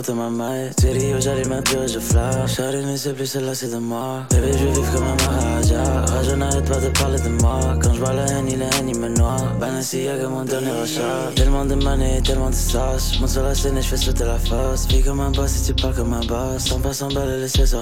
de 0.02 0.12
ma 0.12 0.30
maille. 0.30 0.70
Oh, 0.82 1.16
j'allais 1.18 1.44
m'appuyer, 1.44 1.88
je 1.88 1.98
flash. 1.98 2.56
Charlie 2.56 2.84
ne 2.84 2.96
sait 2.96 3.12
plus, 3.12 3.26
celle-là, 3.26 3.54
c'est 3.54 3.70
de 3.70 3.76
moi. 3.76 4.24
Baby, 4.30 4.52
je 4.52 4.66
vivre 4.66 4.92
comme 4.92 5.04
un 5.04 5.16
Maharaja. 5.16 5.82
Rage, 6.06 6.34
n'arrête 6.34 6.64
pas 6.64 6.80
de 6.80 6.88
parler 6.88 7.18
de 7.20 7.28
moi. 7.42 7.60
Quand 7.82 7.92
je 7.94 7.98
vois 7.98 8.12
la 8.12 8.26
haine, 8.26 8.58
la 8.58 8.66
haine, 8.66 8.88
il 8.88 8.98
me 8.98 9.08
noie. 9.08 9.36
Balenciaga, 9.58 10.28
mon 10.28 10.44
dernier 10.44 10.70
achat. 10.70 11.32
Tellement 11.34 11.64
de 11.64 11.74
money, 11.74 12.20
tellement 12.22 12.50
de 12.50 12.54
sauce. 12.54 13.20
Monte 13.20 13.30
sur 13.30 13.42
la 13.42 13.54
scène 13.54 13.78
et 13.78 13.82
je 13.82 13.88
fais 13.88 13.96
sauter 13.96 14.24
la 14.24 14.38
fosse. 14.38 14.86
Vis 14.88 15.02
comme 15.02 15.20
un 15.20 15.30
boss 15.30 15.50
si 15.50 15.72
tu 15.72 15.80
parles 15.80 15.94
comme 15.94 16.12
un 16.12 16.24
boss. 16.24 16.64
Sans 16.64 16.80
pas 16.80 16.92
s'emballer, 16.92 17.48
cieux 17.48 17.66
se 17.66 17.76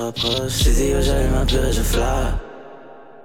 dis, 0.71 0.93
oh, 0.97 1.01
j'allais 1.01 1.29
m'appuyer, 1.29 1.73
je 1.73 1.83
flash. 1.83 2.35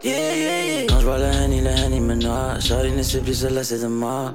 Yeah, 0.03 0.35
yeah, 0.35 0.65
yeah. 0.65 0.87
Quand 0.89 0.99
je 0.99 1.05
vois 1.05 1.17
la 1.17 1.31
haine, 1.31 1.63
la 1.63 1.71
haine, 1.71 1.93
il 1.93 2.01
me 2.01 2.15
noie. 2.15 2.59
Charlie 2.59 2.91
ne 2.91 3.03
sait 3.03 3.19
plus, 3.19 3.33
celle-là, 3.33 3.63
c'est 3.63 3.81
de 3.81 3.87
moi. 3.87 4.33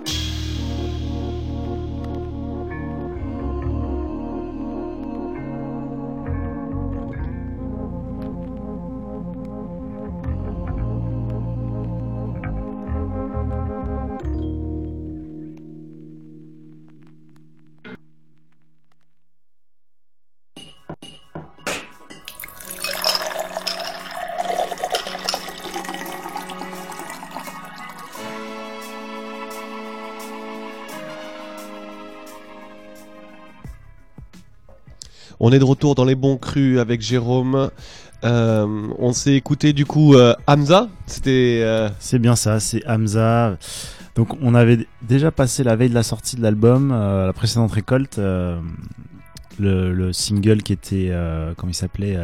On 35.48 35.52
est 35.52 35.58
de 35.58 35.64
retour 35.64 35.94
dans 35.94 36.04
les 36.04 36.14
bons 36.14 36.36
crus 36.36 36.78
avec 36.78 37.00
Jérôme. 37.00 37.70
Euh, 38.22 38.66
on 38.98 39.14
s'est 39.14 39.32
écouté 39.32 39.72
du 39.72 39.86
coup 39.86 40.12
euh, 40.14 40.34
Hamza. 40.46 40.88
C'était. 41.06 41.60
euh, 41.62 41.88
C'est 42.00 42.18
bien 42.18 42.36
ça, 42.36 42.60
c'est 42.60 42.86
Hamza. 42.86 43.56
Donc 44.14 44.36
on 44.42 44.54
avait 44.54 44.86
déjà 45.00 45.30
passé 45.30 45.64
la 45.64 45.74
veille 45.74 45.88
de 45.88 45.94
la 45.94 46.02
sortie 46.02 46.36
de 46.36 46.42
l'album, 46.42 46.90
la 46.90 47.32
précédente 47.32 47.72
récolte, 47.72 48.18
le, 48.18 48.60
le 49.58 50.12
single 50.12 50.62
qui 50.62 50.74
était, 50.74 51.10
comment 51.56 51.70
il 51.70 51.74
s'appelait, 51.74 52.18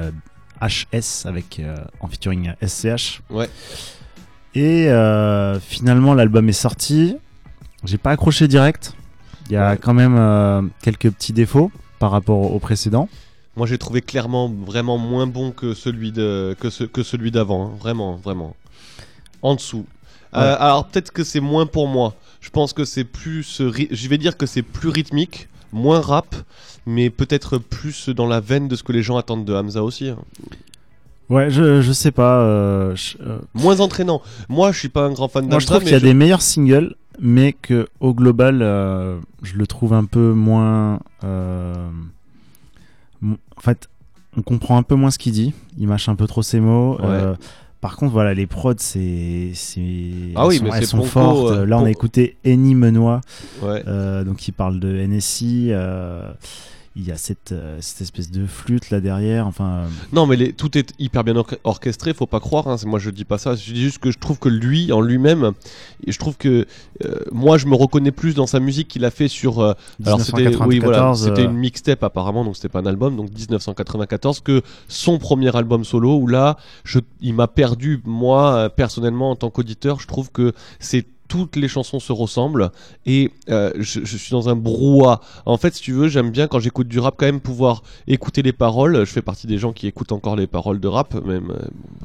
HS 0.61 1.25
avec 1.27 1.62
en 2.01 2.07
featuring 2.09 2.53
SCH. 2.62 3.22
Ouais. 3.31 3.49
Et 4.55 4.89
finalement 5.61 6.12
l'album 6.12 6.47
est 6.51 6.53
sorti. 6.53 7.16
J'ai 7.85 7.97
pas 7.99 8.11
accroché 8.11 8.49
direct. 8.49 8.93
Il 9.47 9.53
y 9.53 9.57
a 9.57 9.70
Ouais. 9.70 9.79
quand 9.81 9.95
même 9.95 10.70
quelques 10.83 11.11
petits 11.11 11.33
défauts 11.33 11.70
par 12.05 12.11
rapport 12.11 12.52
au 12.55 12.59
précédent. 12.59 13.09
Moi, 13.57 13.66
j'ai 13.66 13.78
trouvé 13.78 14.02
clairement 14.02 14.52
vraiment 14.66 14.98
moins 14.98 15.26
bon 15.26 15.52
que 15.52 15.72
celui 15.72 16.12
de 16.12 16.55
que, 16.61 16.68
ce, 16.68 16.84
que 16.84 17.02
celui 17.02 17.30
d'avant. 17.30 17.66
hein. 17.66 17.70
Vraiment, 17.80 18.16
vraiment. 18.16 18.55
En 19.40 19.55
dessous. 19.55 19.86
Ouais. 20.34 20.40
Euh, 20.40 20.57
alors 20.59 20.86
peut-être 20.88 21.12
que 21.12 21.24
c'est 21.24 21.40
moins 21.40 21.64
pour 21.64 21.88
moi. 21.88 22.12
Je 22.42 22.50
pense 22.50 22.74
que 22.74 22.84
c'est 22.84 23.05
plus. 23.05 23.62
Je 23.90 24.09
vais 24.09 24.18
dire 24.18 24.36
que 24.36 24.44
c'est 24.44 24.61
plus 24.62 24.90
rythmique, 24.90 25.48
moins 25.72 26.00
rap, 26.00 26.34
mais 26.84 27.09
peut-être 27.09 27.57
plus 27.57 28.11
dans 28.11 28.26
la 28.26 28.40
veine 28.40 28.68
de 28.68 28.76
ce 28.76 28.82
que 28.82 28.92
les 28.92 29.02
gens 29.02 29.16
attendent 29.16 29.46
de 29.46 29.55
Hamza 29.55 29.82
aussi. 29.82 30.09
hein. 30.11 30.18
Ouais, 31.30 31.48
je, 31.48 31.80
je 31.80 31.92
sais 31.92 32.11
pas. 32.12 32.40
euh, 32.40 32.94
je- 32.96 33.16
euh, 33.22 33.38
Moins 33.55 33.80
entraînant. 33.80 34.20
Moi, 34.50 34.72
je 34.72 34.78
suis 34.78 34.90
pas 34.90 35.07
un 35.07 35.12
grand 35.12 35.28
fan 35.28 35.46
Moi, 35.48 35.59
je 35.59 35.66
trouve 35.66 35.78
qu'il 35.80 35.92
y 35.92 35.94
a 35.94 35.98
je- 35.98 36.05
des 36.05 36.12
meilleurs 36.12 36.42
singles, 36.42 36.96
mais 37.21 37.53
que 37.53 37.87
au 38.01 38.15
global, 38.15 38.61
euh, 38.62 39.19
je 39.43 39.57
le 39.57 39.67
trouve 39.67 39.93
un 39.95 40.05
peu 40.05 40.33
moins. 40.33 41.01
euh, 41.25 41.89
En 43.23 43.61
fait, 43.61 43.89
on 44.37 44.43
comprend 44.43 44.77
un 44.77 44.83
peu 44.83 44.95
moins 44.95 45.11
ce 45.11 45.19
qu'il 45.19 45.33
dit. 45.33 45.53
Il 45.79 45.89
mâche 45.89 46.09
un 46.09 46.17
peu 46.17 46.27
trop 46.27 46.43
ses 46.43 46.61
mots. 46.61 46.97
Ouais. 46.99 47.05
euh, 47.07 47.35
Par 47.81 47.97
contre, 47.97 48.12
voilà, 48.12 48.35
les 48.35 48.47
prods, 48.47 48.73
c'est, 48.79 49.53
Ah 50.35 50.43
elles 50.43 50.49
oui, 50.49 50.57
sont, 50.59 50.65
mais 50.65 50.71
elles 50.75 50.87
sont 50.87 50.97
Ponko, 50.99 51.09
fortes. 51.09 51.59
Là, 51.67 51.79
on 51.79 51.85
a 51.85 51.91
écouté 51.91 52.37
Eni 52.45 52.75
Menois, 52.75 53.21
Ouais. 53.62 53.83
donc 54.25 54.49
il 54.49 54.53
parle 54.53 54.81
de 54.81 54.89
NSI. 55.07 55.71
Il 56.97 57.05
y 57.05 57.11
a 57.11 57.16
cette, 57.16 57.51
euh, 57.51 57.78
cette 57.80 58.03
espèce 58.03 58.30
de 58.30 58.47
flûte 58.47 58.90
là 58.90 59.01
derrière. 59.01 59.47
Enfin, 59.49 59.68
euh, 59.78 59.86
Non, 60.12 60.26
mais 60.26 60.36
les- 60.36 60.53
tout 60.53 60.78
est 60.78 60.92
hyper 61.01 61.24
bien 61.24 61.34
orche- 61.34 61.59
orchestré, 61.64 62.14
faut 62.14 62.26
pas 62.26 62.38
croire. 62.38 62.68
Hein, 62.68 62.76
moi, 62.86 63.01
je 63.01 63.11
dis 63.11 63.24
pas 63.24 63.36
ça. 63.38 63.57
Je 63.57 63.72
dis 63.72 63.82
juste 63.82 63.99
que 63.99 64.12
je 64.12 64.18
trouve 64.18 64.38
que 64.38 64.49
lui, 64.49 64.92
en 64.92 65.01
lui-même, 65.01 65.53
je 66.07 66.16
trouve 66.18 66.36
que 66.36 66.66
euh, 67.05 67.14
moi, 67.32 67.59
je 67.59 67.66
me 67.66 67.74
reconnais 67.74 68.12
plus 68.12 68.34
dans 68.34 68.47
sa 68.47 68.61
musique 68.61 68.86
qu'il 68.88 69.05
a 69.05 69.11
fait 69.11 69.26
sur. 69.28 69.59
euh, 69.61 69.72
alors, 70.07 70.20
c'était, 70.20 70.42
oui, 70.66 70.78
voilà, 70.78 70.99
1994, 71.11 71.24
c'était 71.24 71.40
euh, 71.42 71.51
une 71.51 71.57
mixtape 71.57 72.03
apparemment, 72.05 72.45
donc 72.45 72.55
c'était 72.55 72.68
pas 72.68 72.78
un 72.80 72.86
album, 72.86 73.16
donc 73.16 73.30
1994, 73.32 74.40
que 74.40 74.62
son 74.86 75.18
premier 75.18 75.55
album 75.57 75.84
solo, 75.84 76.16
où 76.16 76.26
là, 76.28 76.57
je, 76.84 77.01
il 77.20 77.34
m'a 77.34 77.49
perdu 77.49 78.01
moi 78.05 78.70
personnellement 78.70 79.30
en 79.32 79.36
tant 79.36 79.51
qu'auditeur. 79.51 79.99
Je 80.01 80.07
trouve 80.07 80.30
que 80.30 80.53
c'est 80.78 81.07
toutes 81.29 81.57
les 81.57 81.68
chansons 81.68 82.01
se 82.01 82.12
ressemblent 82.12 82.70
et 83.07 83.31
euh, 83.49 83.72
je, 83.79 84.01
je 84.05 84.16
suis 84.16 84.31
dans 84.31 84.49
un 84.49 84.57
brouhaha. 84.57 85.20
En 85.47 85.57
fait, 85.57 85.75
si 85.75 85.83
tu 85.83 85.93
veux, 85.93 86.09
j'aime 86.09 86.31
bien 86.31 86.47
quand 86.47 86.61
j'écoute 86.61 86.87
du 86.89 86.99
rap 86.99 87.14
quand 87.18 87.27
même 87.27 87.41
pouvoir 87.41 87.83
écouter 88.07 88.43
les 88.43 88.53
paroles. 88.53 88.99
Je 89.07 89.11
fais 89.12 89.22
partie 89.22 89.47
des 89.47 89.59
gens 89.59 89.72
qui 89.72 89.87
écoutent 89.87 90.12
encore 90.12 90.37
les 90.37 90.47
paroles 90.47 90.81
de 90.81 90.89
rap, 90.89 91.14
même 91.25 91.51
euh, 91.51 91.64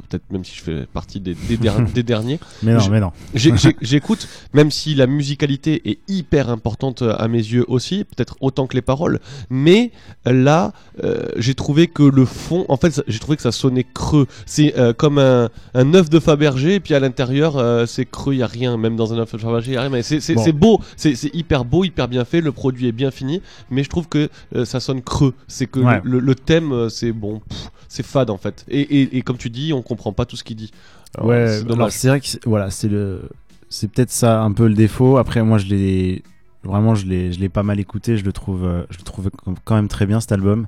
peut-être 0.09 0.23
même 0.31 0.43
si 0.45 0.55
je 0.55 0.61
fais 0.63 0.85
partie 0.93 1.19
des, 1.19 1.35
des, 1.35 1.57
der- 1.57 1.81
des 1.93 2.03
derniers. 2.03 2.39
Mais 2.63 2.73
non, 2.73 2.79
Je- 2.79 2.89
mais 2.89 2.99
non. 2.99 3.11
J'écoute, 3.81 4.27
même 4.53 4.71
si 4.71 4.95
la 4.95 5.07
musicalité 5.07 5.81
est 5.89 5.99
hyper 6.07 6.49
importante 6.49 7.01
à 7.01 7.27
mes 7.27 7.37
yeux 7.37 7.65
aussi, 7.67 8.03
peut-être 8.05 8.35
autant 8.41 8.67
que 8.67 8.75
les 8.75 8.81
paroles. 8.81 9.19
Mais 9.49 9.91
là, 10.25 10.71
euh, 11.03 11.27
j'ai 11.37 11.55
trouvé 11.55 11.87
que 11.87 12.03
le 12.03 12.25
fond, 12.25 12.65
en 12.69 12.77
fait, 12.77 13.01
j'ai 13.07 13.19
trouvé 13.19 13.35
que 13.35 13.43
ça 13.43 13.51
sonnait 13.51 13.85
creux. 13.93 14.27
C'est 14.45 14.77
euh, 14.77 14.93
comme 14.93 15.17
un, 15.17 15.49
un 15.73 15.93
œuf 15.93 16.09
de 16.09 16.19
Fabergé, 16.19 16.75
et 16.75 16.79
puis 16.79 16.93
à 16.93 16.99
l'intérieur, 16.99 17.57
euh, 17.57 17.85
c'est 17.85 18.05
creux, 18.05 18.33
il 18.33 18.37
y 18.39 18.43
a 18.43 18.47
rien. 18.47 18.77
Même 18.77 18.95
dans 18.95 19.08
un 19.17 19.25
Fabergé. 19.25 19.77
Mais 19.89 20.01
c'est 20.03 20.33
Bon. 20.35 20.77
beau, 20.77 20.81
c'est 20.97 21.13
hyper 21.33 21.65
beau, 21.65 21.83
hyper 21.83 22.07
bien 22.07 22.25
fait. 22.25 22.41
Le 22.41 22.51
produit 22.51 22.87
est 22.87 22.91
bien 22.91 23.11
fini, 23.11 23.41
mais 23.69 23.83
je 23.83 23.89
trouve 23.89 24.07
que 24.07 24.29
euh, 24.55 24.65
ça 24.65 24.79
sonne 24.79 25.01
creux. 25.01 25.33
C'est 25.47 25.65
que 25.67 25.79
Ouais. 25.79 26.01
le, 26.03 26.19
le 26.19 26.35
thème, 26.35 26.71
euh, 26.71 26.89
c'est 26.89 27.11
bon, 27.11 27.41
c'est 27.87 28.05
fade 28.05 28.29
en 28.29 28.37
fait. 28.37 28.65
Et, 28.69 28.81
et, 28.81 29.17
et 29.17 29.21
comme 29.21 29.37
tu 29.37 29.49
dis, 29.49 29.73
on 29.73 29.81
comprend 29.81 30.11
pas 30.13 30.25
tout 30.25 30.35
ce 30.35 30.43
qu'il 30.43 30.57
dit. 30.57 30.71
Alors, 31.15 31.29
ouais, 31.29 31.47
c'est 31.47 31.53
alors 31.61 31.67
dommage. 31.67 31.91
c'est 31.93 32.07
vrai 32.09 32.19
que 32.19 32.27
c'est- 32.27 32.45
voilà, 32.45 32.69
c'est 32.69 32.87
le, 32.89 33.21
c'est 33.69 33.89
peut-être 33.91 34.11
ça 34.11 34.41
un 34.41 34.51
peu 34.51 34.67
le 34.67 34.73
défaut. 34.75 35.17
Après, 35.17 35.41
moi, 35.43 35.57
je 35.57 35.65
l'ai 35.67 36.23
vraiment, 36.63 36.93
je 36.93 37.05
l'ai, 37.07 37.31
je 37.31 37.39
l'ai 37.39 37.49
pas 37.49 37.63
mal 37.63 37.79
écouté. 37.79 38.17
Je 38.17 38.25
le 38.25 38.33
trouve, 38.33 38.65
euh, 38.65 38.83
je 38.89 38.97
le 38.97 39.03
trouve 39.03 39.29
quand 39.63 39.75
même 39.75 39.87
très 39.87 40.05
bien 40.05 40.19
cet 40.19 40.31
album. 40.33 40.67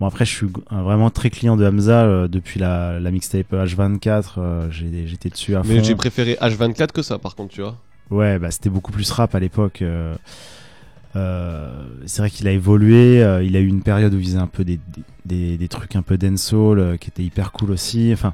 Bon, 0.00 0.06
après, 0.06 0.24
je 0.24 0.30
suis 0.34 0.46
euh, 0.46 0.76
vraiment 0.82 1.10
très 1.10 1.28
client 1.28 1.56
de 1.58 1.66
Hamza 1.66 2.04
euh, 2.04 2.26
depuis 2.26 2.58
la, 2.58 2.98
la 2.98 3.10
mixtape 3.10 3.52
H24. 3.52 4.24
euh, 4.38 4.70
j'ai- 4.70 5.06
j'étais 5.06 5.28
dessus 5.28 5.54
à 5.54 5.62
fond. 5.62 5.68
Mais 5.68 5.84
j'ai 5.84 5.94
préféré 5.94 6.38
H24 6.40 6.92
que 6.92 7.02
ça, 7.02 7.18
par 7.18 7.36
contre, 7.36 7.52
tu 7.52 7.60
vois. 7.60 7.76
Ouais, 8.10 8.38
bah, 8.38 8.50
c'était 8.50 8.70
beaucoup 8.70 8.92
plus 8.92 9.10
rap 9.10 9.34
à 9.34 9.40
l'époque. 9.40 9.82
euh, 9.82 10.14
euh, 11.16 11.68
c'est 12.06 12.22
vrai 12.22 12.30
qu'il 12.30 12.46
a 12.48 12.52
évolué. 12.52 13.22
euh, 13.22 13.42
il 13.42 13.56
a 13.56 13.60
eu 13.60 13.66
une 13.66 13.82
période 13.82 14.14
où 14.14 14.18
il 14.18 14.24
faisait 14.24 14.38
un 14.38 14.46
peu 14.46 14.64
des, 14.64 14.78
des, 14.78 15.02
des- 15.26 15.56
des 15.58 15.68
trucs 15.68 15.96
un 15.96 16.02
peu 16.02 16.16
dancehall 16.16 16.78
euh, 16.78 16.96
qui 16.96 17.10
étaient 17.10 17.22
hyper 17.24 17.52
cool 17.52 17.70
aussi. 17.72 18.10
Enfin, 18.12 18.32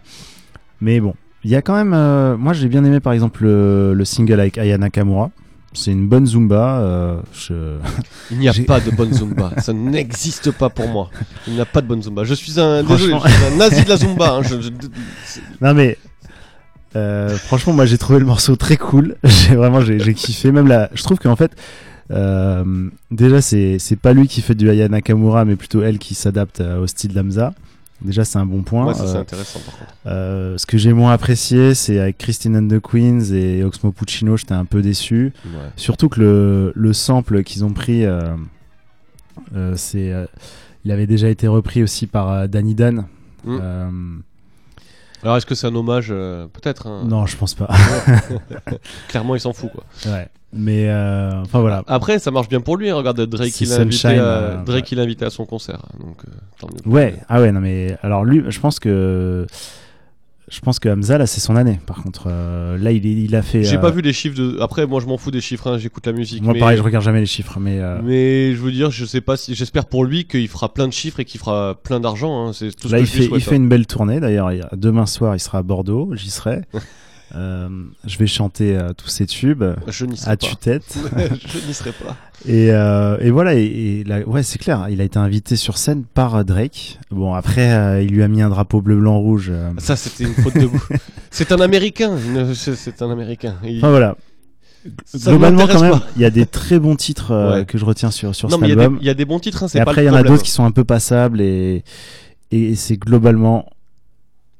mais 0.80 1.00
bon, 1.00 1.14
il 1.42 1.50
y 1.50 1.56
a 1.56 1.62
quand 1.62 1.74
même. 1.74 1.94
euh, 1.94 2.36
moi, 2.36 2.52
j'ai 2.52 2.68
bien 2.68 2.84
aimé 2.84 3.00
par 3.00 3.12
exemple 3.12 3.42
le, 3.44 3.92
le 3.94 4.04
single 4.04 4.38
avec 4.40 4.56
Aya 4.58 4.78
Nakamura. 4.78 5.30
C'est 5.76 5.92
une 5.92 6.08
bonne 6.08 6.26
zumba. 6.26 6.78
euh, 6.80 7.20
je... 7.32 7.76
Il 8.30 8.38
n'y 8.38 8.48
a 8.48 8.54
pas 8.66 8.80
de 8.80 8.90
bonne 8.90 9.12
Zumba. 9.12 9.52
Ça 9.58 9.72
n'existe 9.72 10.50
pas 10.50 10.68
pour 10.70 10.88
moi. 10.88 11.10
Il 11.46 11.52
n'y 11.54 11.60
a 11.60 11.64
pas 11.66 11.80
de 11.82 11.86
bonne 11.86 12.02
Zumba. 12.02 12.24
Je 12.24 12.34
suis 12.34 12.58
un, 12.58 12.82
désolé, 12.82 13.10
Franchement- 13.12 13.28
je 13.28 13.34
suis 13.34 13.54
un 13.54 13.56
nazi 13.56 13.84
de 13.84 13.88
la 13.88 13.96
Zumba. 13.96 14.34
hein. 14.36 14.42
Je- 14.42 14.60
je- 14.60 14.70
c'est- 15.24 15.40
Non 15.60 15.74
mais 15.74 15.98
euh, 16.96 17.36
franchement, 17.36 17.72
moi 17.74 17.84
j'ai 17.86 17.98
trouvé 17.98 18.18
le 18.18 18.24
morceau 18.26 18.56
très 18.56 18.76
cool. 18.76 19.16
J'ai 19.24 19.54
vraiment 19.54 19.80
j'ai 19.82 20.14
kiffé. 20.14 20.50
Même 20.50 20.66
la, 20.66 20.88
je 20.94 21.02
trouve 21.02 21.18
qu'en 21.18 21.36
fait 21.36 21.52
Euh, 22.10 22.88
déjà, 23.10 23.40
c'est 23.40 23.78
c'est 23.80 23.96
pas 23.96 24.12
lui 24.12 24.28
qui 24.28 24.40
fait 24.40 24.54
du 24.54 24.70
Aya 24.70 24.88
Nakamura, 24.88 25.44
mais 25.44 25.56
plutôt 25.56 25.82
elle 25.82 25.98
qui 25.98 26.14
s'adapte 26.14 26.60
au 26.60 26.86
style 26.86 27.12
d'Amza. 27.12 27.52
Déjà, 28.02 28.24
c'est 28.26 28.38
un 28.38 28.44
bon 28.46 28.62
point. 28.62 28.86
Ouais, 28.86 28.94
ça 28.94 29.06
c'est 29.06 29.16
Euh, 29.16 29.20
intéressant 29.20 29.58
par 29.60 29.78
contre. 29.78 29.92
euh, 30.06 30.58
ce 30.58 30.66
que 30.66 30.76
j'ai 30.76 30.92
moins 30.92 31.12
apprécié, 31.12 31.74
c'est 31.74 31.98
avec 31.98 32.18
Christine 32.18 32.56
and 32.56 32.68
the 32.68 32.78
Queens 32.80 33.32
et 33.32 33.64
Oxmo 33.64 33.90
Puccino, 33.92 34.36
j'étais 34.36 34.52
un 34.52 34.66
peu 34.66 34.82
déçu. 34.82 35.32
Ouais. 35.46 35.52
Surtout 35.76 36.08
que 36.10 36.20
le, 36.20 36.72
le 36.74 36.92
sample 36.92 37.42
qu'ils 37.42 37.64
ont 37.64 37.72
pris, 37.72 38.04
euh, 38.04 38.36
euh, 39.54 39.72
c'est, 39.76 40.12
il 40.84 40.90
avait 40.92 41.06
déjà 41.06 41.28
été 41.30 41.48
repris 41.48 41.82
aussi 41.82 42.06
par 42.06 42.48
Danny 42.48 42.74
Dan. 42.74 43.06
Mm. 43.44 43.58
Alors 45.26 45.36
est-ce 45.38 45.46
que 45.46 45.56
c'est 45.56 45.66
un 45.66 45.74
hommage 45.74 46.08
euh, 46.10 46.46
Peut-être. 46.46 46.86
hein. 46.86 47.02
non, 47.04 47.26
je 47.26 47.36
pense 47.36 47.54
pas. 47.54 47.68
Clairement, 49.08 49.34
il 49.34 49.40
s'en 49.40 49.52
fout 49.52 49.70
quoi. 49.72 49.84
ouais. 50.12 50.28
Mais 50.52 50.88
euh, 50.88 51.42
enfin 51.42 51.60
voilà. 51.60 51.82
Après, 51.88 52.18
ça 52.20 52.30
marche 52.30 52.48
bien 52.48 52.60
pour 52.60 52.76
lui. 52.76 52.88
hein. 52.88 52.94
Regarde, 52.94 53.20
Drake, 53.20 53.50
C'est 53.52 53.64
il 53.64 53.70
l'a 53.70 53.76
invité, 53.80 53.96
Sunshine, 53.96 54.20
à... 54.20 54.22
euh, 54.22 54.64
Drake, 54.64 54.84
ouais. 54.84 54.88
il 54.92 54.96
l'a 54.98 55.02
invité 55.02 55.24
à 55.24 55.30
son 55.30 55.44
concert. 55.44 55.82
Donc, 56.00 56.16
euh, 56.26 56.30
tant 56.60 56.68
mieux. 56.68 56.90
Ouais, 56.92 57.16
ah 57.28 57.40
ouais, 57.40 57.50
non 57.52 57.60
mais 57.60 57.98
alors 58.02 58.24
lui, 58.24 58.42
je 58.48 58.60
pense 58.60 58.78
que 58.78 59.46
je 60.48 60.60
pense 60.60 60.78
que 60.78 60.88
Hamza 60.88 61.18
là 61.18 61.26
c'est 61.26 61.40
son 61.40 61.56
année. 61.56 61.80
Par 61.86 62.02
contre, 62.02 62.28
euh, 62.28 62.78
là 62.78 62.92
il, 62.92 63.34
a 63.34 63.42
fait. 63.42 63.64
J'ai 63.64 63.76
euh, 63.76 63.80
pas 63.80 63.90
vu 63.90 64.00
les 64.00 64.12
chiffres 64.12 64.36
de. 64.36 64.58
Après, 64.60 64.86
moi, 64.86 65.00
je 65.00 65.06
m'en 65.06 65.18
fous 65.18 65.32
des 65.32 65.40
chiffres. 65.40 65.66
hein, 65.68 65.78
J'écoute 65.78 66.06
la 66.06 66.12
musique. 66.12 66.42
Moi 66.42 66.52
mais... 66.54 66.60
pareil, 66.60 66.76
je 66.78 66.82
regarde 66.82 67.04
jamais 67.04 67.20
les 67.20 67.26
chiffres, 67.26 67.58
mais 67.58 67.80
euh, 67.80 67.98
Mais 68.04 68.54
je 68.54 68.60
veux 68.60 68.70
dire, 68.70 68.90
je 68.90 69.04
sais 69.04 69.20
pas 69.20 69.36
si. 69.36 69.54
J'espère 69.54 69.86
pour 69.86 70.04
lui 70.04 70.24
qu'il 70.26 70.48
fera 70.48 70.72
plein 70.72 70.86
de 70.86 70.92
chiffres 70.92 71.18
et 71.20 71.24
qu'il 71.24 71.40
fera 71.40 71.74
plein 71.74 71.98
d'argent. 71.98 72.46
hein. 72.46 72.52
C'est 72.52 72.70
tout 72.76 72.88
ce 72.88 72.92
là 72.92 72.98
que 72.98 73.04
il 73.04 73.06
je 73.06 73.16
lui 73.16 73.28
fait, 73.28 73.34
il 73.34 73.40
fait 73.40 73.54
hein. 73.54 73.56
une 73.56 73.68
belle 73.68 73.86
tournée. 73.86 74.20
D'ailleurs, 74.20 74.50
demain 74.72 75.06
soir 75.06 75.34
il 75.34 75.40
sera 75.40 75.58
à 75.58 75.62
Bordeaux, 75.62 76.10
j'y 76.14 76.30
serai. 76.30 76.62
Euh, 77.34 77.68
je 78.06 78.18
vais 78.18 78.26
chanter 78.28 78.76
euh, 78.76 78.92
tous 78.96 79.08
ces 79.08 79.26
tubes 79.26 79.64
Je 79.88 80.06
à 80.26 80.36
tue-tête. 80.36 80.96
je 81.18 81.66
n'y 81.66 81.74
serai 81.74 81.90
pas. 81.92 82.16
Et, 82.46 82.70
euh, 82.70 83.18
et 83.20 83.30
voilà, 83.30 83.54
et, 83.54 83.64
et 83.64 84.04
là, 84.04 84.20
ouais, 84.28 84.42
c'est 84.44 84.58
clair, 84.58 84.86
il 84.90 85.00
a 85.00 85.04
été 85.04 85.18
invité 85.18 85.56
sur 85.56 85.76
scène 85.76 86.04
par 86.04 86.44
Drake. 86.44 87.00
Bon, 87.10 87.34
après, 87.34 88.04
il 88.04 88.12
lui 88.12 88.22
a 88.22 88.28
mis 88.28 88.42
un 88.42 88.48
drapeau 88.48 88.80
bleu, 88.80 88.96
blanc, 89.00 89.18
rouge. 89.18 89.50
Ça, 89.78 89.96
c'était 89.96 90.24
une 90.24 90.34
faute 90.34 90.54
de 90.54 90.66
goût. 90.66 90.82
c'est 91.30 91.50
un 91.50 91.60
Américain. 91.60 92.16
C'est 92.54 93.02
un 93.02 93.10
Américain. 93.10 93.56
Il- 93.64 93.78
Enfin 93.78 93.90
voilà. 93.90 94.16
Ça 95.04 95.30
Globalement, 95.32 95.66
quand 95.66 95.80
même, 95.80 96.00
il 96.14 96.22
y 96.22 96.24
a 96.24 96.30
des 96.30 96.46
très 96.46 96.78
bons 96.78 96.94
titres 96.94 97.32
euh, 97.32 97.52
Ouais. 97.58 97.64
que 97.64 97.76
je 97.76 97.84
retiens 97.84 98.12
sur, 98.12 98.36
sur 98.36 98.48
Non, 98.48 98.52
cet 98.56 98.60
mais 98.60 98.68
il 98.68 98.70
y 98.70 98.72
a 98.72 98.76
des- 98.76 98.82
album. 98.84 98.98
il 99.00 99.06
y, 99.06 99.10
a 99.10 99.14
des 99.14 99.24
bons 99.24 99.40
titres. 99.40 99.64
hein, 99.64 99.68
Et 99.74 99.80
après, 99.80 100.04
il 100.04 100.06
y 100.06 100.10
en 100.10 100.14
a 100.14 100.22
d'autres 100.22 100.44
qui 100.44 100.52
sont 100.52 100.64
un 100.64 100.70
peu 100.70 100.84
passables 100.84 101.40
et, 101.40 101.82
et 102.52 102.76
c'est 102.76 102.96
globalement. 102.96 103.66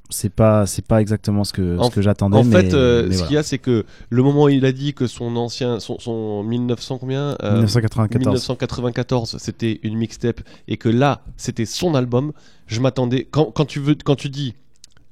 C'est 0.09 0.29
pas, 0.31 0.65
c'est 0.65 0.85
pas 0.85 1.01
exactement 1.01 1.43
ce 1.43 1.51
que, 1.51 1.77
En- 1.77 1.89
ce 1.89 1.95
que 1.95 2.01
j'attendais. 2.01 2.37
En 2.37 2.43
mais- 2.45 2.61
fait, 2.63 2.73
euh, 2.73 3.03
mais 3.03 3.11
ce 3.11 3.17
voilà. 3.17 3.27
qu'il 3.27 3.35
y 3.35 3.37
a, 3.37 3.43
c'est 3.43 3.57
que 3.57 3.85
le 4.09 4.23
moment 4.23 4.43
où 4.45 4.49
il 4.49 4.63
a 4.65 4.71
dit 4.71 4.93
que 4.93 5.05
son 5.05 5.35
ancien, 5.35 5.79
son, 5.81 5.99
son 5.99 6.43
1900 6.43 6.97
combien 6.97 7.35
euh, 7.43 7.51
1994. 7.55 8.19
1994, 8.21 9.35
c'était 9.39 9.79
une 9.83 9.97
mixtape 9.97 10.41
et 10.67 10.77
que 10.77 10.89
là, 10.89 11.21
c'était 11.35 11.65
son 11.65 11.93
album. 11.95 12.31
Je 12.67 12.79
m'attendais 12.79 13.27
quand, 13.29 13.51
quand 13.51 13.65
tu 13.65 13.79
veux, 13.79 13.95
quand 14.01 14.15
tu 14.15 14.29
dis 14.29 14.53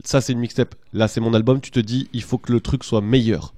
ça, 0.04 0.22
c'est 0.22 0.34
une 0.34 0.40
mixtape, 0.40 0.76
là, 0.94 1.08
c'est 1.08 1.20
mon 1.20 1.34
album, 1.34 1.60
tu 1.62 1.72
te 1.72 1.80
dis 1.80 2.08
il 2.14 2.22
faut 2.22 2.38
que 2.38 2.52
le 2.54 2.60
truc 2.62 2.84
soit 2.84 3.02
meilleur. 3.02 3.54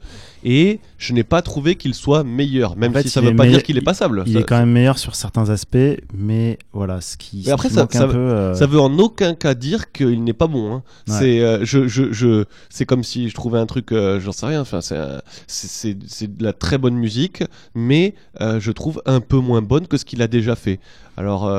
Et 0.50 0.80
je 0.98 1.12
n'ai 1.12 1.26
pas 1.26 1.42
trouvé 1.42 1.76
qu'il 1.76 1.94
soit 1.94 2.24
meilleur, 2.24 2.78
même 2.78 2.92
En 2.92 2.94
fait, 2.94 3.02
si 3.04 3.10
ça 3.10 3.20
il 3.20 3.28
veut 3.28 3.36
pas 3.36 3.46
dire 3.48 3.64
qu'il 3.64 3.78
est 3.78 3.82
passable. 3.82 4.24
Il 4.26 4.32
Ça- 4.34 4.40
est 4.40 4.44
quand 4.44 4.58
même 4.58 4.72
meilleur 4.72 4.98
sur 4.98 5.14
certains 5.14 5.50
aspects, 5.50 5.78
mais 6.14 6.58
voilà, 6.72 7.02
ce 7.02 7.18
qui, 7.18 7.40
Mais 7.40 7.44
ce 7.44 7.52
après, 7.52 7.68
qui 7.68 7.74
ça, 7.74 7.86
ça, 7.92 8.04
un 8.06 8.08
peu. 8.08 8.16
euh, 8.18 8.54
ça 8.54 8.66
veut 8.66 8.80
en 8.80 8.98
aucun 8.98 9.34
cas 9.36 9.54
dire 9.56 9.92
qu'il 9.92 10.24
n'est 10.24 10.32
pas 10.32 10.48
bon. 10.48 10.72
hein. 10.74 10.84
Ouais. 11.10 11.16
C'est, 11.20 11.42
euh, 11.42 11.66
je, 11.66 11.90
je, 11.90 12.14
je, 12.14 12.46
c'est 12.70 12.86
comme 12.86 13.04
si 13.04 13.28
je 13.28 13.34
trouvais 13.36 13.60
un 13.60 13.66
truc, 13.66 13.92
euh, 13.92 14.22
j'en 14.22 14.32
sais 14.32 14.46
rien. 14.46 14.62
Enfin, 14.62 14.80
c'est, 14.82 15.94
de 16.38 16.44
la 16.44 16.54
très 16.54 16.78
bonne 16.78 16.96
musique, 16.96 17.44
mais 17.76 18.16
je 18.40 18.72
trouve 18.72 19.02
un 19.06 19.20
peu 19.20 19.38
moins 19.40 19.62
bonne 19.62 19.86
que 19.88 19.98
ce 19.98 20.06
qu'il 20.06 20.22
a 20.22 20.28
déjà 20.30 20.56
fait. 20.56 20.80
Alors, 21.18 21.52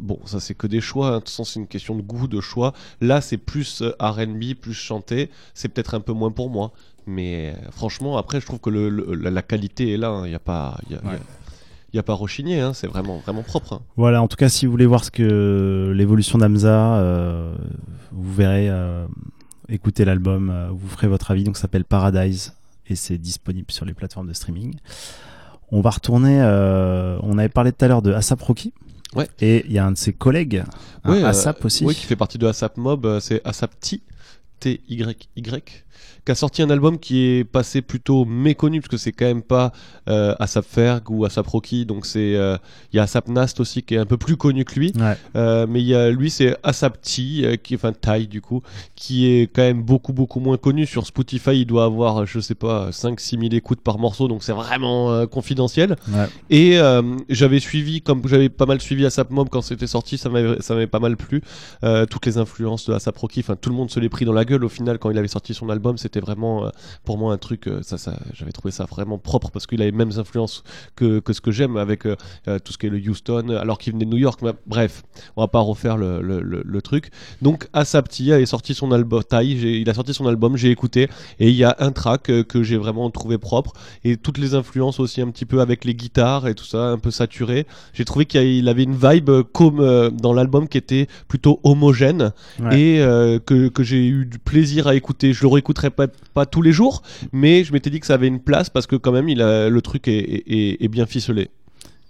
bon, 0.00 0.18
ça 0.26 0.38
c'est 0.40 0.54
que 0.54 0.66
des 0.66 0.80
choix. 0.82 1.08
hein. 1.08 1.12
De 1.14 1.18
toute 1.20 1.28
façon, 1.30 1.44
c'est 1.44 1.60
une 1.60 1.66
question 1.68 1.94
de 1.96 2.02
goût, 2.02 2.26
de 2.28 2.40
choix. 2.40 2.74
Là, 3.00 3.20
c'est 3.22 3.36
plus 3.38 3.82
R&B, 4.00 4.54
plus 4.60 4.74
chanté. 4.74 5.30
C'est 5.54 5.68
peut-être 5.68 5.94
un 5.94 6.00
peu 6.00 6.12
moins 6.12 6.30
pour 6.30 6.50
moi. 6.50 6.72
Mais 7.06 7.54
euh, 7.56 7.70
franchement, 7.70 8.16
après, 8.16 8.40
je 8.40 8.46
trouve 8.46 8.60
que 8.60 8.70
le, 8.70 8.88
le- 8.88 9.14
la, 9.14 9.30
la 9.30 9.42
qualité 9.42 9.92
est 9.92 9.96
là. 9.96 10.22
Il 10.24 10.28
n'y 10.28 10.34
a 10.34 10.38
pas, 10.38 10.78
il 10.88 10.92
y 10.92 10.98
a, 10.98 11.00
y 11.94 11.98
a- 11.98 12.02
pas 12.02 12.12
à 12.12 12.16
rechigner. 12.16 12.60
hein. 12.60 12.72
C'est 12.74 12.86
vraiment, 12.86 13.18
vraiment 13.18 13.42
propre. 13.42 13.74
hein. 13.74 13.82
Voilà, 13.96 14.22
en 14.22 14.28
tout 14.28 14.36
cas, 14.36 14.48
si 14.48 14.66
vous 14.66 14.72
voulez 14.72 14.86
voir 14.86 15.04
ce 15.04 15.10
que 15.10 15.92
l'évolution 15.94 16.38
d'Amza, 16.38 16.96
euh, 16.96 17.54
vous 18.12 18.32
verrez, 18.32 18.68
euh, 18.70 19.06
écoutez 19.68 20.04
l'album, 20.04 20.50
euh, 20.50 20.68
vous 20.70 20.88
ferez 20.88 21.08
votre 21.08 21.30
avis. 21.30 21.44
Donc, 21.44 21.56
ça 21.56 21.62
s'appelle 21.62 21.84
Paradise 21.84 22.54
et 22.88 22.94
c'est 22.96 23.18
disponible 23.18 23.70
sur 23.70 23.84
les 23.84 23.94
plateformes 23.94 24.28
de 24.28 24.32
streaming. 24.32 24.74
On 25.70 25.80
va 25.80 25.90
retourner. 25.90 26.38
euh, 26.42 27.18
on 27.22 27.38
avait 27.38 27.48
parlé 27.48 27.72
tout 27.72 27.84
à 27.84 27.88
l'heure 27.88 28.02
de 28.02 28.12
Asap 28.12 28.40
Rocky. 28.42 28.72
Ouais. 29.14 29.28
Et 29.40 29.64
il 29.66 29.72
y 29.72 29.78
a 29.78 29.84
un 29.84 29.92
de 29.92 29.98
ses 29.98 30.12
collègues, 30.14 30.64
Ouais, 31.04 31.22
euh, 31.22 31.26
Asap 31.26 31.64
aussi. 31.66 31.84
Oui, 31.84 31.94
qui 31.94 32.06
fait 32.06 32.16
partie 32.16 32.38
de 32.38 32.46
ASAP 32.46 32.78
Mob, 32.78 33.18
c'est 33.20 33.42
ASAP 33.46 33.78
T, 33.78 34.00
T-Y-Y, 34.60 35.84
qui 36.24 36.32
a 36.32 36.34
sorti 36.34 36.62
un 36.62 36.70
album 36.70 36.98
qui 36.98 37.24
est 37.24 37.44
passé 37.44 37.82
plutôt 37.82 38.24
méconnu, 38.24 38.80
parce 38.80 38.88
que 38.88 38.96
c'est 38.96 39.12
quand 39.12 39.24
même 39.24 39.42
pas 39.42 39.72
euh, 40.08 40.34
ASAP 40.38 40.64
Ferg 40.64 41.10
ou 41.10 41.24
ASAP 41.24 41.46
Rocky, 41.46 41.84
donc 41.84 42.06
c'est 42.06 42.36
euh, 42.36 42.56
il 42.92 42.96
y 42.96 42.98
a 43.00 43.02
ASAP 43.02 43.28
Nast 43.28 43.60
aussi 43.60 43.82
qui 43.82 43.94
est 43.94 43.98
un 43.98 44.06
peu 44.06 44.16
plus 44.16 44.36
connu 44.36 44.64
que 44.64 44.78
lui, 44.78 44.92
Ouais. 44.98 45.16
Euh, 45.36 45.66
mais 45.68 45.80
il 45.80 45.86
y 45.86 45.94
a 45.94 46.10
lui 46.10 46.30
c'est 46.30 46.56
ASAP 46.62 47.00
T, 47.00 47.22
euh, 47.44 47.56
qui 47.56 47.74
enfin 47.74 47.92
Tai 47.92 48.26
du 48.26 48.40
coup, 48.40 48.62
qui 48.94 49.26
est 49.26 49.52
quand 49.52 49.62
même 49.62 49.82
beaucoup 49.82 50.12
beaucoup 50.12 50.40
moins 50.40 50.56
connu 50.56 50.86
sur 50.86 51.06
Spotify, 51.06 51.60
il 51.60 51.66
doit 51.66 51.84
avoir 51.84 52.24
je 52.26 52.40
sais 52.40 52.54
pas 52.54 52.90
5-6 52.90 53.40
000 53.40 53.54
écoutes 53.54 53.80
par 53.80 53.98
morceau, 53.98 54.28
donc 54.28 54.42
c'est 54.42 54.52
vraiment 54.52 55.12
euh, 55.12 55.26
confidentiel. 55.26 55.96
Ouais. 56.08 56.28
Et 56.50 56.78
j'avais 57.28 57.60
suivi, 57.60 58.00
comme 58.02 58.22
j'avais 58.26 58.48
pas 58.48 58.66
mal 58.66 58.80
suivi 58.80 59.06
ASAP 59.06 59.30
Mob 59.30 59.48
quand 59.50 59.62
c'était 59.62 59.86
sorti, 59.86 60.18
ça 60.18 60.28
m'avait 60.28 60.60
ça 60.60 60.74
m'avait 60.74 60.86
pas 60.86 61.00
mal 61.00 61.16
plu. 61.16 61.42
Toutes 62.10 62.26
les 62.26 62.38
influences 62.38 62.86
de 62.86 62.94
ASAP 62.94 63.16
Rocky, 63.16 63.40
enfin 63.40 63.56
tout 63.56 63.70
le 63.70 63.76
monde 63.76 63.90
se 63.90 63.98
les 64.00 64.08
pris 64.08 64.24
dans 64.24 64.32
la 64.32 64.44
gueule 64.44 64.64
au 64.64 64.68
final 64.68 64.98
quand 64.98 65.10
il 65.10 65.18
avait 65.18 65.28
sorti 65.28 65.54
son 65.54 65.68
album. 65.68 65.81
C'était 65.98 66.20
vraiment 66.20 66.66
euh, 66.66 66.70
pour 67.04 67.18
moi 67.18 67.32
un 67.32 67.38
truc, 67.38 67.66
euh, 67.68 67.80
ça, 67.82 67.98
ça, 67.98 68.18
j'avais 68.34 68.52
trouvé 68.52 68.70
ça 68.72 68.84
vraiment 68.84 69.18
propre 69.18 69.50
parce 69.50 69.66
qu'il 69.66 69.80
avait 69.82 69.90
les 69.90 69.96
mêmes 69.96 70.12
influences 70.18 70.62
que, 70.96 71.18
que 71.20 71.32
ce 71.32 71.40
que 71.40 71.50
j'aime 71.52 71.76
avec 71.76 72.06
euh, 72.06 72.16
tout 72.64 72.72
ce 72.72 72.78
qui 72.78 72.86
est 72.86 72.90
le 72.90 72.98
Houston, 72.98 73.50
alors 73.50 73.78
qu'il 73.78 73.92
venait 73.92 74.04
de 74.04 74.10
New 74.10 74.16
York. 74.18 74.40
Mais 74.42 74.52
bref, 74.66 75.02
on 75.36 75.42
va 75.42 75.48
pas 75.48 75.60
refaire 75.60 75.96
le, 75.96 76.20
le, 76.22 76.40
le- 76.40 76.62
le 76.64 76.82
truc. 76.82 77.10
Donc 77.42 77.68
ASAP 77.72 78.08
Tia 78.08 78.40
est 78.40 78.46
sorti 78.46 78.74
son 78.74 78.92
album, 78.92 79.22
il 79.42 79.88
a 79.90 79.94
sorti 79.94 80.14
son 80.14 80.26
album, 80.26 80.56
j'ai 80.56 80.70
écouté 80.70 81.08
et 81.38 81.48
il 81.48 81.54
y 81.56 81.64
a 81.64 81.76
un 81.80 81.90
track 81.92 82.30
euh, 82.30 82.42
que 82.44 82.62
j'ai 82.62 82.76
vraiment 82.76 83.10
trouvé 83.10 83.38
propre 83.38 83.72
et 84.04 84.16
toutes 84.16 84.38
les 84.38 84.54
influences 84.54 85.00
aussi 85.00 85.20
un 85.20 85.30
petit 85.30 85.44
peu 85.46 85.60
avec 85.60 85.84
les 85.84 85.94
guitares 85.94 86.46
et 86.48 86.54
tout 86.54 86.64
ça, 86.64 86.88
un 86.88 86.98
peu 86.98 87.10
saturé. 87.10 87.66
J'ai 87.92 88.04
trouvé 88.04 88.26
qu'il 88.26 88.68
a- 88.68 88.70
avait 88.70 88.84
une 88.84 88.96
vibe 88.96 89.30
comme 89.52 89.80
euh, 89.80 90.08
dans 90.10 90.32
l'album 90.32 90.66
qui 90.68 90.78
était 90.78 91.06
plutôt 91.28 91.60
homogène 91.64 92.32
Ouais. 92.60 92.80
et 92.80 92.98
que, 93.46 93.68
que 93.68 93.82
j'ai 93.82 94.06
eu 94.06 94.24
du 94.26 94.38
plaisir 94.38 94.86
à 94.86 94.94
écouter. 94.94 95.32
Je 95.32 95.42
le 95.42 95.48
réécouterai 95.72 95.90
pas, 95.90 96.06
pas 96.34 96.46
tous 96.46 96.62
les 96.62 96.72
jours, 96.72 97.02
mais 97.32 97.64
je 97.64 97.72
m'étais 97.72 97.90
dit 97.90 98.00
que 98.00 98.06
ça 98.06 98.14
avait 98.14 98.28
une 98.28 98.40
place 98.40 98.70
parce 98.70 98.86
que 98.86 98.96
quand 98.96 99.12
même 99.12 99.28
il 99.28 99.38
le 99.38 99.80
truc 99.80 100.08
est 100.08 100.88
bien 100.88 101.06
ficelé. 101.06 101.50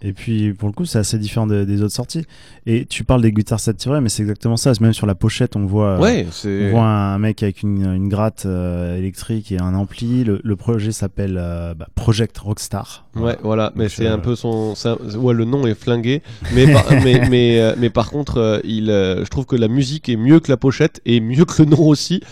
Et 0.04 0.12
puis 0.12 0.52
pour 0.52 0.68
le 0.68 0.74
coup, 0.74 0.84
c'est 0.84 0.98
assez 0.98 1.18
différent 1.18 1.46
de- 1.46 1.64
des 1.64 1.80
autres 1.82 1.94
sorties. 1.94 2.24
Et 2.66 2.84
tu 2.86 3.04
parles 3.04 3.22
des 3.22 3.32
guitares 3.32 3.60
saturées, 3.60 4.00
mais 4.00 4.08
c'est 4.08 4.22
exactement 4.22 4.56
ça. 4.56 4.72
Même 4.80 4.92
sur 4.92 5.06
la 5.06 5.14
pochette, 5.14 5.54
on 5.56 5.64
voit, 5.64 5.90
euh, 5.90 5.98
Ouais, 6.00 6.26
c'est- 6.32 6.68
on 6.68 6.70
voit 6.72 6.84
un 6.86 7.18
mec 7.18 7.42
avec 7.42 7.62
une, 7.62 7.84
une 7.94 8.08
gratte 8.08 8.44
euh, 8.46 8.96
électrique 8.98 9.52
et 9.52 9.60
un 9.60 9.74
ampli. 9.74 10.24
Le, 10.24 10.40
le 10.42 10.56
projet 10.56 10.90
s'appelle 10.92 11.36
euh, 11.38 11.74
bah, 11.74 11.86
Project 11.94 12.36
Rockstar. 12.38 13.06
Ouais, 13.14 13.36
voilà, 13.42 13.72
mais 13.76 13.88
c'est 13.88 14.06
euh, 14.06 14.14
un 14.14 14.18
peu 14.18 14.34
son, 14.34 14.74
un- 14.84 15.16
ouais, 15.18 15.34
le 15.34 15.44
nom 15.44 15.66
est 15.66 15.74
flingué, 15.74 16.22
mais 16.54 16.72
par, 16.72 16.84
mais 17.04 17.28
mais 17.28 17.74
mais 17.78 17.90
par 17.90 18.10
contre, 18.10 18.60
il, 18.64 18.86
je 18.86 19.28
trouve 19.28 19.46
que 19.46 19.56
la 19.56 19.68
musique 19.68 20.08
est 20.08 20.16
mieux 20.16 20.40
que 20.40 20.50
la 20.50 20.56
pochette 20.56 21.00
et 21.04 21.20
mieux 21.20 21.44
que 21.44 21.62
le 21.62 21.68
nom 21.68 21.86
aussi, 21.86 22.22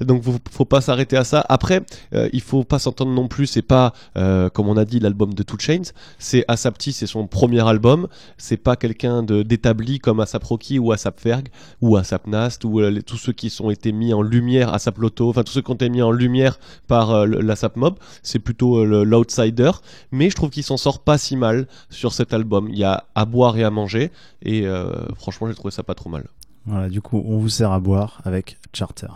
donc 0.00 0.22
faut, 0.22 0.36
faut 0.50 0.64
pas 0.64 0.80
s'arrêter 0.80 1.16
à 1.16 1.24
ça. 1.24 1.44
Après, 1.48 1.82
il 2.32 2.40
faut 2.40 2.64
pas 2.64 2.78
s'entendre 2.78 3.10
non 3.12 3.28
plus, 3.28 3.46
c'est 3.46 3.62
pas 3.62 3.92
comme 4.14 4.68
on 4.68 4.76
a 4.76 4.84
dit 4.84 5.00
l'album 5.00 5.34
de 5.34 5.42
Two 5.42 5.58
Chains, 5.58 5.82
c'est 6.18 6.44
Asapti, 6.48 6.92
c'est 6.92 7.06
son 7.06 7.17
premier 7.26 7.66
album, 7.66 8.06
c'est 8.36 8.56
pas 8.56 8.76
quelqu'un 8.76 9.22
de 9.22 9.42
d'établi 9.42 9.98
comme 9.98 10.20
Asap 10.20 10.44
Rocky 10.44 10.78
ou 10.78 10.92
Asap 10.92 11.18
Ferg 11.20 11.48
ou 11.80 11.96
Asap 11.96 12.26
Nast 12.26 12.64
ou 12.64 12.80
euh, 12.80 12.90
les- 12.90 13.02
tous 13.02 13.16
ceux 13.16 13.32
qui 13.32 13.50
sont 13.50 13.70
été 13.70 13.92
mis 13.92 14.12
en 14.14 14.22
lumière, 14.22 14.72
Asap 14.72 14.98
Lotto, 14.98 15.28
enfin 15.30 15.42
tous 15.42 15.52
ceux 15.52 15.62
qui 15.62 15.70
ont 15.70 15.74
été 15.74 15.88
mis 15.88 16.02
en 16.02 16.10
lumière 16.12 16.58
par 16.86 17.10
euh, 17.10 17.26
l'Asap 17.26 17.76
Mob, 17.76 17.98
c'est 18.22 18.38
plutôt 18.38 18.78
euh, 18.78 19.04
l'outsider, 19.04 19.70
mais 20.12 20.30
je 20.30 20.36
trouve 20.36 20.50
qu'il 20.50 20.62
s'en 20.64 20.76
sort 20.76 21.00
pas 21.02 21.18
si 21.18 21.36
mal 21.36 21.66
sur 21.90 22.12
cet 22.12 22.32
album. 22.32 22.68
Il 22.70 22.78
y 22.78 22.84
a 22.84 23.04
à 23.14 23.24
boire 23.24 23.56
et 23.56 23.64
à 23.64 23.70
manger, 23.70 24.10
et 24.42 24.66
euh, 24.66 24.92
franchement, 25.16 25.48
j'ai 25.48 25.54
trouvé 25.54 25.70
ça 25.70 25.82
pas 25.82 25.94
trop 25.94 26.10
mal. 26.10 26.28
Voilà, 26.66 26.88
du 26.88 27.00
coup, 27.00 27.22
on 27.26 27.38
vous 27.38 27.48
sert 27.48 27.72
à 27.72 27.80
boire 27.80 28.20
avec 28.24 28.58
Charter. 28.74 29.06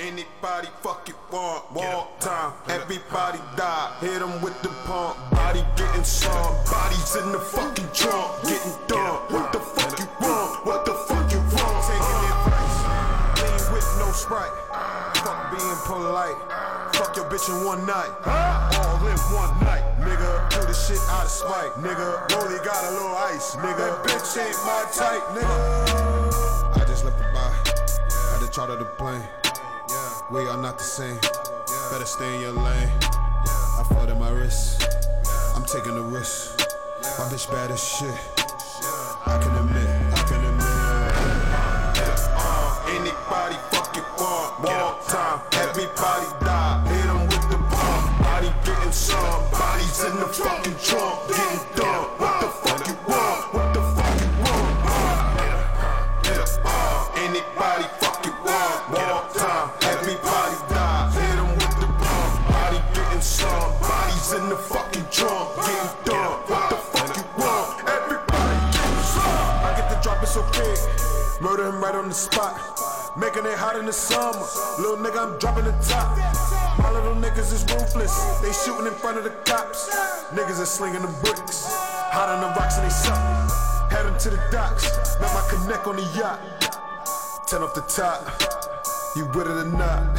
Anybody 0.00 0.68
fucking 0.82 1.09
want 1.30 1.72
one 1.72 2.06
time. 2.18 2.52
Everybody 2.68 3.38
die. 3.56 3.92
Hit 4.00 4.22
'em 4.22 4.40
with 4.42 4.60
the 4.62 4.68
pump. 4.86 5.16
Body 5.30 5.64
getting 5.76 6.04
some. 6.04 6.54
Bodies 6.66 7.16
in 7.16 7.32
the 7.32 7.40
fucking 7.40 7.90
trunk. 7.92 8.42
Getting 8.42 8.76
done. 8.86 9.18
What 9.30 9.52
the 9.52 9.60
fuck 9.60 9.98
you 9.98 10.08
want? 10.20 10.66
What 10.66 10.84
the 10.84 10.94
fuck 10.94 11.32
you 11.32 11.40
want? 11.54 11.76
Taking 11.86 12.22
advice. 12.32 12.78
Lean 13.42 13.72
with 13.72 13.88
no 13.98 14.12
sprite. 14.12 14.54
Fuck 15.22 15.50
being 15.50 15.76
polite. 15.86 16.36
fuck 16.94 17.16
your 17.16 17.24
bitch 17.30 17.48
in 17.48 17.64
one 17.64 17.86
night. 17.86 18.12
All 18.26 19.06
in 19.06 19.18
one 19.32 19.52
night, 19.64 19.84
nigga. 20.00 20.50
Do 20.50 20.60
the 20.66 20.74
shit 20.74 20.98
out 21.08 21.24
of 21.24 21.30
spite, 21.30 21.72
nigga. 21.80 22.08
Rolly 22.34 22.58
got 22.64 22.84
a 22.84 22.90
little 22.90 23.16
ice, 23.16 23.56
nigga. 23.56 23.78
That 23.78 24.04
bitch 24.04 24.36
ain't 24.36 24.58
my 24.66 24.82
type, 24.92 25.24
nigga. 25.36 26.80
I 26.80 26.84
just 26.84 27.04
left 27.04 27.18
the 27.18 27.24
by. 27.32 27.48
Had 28.32 28.40
to 28.44 28.50
charter 28.50 28.76
the 28.76 28.84
plane. 28.84 29.22
We 30.30 30.46
are 30.46 30.56
not 30.56 30.78
the 30.78 30.84
same. 30.84 31.18
Better 31.90 32.06
stay 32.06 32.36
in 32.36 32.40
your 32.40 32.52
lane. 32.52 32.88
I 33.02 33.84
fought 33.88 34.08
in 34.08 34.18
my 34.20 34.30
wrist. 34.30 34.86
I'm 35.56 35.64
taking 35.64 35.94
the 35.94 36.02
risk. 36.02 36.56
My 37.18 37.24
bitch 37.26 37.50
bad 37.50 37.72
as 37.72 37.82
shit. 37.82 38.14
I 39.26 39.38
can 39.42 39.50
admit, 39.58 39.88
I 40.14 40.22
can 40.30 40.44
admit. 40.46 40.66
Uh, 42.38 42.94
anybody 42.94 43.56
fucking 43.72 44.06
want 44.18 44.60
more 44.62 44.94
time? 45.08 45.40
Everybody 45.66 46.26
die. 46.46 46.78
Hit 46.86 47.06
'em 47.06 47.22
with 47.26 47.50
the 47.50 47.58
bomb. 47.66 48.22
Body 48.22 48.54
getting 48.64 48.92
some. 48.92 49.42
Bodies 49.50 50.04
in 50.04 50.14
the 50.20 50.28
fucking 50.28 50.76
trunk. 50.78 51.26
Getting 51.26 51.66
done. 51.74 51.99
The 72.10 72.14
spot. 72.14 72.58
Making 73.16 73.46
it 73.46 73.56
hot 73.56 73.76
in 73.76 73.86
the 73.86 73.92
summer. 73.92 74.44
Little 74.78 74.98
nigga, 74.98 75.18
I'm 75.18 75.38
dropping 75.38 75.64
the 75.64 75.76
top. 75.82 76.18
My 76.78 76.90
little 76.90 77.14
niggas 77.14 77.52
is 77.52 77.62
ruthless. 77.70 78.12
They 78.42 78.52
shooting 78.52 78.86
in 78.86 78.94
front 78.94 79.18
of 79.18 79.24
the 79.24 79.30
cops. 79.46 79.88
Niggas 80.34 80.60
are 80.60 80.66
slinging 80.66 81.02
the 81.02 81.14
bricks. 81.22 81.66
Hot 82.12 82.28
on 82.28 82.40
the 82.40 82.48
rocks 82.58 82.76
and 82.78 82.86
they 82.86 82.90
suck. 82.90 83.18
Heading 83.90 84.16
to 84.18 84.30
the 84.30 84.42
docks. 84.50 84.84
Met 85.20 85.32
my 85.34 85.42
connect 85.50 85.86
on 85.86 85.96
the 85.96 86.06
yacht. 86.18 86.40
Ten 87.46 87.62
off 87.62 87.74
the 87.74 87.82
top. 87.82 88.26
You 89.16 89.26
with 89.26 89.46
it 89.46 89.58
or 89.58 89.64
not? 89.64 90.16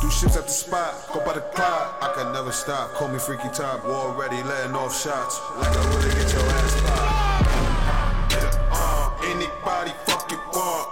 Do 0.00 0.10
ships 0.10 0.36
at 0.36 0.44
the 0.44 0.52
spot, 0.52 0.94
go 1.12 1.24
by 1.24 1.32
the 1.34 1.40
clock. 1.40 1.98
I 2.00 2.12
can 2.14 2.32
never 2.32 2.52
stop. 2.52 2.92
Call 2.92 3.08
me 3.08 3.18
freaky 3.18 3.48
top. 3.52 3.84
War 3.84 4.14
ready, 4.14 4.42
letting 4.44 4.76
off 4.76 4.94
shots. 4.94 5.40
Like 5.56 5.74
I 5.74 5.96
really 5.96 6.14
get 6.14 6.32
your 6.32 6.42
ass 6.42 6.57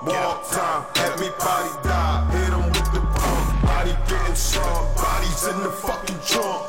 Walk 0.07 0.49
time, 0.51 0.85
let 0.95 1.19
me 1.19 1.31
body 1.37 1.71
die. 1.83 2.31
Hit 2.31 2.53
him 2.53 2.67
with 2.71 2.93
the 2.95 3.01
pump. 3.01 3.63
Body 3.63 3.91
getting 4.07 4.37
strong. 4.37 4.95
bodies 4.95 5.49
in 5.49 5.59
the 5.65 5.71
fucking 5.71 6.21
trunk. 6.25 6.66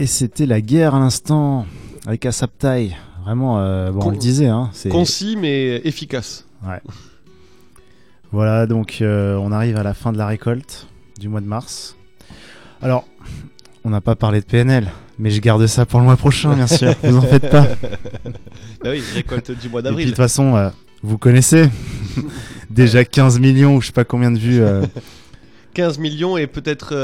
Et 0.00 0.06
c'était 0.06 0.46
la 0.46 0.62
guerre 0.62 0.94
à 0.94 0.98
l'instant 0.98 1.66
avec 2.06 2.24
Asaptai. 2.24 2.96
Vraiment, 3.22 3.60
euh, 3.60 3.90
bon, 3.90 4.06
on 4.06 4.10
le 4.12 4.16
disait, 4.16 4.46
hein, 4.46 4.70
c'est 4.72 4.88
Concis 4.88 5.36
mais 5.36 5.82
efficace. 5.84 6.46
Ouais. 6.66 6.80
Voilà, 8.32 8.66
donc 8.66 9.02
euh, 9.02 9.36
on 9.36 9.52
arrive 9.52 9.76
à 9.76 9.82
la 9.82 9.92
fin 9.92 10.10
de 10.10 10.16
la 10.16 10.26
récolte 10.26 10.86
du 11.18 11.28
mois 11.28 11.42
de 11.42 11.46
mars. 11.46 11.96
Alors, 12.80 13.04
on 13.84 13.90
n'a 13.90 14.00
pas 14.00 14.16
parlé 14.16 14.40
de 14.40 14.46
PNL, 14.46 14.90
mais 15.18 15.28
je 15.30 15.38
garde 15.42 15.66
ça 15.66 15.84
pour 15.84 16.00
le 16.00 16.06
mois 16.06 16.16
prochain, 16.16 16.54
bien 16.54 16.66
sûr. 16.66 16.94
vous 17.02 17.18
en 17.18 17.22
faites 17.22 17.50
pas. 17.50 17.66
Bah 18.82 18.84
oui, 18.92 19.02
récolte 19.14 19.50
du 19.50 19.68
mois 19.68 19.80
Et 19.80 19.82
puis 19.82 19.90
d'avril. 19.90 20.06
de 20.06 20.10
toute 20.12 20.16
façon, 20.16 20.56
euh, 20.56 20.70
vous 21.02 21.18
connaissez 21.18 21.68
déjà 22.70 23.04
15 23.04 23.38
millions 23.38 23.76
ou 23.76 23.82
je 23.82 23.88
sais 23.88 23.92
pas 23.92 24.04
combien 24.04 24.30
de 24.30 24.38
vues. 24.38 24.62
euh, 24.62 24.86
15 25.74 25.98
millions 25.98 26.38
et 26.38 26.46
peut-être, 26.46 26.94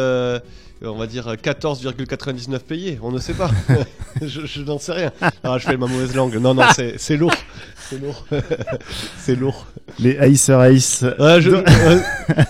on 0.82 0.96
va 0.96 1.06
dire, 1.06 1.26
14,99 1.34 2.58
payés. 2.60 2.98
On 3.02 3.10
ne 3.10 3.18
sait 3.18 3.34
pas. 3.34 3.50
je 4.22 4.46
je 4.46 4.60
n'en 4.62 4.78
sais 4.78 4.92
rien. 4.92 5.12
Ah, 5.42 5.58
je 5.58 5.66
fais 5.66 5.76
ma 5.76 5.86
mauvaise 5.86 6.14
langue. 6.14 6.36
Non, 6.36 6.54
non, 6.54 6.64
c'est 6.74 6.94
c'est 6.98 7.16
lourd. 7.16 7.32
C'est 7.88 8.00
lourd. 8.02 8.26
c'est 9.18 9.36
lourd. 9.36 9.66
les 9.98 10.18
Acer 10.18 10.52
Ace. 10.60 11.02
Ouais, 11.18 11.40
je, 11.40 11.50
euh, 11.50 12.00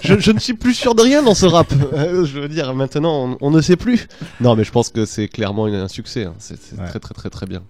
je, 0.02 0.18
je 0.18 0.30
ne 0.32 0.38
suis 0.38 0.54
plus 0.54 0.74
sûr 0.74 0.94
de 0.94 1.02
rien 1.02 1.22
dans 1.22 1.34
ce 1.34 1.46
rap. 1.46 1.70
Euh, 1.92 2.24
Je 2.24 2.40
veux 2.40 2.48
dire, 2.48 2.74
maintenant, 2.74 3.36
on, 3.40 3.46
on 3.48 3.50
ne 3.50 3.60
sait 3.60 3.76
plus. 3.76 4.08
Non, 4.40 4.56
mais 4.56 4.64
je 4.64 4.72
pense 4.72 4.88
que 4.88 5.04
c'est 5.04 5.28
clairement 5.28 5.66
un 5.66 5.88
succès. 5.88 6.24
hein. 6.24 6.34
C'est 6.38 6.58
c'est 6.60 6.78
Ouais. 6.80 6.86
très, 6.88 6.98
très, 7.00 7.14
très, 7.14 7.30
très 7.30 7.46
bien. 7.46 7.62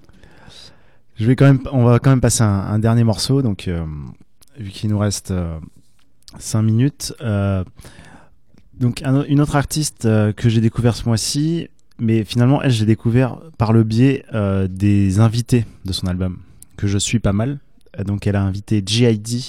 Je 1.18 1.26
vais 1.26 1.34
quand 1.34 1.46
même, 1.46 1.60
on 1.72 1.84
va 1.84 1.98
quand 1.98 2.10
même 2.10 2.20
passer 2.20 2.42
un, 2.42 2.46
un 2.46 2.78
dernier 2.78 3.02
morceau, 3.04 3.40
donc 3.42 3.68
euh, 3.68 3.84
vu 4.58 4.70
qu'il 4.70 4.90
nous 4.90 4.98
reste 4.98 5.32
5 6.38 6.62
minutes. 6.62 7.14
Donc 8.80 9.02
un- 9.02 9.24
une 9.24 9.40
autre 9.40 9.56
artiste 9.56 10.04
euh, 10.06 10.32
que 10.32 10.48
j'ai 10.48 10.60
découvert 10.60 10.94
ce 10.96 11.04
mois-ci, 11.08 11.68
mais 11.98 12.24
finalement 12.24 12.62
elle 12.62 12.70
j'ai 12.70 12.84
découvert 12.86 13.38
par 13.58 13.72
le 13.72 13.82
biais 13.84 14.24
euh, 14.34 14.68
des 14.68 15.20
invités 15.20 15.64
de 15.84 15.92
son 15.92 16.06
album 16.06 16.38
que 16.76 16.86
je 16.86 16.98
suis 16.98 17.18
pas 17.18 17.32
mal. 17.32 17.58
Euh, 17.98 18.04
donc 18.04 18.26
elle 18.26 18.36
a 18.36 18.42
invité 18.42 18.82
G.I.D. 18.86 19.40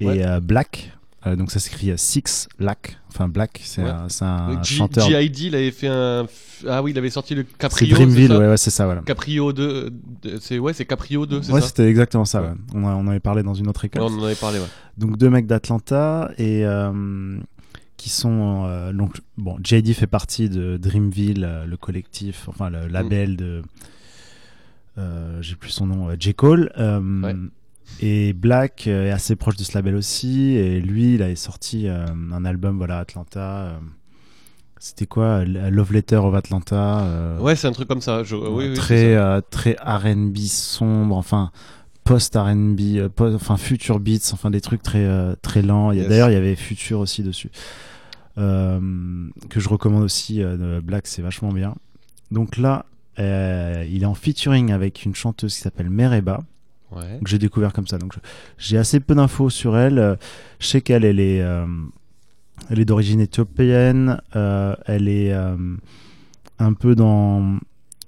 et 0.00 0.06
Ouais. 0.06 0.40
Black. 0.40 0.92
Donc 1.36 1.50
ça 1.50 1.60
s'écrit 1.60 1.92
Six 1.98 2.48
Lack, 2.58 2.96
enfin 3.10 3.28
Black, 3.28 3.60
c'est 3.62 3.82
Ouais. 3.82 3.90
un, 3.90 4.08
c'est 4.08 4.24
un 4.24 4.62
G- 4.62 4.76
chanteur. 4.76 5.06
G.I.D. 5.06 5.42
il 5.48 5.54
avait 5.54 5.70
fait 5.70 5.88
un. 5.88 6.26
Ah 6.66 6.82
oui, 6.82 6.92
il 6.92 6.98
avait 6.98 7.10
sorti 7.10 7.34
le 7.34 7.44
C'est 7.50 7.58
Caprio. 7.58 7.94
Dreamville, 7.94 8.28
ça 8.28 8.38
ouais, 8.38 8.48
ouais, 8.48 8.56
c'est 8.56 8.70
ça, 8.70 8.86
voilà. 8.86 9.02
Caprio 9.02 9.52
2. 9.52 9.90
de- 10.22 10.38
C'est 10.40 10.58
ouais, 10.58 10.72
c'est 10.72 10.86
Caprio 10.86 11.26
2, 11.26 11.42
c'est 11.42 11.52
Ouais, 11.52 11.60
c'était 11.60 11.86
exactement 11.90 12.24
ça. 12.24 12.40
Ouais. 12.40 12.48
On, 12.74 12.86
a- 12.86 12.94
on 12.94 13.06
avait 13.06 13.20
parlé 13.20 13.42
dans 13.42 13.52
une 13.52 13.68
autre 13.68 13.84
école. 13.84 14.00
On 14.00 14.18
en 14.18 14.24
avait 14.24 14.34
parlé, 14.34 14.60
ouais. 14.60 14.64
Donc 14.96 15.18
deux 15.18 15.28
mecs 15.28 15.46
d'Atlanta 15.46 16.30
et 16.38 16.64
euh, 16.64 17.38
qui 18.00 18.08
sont 18.08 18.64
euh, 18.64 18.94
donc 18.94 19.20
bon 19.36 19.58
JD 19.62 19.92
fait 19.92 20.06
partie 20.06 20.48
de 20.48 20.78
Dreamville, 20.78 21.44
euh, 21.44 21.66
le 21.66 21.76
collectif, 21.76 22.48
enfin 22.48 22.70
le 22.70 22.86
label 22.86 23.36
de 23.36 23.60
euh, 24.96 25.42
j'ai 25.42 25.54
plus 25.54 25.68
son 25.68 25.86
nom, 25.86 26.08
euh, 26.08 26.16
J 26.18 26.34
Cole. 26.34 26.72
Ouais. 26.78 27.36
Et 28.00 28.32
Black 28.32 28.86
est 28.86 29.10
assez 29.10 29.36
proche 29.36 29.56
de 29.56 29.64
ce 29.64 29.74
label 29.74 29.96
aussi 29.96 30.54
et 30.54 30.80
lui 30.80 31.14
il 31.14 31.22
avait 31.22 31.36
sorti 31.36 31.88
un 31.88 32.44
album 32.44 32.78
voilà 32.78 32.98
Atlanta. 32.98 33.78
c'était 34.78 35.06
quoi 35.06 35.44
Love 35.44 35.92
Letter 35.92 36.16
of 36.16 36.34
Atlanta 36.34 37.36
Ouais, 37.40 37.56
c'est 37.56 37.66
un 37.66 37.72
truc 37.72 37.88
comme 37.88 38.00
ça. 38.00 38.22
Je... 38.22 38.36
oui, 38.36 38.68
oui, 38.68 38.74
très 38.74 39.42
très 39.50 39.76
R&B 39.84 40.36
sombre 40.38 41.16
enfin 41.16 41.50
post 42.10 42.34
R&B 42.36 42.80
euh, 42.96 43.08
post- 43.08 43.36
enfin 43.36 43.56
future 43.56 44.00
beats 44.00 44.30
enfin 44.32 44.50
des 44.50 44.60
trucs 44.60 44.82
très 44.82 45.04
euh, 45.04 45.34
très 45.42 45.62
lents. 45.62 45.92
Yes. 45.92 46.08
d'ailleurs 46.08 46.28
il 46.30 46.32
y 46.34 46.36
avait 46.36 46.56
future 46.56 46.98
aussi 47.00 47.22
dessus 47.22 47.50
Euh, 48.38 49.28
que 49.48 49.60
je 49.60 49.68
recommande 49.68 50.02
aussi 50.02 50.42
euh, 50.42 50.80
Black 50.82 51.06
c'est 51.06 51.22
vachement 51.22 51.52
bien. 51.52 51.74
Donc 52.30 52.56
là 52.56 52.86
euh, 53.18 53.84
il 53.88 54.02
est 54.02 54.06
en 54.06 54.14
featuring 54.14 54.72
avec 54.72 55.04
une 55.04 55.14
chanteuse 55.14 55.54
qui 55.54 55.60
s'appelle 55.60 55.90
Mereba 55.90 56.40
Ouais. 56.92 57.20
que 57.22 57.30
j'ai 57.30 57.38
découvert 57.38 57.72
comme 57.72 57.86
ça. 57.86 57.98
Donc 57.98 58.14
j'ai 58.58 58.76
assez 58.76 58.98
peu 58.98 59.14
d'infos 59.14 59.48
sur 59.50 59.76
elle. 59.76 60.18
Je 60.58 60.66
sais 60.66 60.80
qu'elle 60.80 61.04
elle 61.04 61.20
est 61.20 61.38
elle 62.68 62.80
est 62.80 62.84
d'origine 62.84 63.20
éthiopienne. 63.20 64.20
Elle 64.32 65.06
est 65.08 65.32
un 66.58 66.72
peu 66.72 66.94
dans 66.96 67.58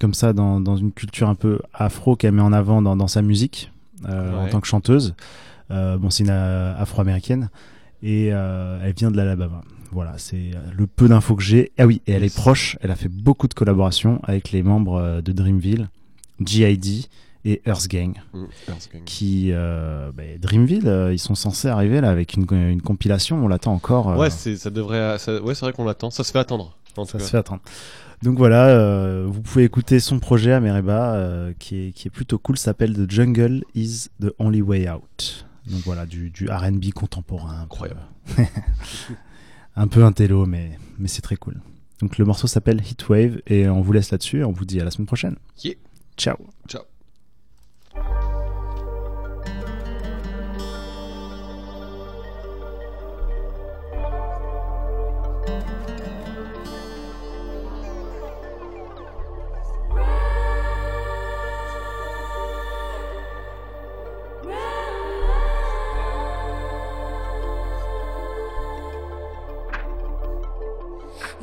comme 0.01 0.15
ça 0.15 0.33
dans, 0.33 0.61
dans 0.61 0.77
une 0.77 0.91
culture 0.93 1.29
un 1.29 1.37
peu 1.37 1.61
afro 1.73 2.17
qu'elle 2.17 2.33
met 2.33 2.43
en 2.43 2.53
avant 2.53 2.83
dans, 2.83 2.97
dans 2.97 3.07
sa 3.07 3.23
musique 3.23 3.72
euh, 4.09 4.37
en 4.37 4.49
tant 4.49 4.61
que 4.61 4.67
chanteuse 4.67 5.15
Euh, 5.71 5.97
bon 5.97 6.11
c'est 6.11 6.25
une 6.25 6.31
euh, 6.31 6.75
afro-américaine 6.77 7.49
et 8.03 8.27
elle 8.27 8.95
vient 8.97 9.11
de 9.11 9.17
l'Alabama 9.17 9.63
voilà 9.93 10.15
c'est 10.19 10.51
le 10.77 10.87
peu 10.87 11.09
d'infos 11.09 11.37
que 11.37 11.43
j'ai 11.43 11.71
ah 11.79 11.87
oui 11.87 12.03
et 12.07 12.13
elle 12.13 12.25
est 12.25 12.35
proche 12.35 12.77
elle 12.83 12.91
a 12.91 12.97
fait 12.97 13.09
beaucoup 13.09 13.47
de 13.49 13.55
collaborations 13.55 14.21
avec 14.25 14.51
les 14.53 14.63
membres 14.63 15.21
de 15.23 15.33
Dreamville 15.33 15.89
G.I.D 16.45 17.05
et 17.45 17.61
Earth 17.67 17.89
Gang 17.89 18.15
Mm, 18.33 18.45
Earth 18.69 18.89
Gang. 18.93 19.03
qui 19.05 19.49
euh, 19.53 20.11
bah, 20.15 20.23
Dreamville 20.41 20.87
euh, 20.89 21.13
ils 21.13 21.19
sont 21.19 21.35
censés 21.35 21.69
arriver 21.69 22.01
là 22.01 22.11
avec 22.11 22.35
une, 22.35 22.47
une 22.53 22.83
compilation 22.83 23.45
on 23.45 23.49
l'attend 23.49 23.73
encore 23.73 24.11
euh, 24.11 24.17
Ouais, 24.17 24.31
c'est 24.31 24.57
ça 24.57 24.71
devrait. 24.71 25.19
ça- 25.19 25.41
Ouais, 25.43 25.55
c'est 25.55 25.65
vrai 25.65 25.73
qu'on 25.73 25.85
l'attend. 25.85 26.11
Ça 26.11 26.25
se 26.25 26.33
fait 26.33 26.39
attendre. 26.39 26.77
En 26.97 27.05
ça 27.05 27.19
se 27.19 27.25
fait 27.31 27.39
attendre. 27.39 27.63
Donc 28.23 28.39
voilà, 28.39 28.69
euh, 28.69 29.27
vous 29.29 29.43
pouvez 29.43 29.65
écouter 29.65 29.99
son 29.99 30.21
projet 30.21 30.53
à 30.53 30.61
Mereba 30.61 31.15
euh, 31.15 31.53
qui, 31.59 31.89
est, 31.89 31.93
qui 31.93 32.07
est 32.07 32.11
plutôt 32.11 32.39
cool, 32.39 32.57
s'appelle 32.57 32.95
The 32.95 33.11
Jungle 33.11 33.65
is 33.75 34.09
the 34.21 34.33
Only 34.39 34.63
Way 34.63 34.89
Out. 34.91 35.47
Donc 35.67 35.81
voilà, 35.81 36.07
du, 36.07 36.31
du 36.31 36.49
RB 36.49 36.93
contemporain. 36.95 37.63
Incroyable. 37.63 38.01
un 39.75 39.89
peu 39.89 40.05
un 40.05 40.13
télo, 40.13 40.47
mais, 40.47 40.79
mais 40.99 41.09
c'est 41.09 41.23
très 41.23 41.37
cool. 41.37 41.61
Donc 42.01 42.19
le 42.19 42.25
morceau 42.25 42.47
s'appelle 42.47 42.81
Heatwave 42.81 43.41
et 43.47 43.69
on 43.69 43.81
vous 43.81 43.93
laisse 43.93 44.11
là-dessus 44.11 44.41
et 44.41 44.45
on 44.45 44.53
vous 44.53 44.65
dit 44.65 44.81
à 44.81 44.85
la 44.85 44.91
semaine 44.91 45.07
prochaine. 45.07 45.37
Yeah. 45.63 45.75
Ciao. 46.17 46.37
Ciao. 46.69 46.83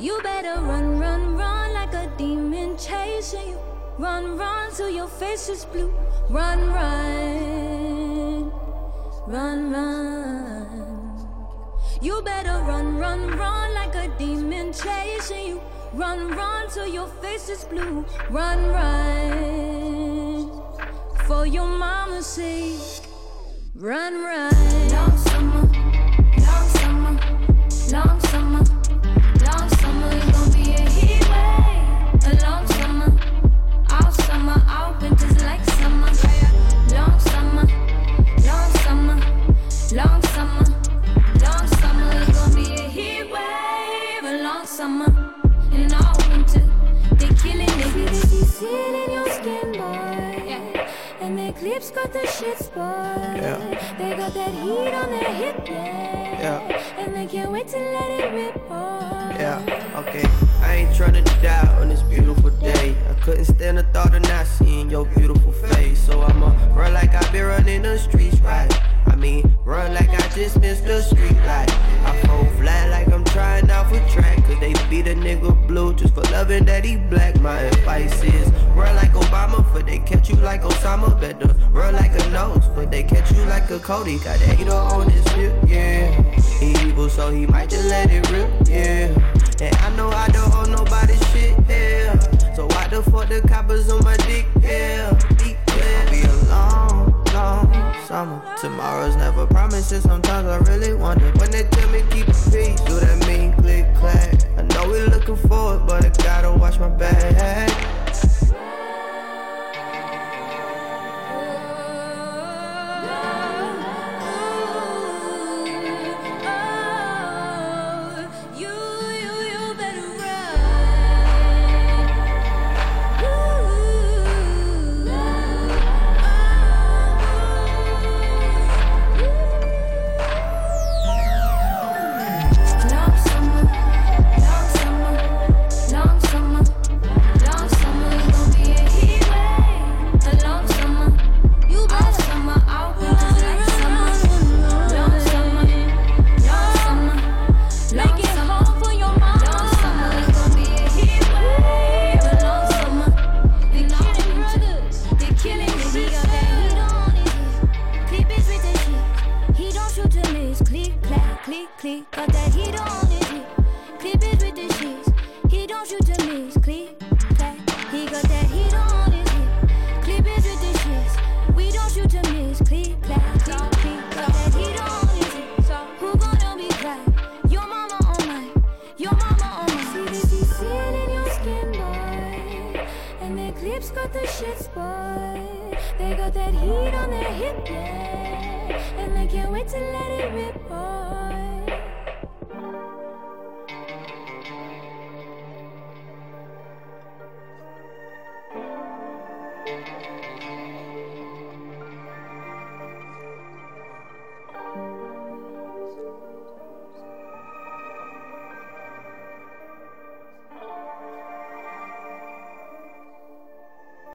You 0.00 0.18
better 0.22 0.62
run, 0.62 0.98
run, 0.98 1.36
run 1.36 1.74
like 1.74 1.92
a 1.92 2.10
demon 2.16 2.78
chasing 2.78 3.48
you. 3.50 3.58
Run, 3.98 4.38
run 4.38 4.72
till 4.72 4.88
your 4.88 5.08
face 5.08 5.50
is 5.50 5.66
blue. 5.66 5.92
Run, 6.30 6.72
run, 6.72 8.50
run, 9.26 9.70
run. 9.70 11.18
You 12.00 12.22
better 12.22 12.64
run, 12.66 12.96
run, 12.96 13.36
run 13.36 13.74
like 13.74 13.94
a 13.94 14.08
demon 14.18 14.72
chasing 14.72 15.48
you. 15.48 15.60
Run, 15.92 16.30
run 16.30 16.70
till 16.70 16.88
your 16.88 17.08
face 17.20 17.50
is 17.50 17.64
blue. 17.64 18.06
Run, 18.30 18.70
run 18.70 20.50
for 21.26 21.44
your 21.44 21.66
mama's 21.66 22.24
sake. 22.24 23.04
Run, 23.74 24.24
run. 24.24 25.29
Got 51.90 52.12
the 52.12 52.26
shit 52.26 52.58
spot. 52.58 53.18
Yeah. 53.36 53.58
They 53.98 54.16
got 54.16 54.34
that 54.34 54.52
heat 54.52 54.94
on 54.94 55.10
their 55.10 55.32
hip, 55.32 55.68
yeah. 55.68 56.40
Yeah. 56.40 56.82
And 56.98 57.14
they 57.14 57.26
can't 57.26 57.50
wait 57.50 57.68
to 57.68 57.76
let 57.76 58.10
it 58.20 58.32
rip 58.32 58.70
off. 58.70 59.34
Yeah, 59.38 60.02
okay. 60.06 60.28
I 60.60 60.74
ain't 60.74 60.90
tryna 60.90 61.24
die 61.42 61.80
on 61.80 61.88
this 61.88 62.02
beautiful 62.02 62.50
day. 62.50 62.94
I 63.08 63.14
couldn't 63.22 63.46
stand 63.46 63.78
the 63.78 63.82
thought 63.84 64.14
of 64.14 64.22
not 64.22 64.46
seeing 64.46 64.90
your 64.90 65.06
beautiful 65.06 65.52
face. 65.52 65.98
So 65.98 66.20
I'ma 66.20 66.48
run 66.74 66.92
like 66.92 67.14
I 67.14 67.32
been 67.32 67.46
running 67.46 67.82
the 67.82 67.98
streets 67.98 68.38
right. 68.40 68.70
Mean, 69.20 69.54
run 69.66 69.92
like 69.92 70.08
I 70.08 70.28
just 70.34 70.58
missed 70.60 70.86
the 70.86 71.02
street 71.02 71.36
light. 71.44 71.70
I 72.06 72.22
fall 72.24 72.46
flat 72.56 72.88
like 72.88 73.12
I'm 73.12 73.22
trying 73.24 73.70
out 73.70 73.90
for 73.90 74.00
track. 74.08 74.38
Cause 74.46 74.58
they 74.60 74.72
beat 74.88 75.06
a 75.08 75.14
nigga 75.14 75.66
blue 75.68 75.92
just 75.92 76.14
for 76.14 76.22
loving 76.32 76.64
that 76.64 76.86
he 76.86 76.96
black. 76.96 77.38
My 77.38 77.58
advice 77.60 78.22
is 78.22 78.50
run 78.74 78.96
like 78.96 79.12
Obama, 79.12 79.70
for 79.72 79.82
they 79.82 79.98
catch 79.98 80.30
you 80.30 80.36
like 80.36 80.62
Osama. 80.62 81.20
Better 81.20 81.54
run 81.70 81.96
like 81.96 82.18
a 82.18 82.30
nose, 82.30 82.64
for 82.74 82.86
they 82.86 83.02
catch 83.02 83.30
you 83.32 83.44
like 83.44 83.70
a 83.70 83.78
Cody. 83.78 84.18
Got 84.20 84.38
that 84.38 84.58
heater 84.58 84.72
on 84.72 85.10
his 85.10 85.28
hip, 85.32 85.52
yeah. 85.66 86.10
He 86.58 86.70
evil, 86.88 87.10
so 87.10 87.30
he 87.30 87.46
might 87.46 87.68
just 87.68 87.88
let 87.90 88.10
it 88.10 88.30
rip, 88.30 88.50
yeah. 88.66 89.12
And 89.60 89.76
I 89.76 89.96
know 89.96 90.08
I 90.08 90.28
don't 90.28 90.50
hold 90.50 90.70
nobody's 90.70 91.20
shit, 91.30 91.54
yeah. 91.68 92.18
So 92.54 92.66
why 92.68 92.88
the 92.88 93.02
fuck 93.02 93.28
the 93.28 93.42
coppers 93.46 93.90
on 93.90 94.02
my 94.02 94.16
dick, 94.16 94.46
yeah? 94.62 95.12
Summer. 98.10 98.42
Tomorrow's 98.60 99.14
never 99.14 99.46
promises. 99.46 100.02
Sometimes 100.02 100.48
I 100.48 100.58
really 100.70 100.94
wonder 100.94 101.30
when 101.38 101.52
they 101.52 101.62
tell 101.62 101.88
me 101.90 102.02
keep 102.10 102.26
the 102.26 102.50
peace. 102.50 102.89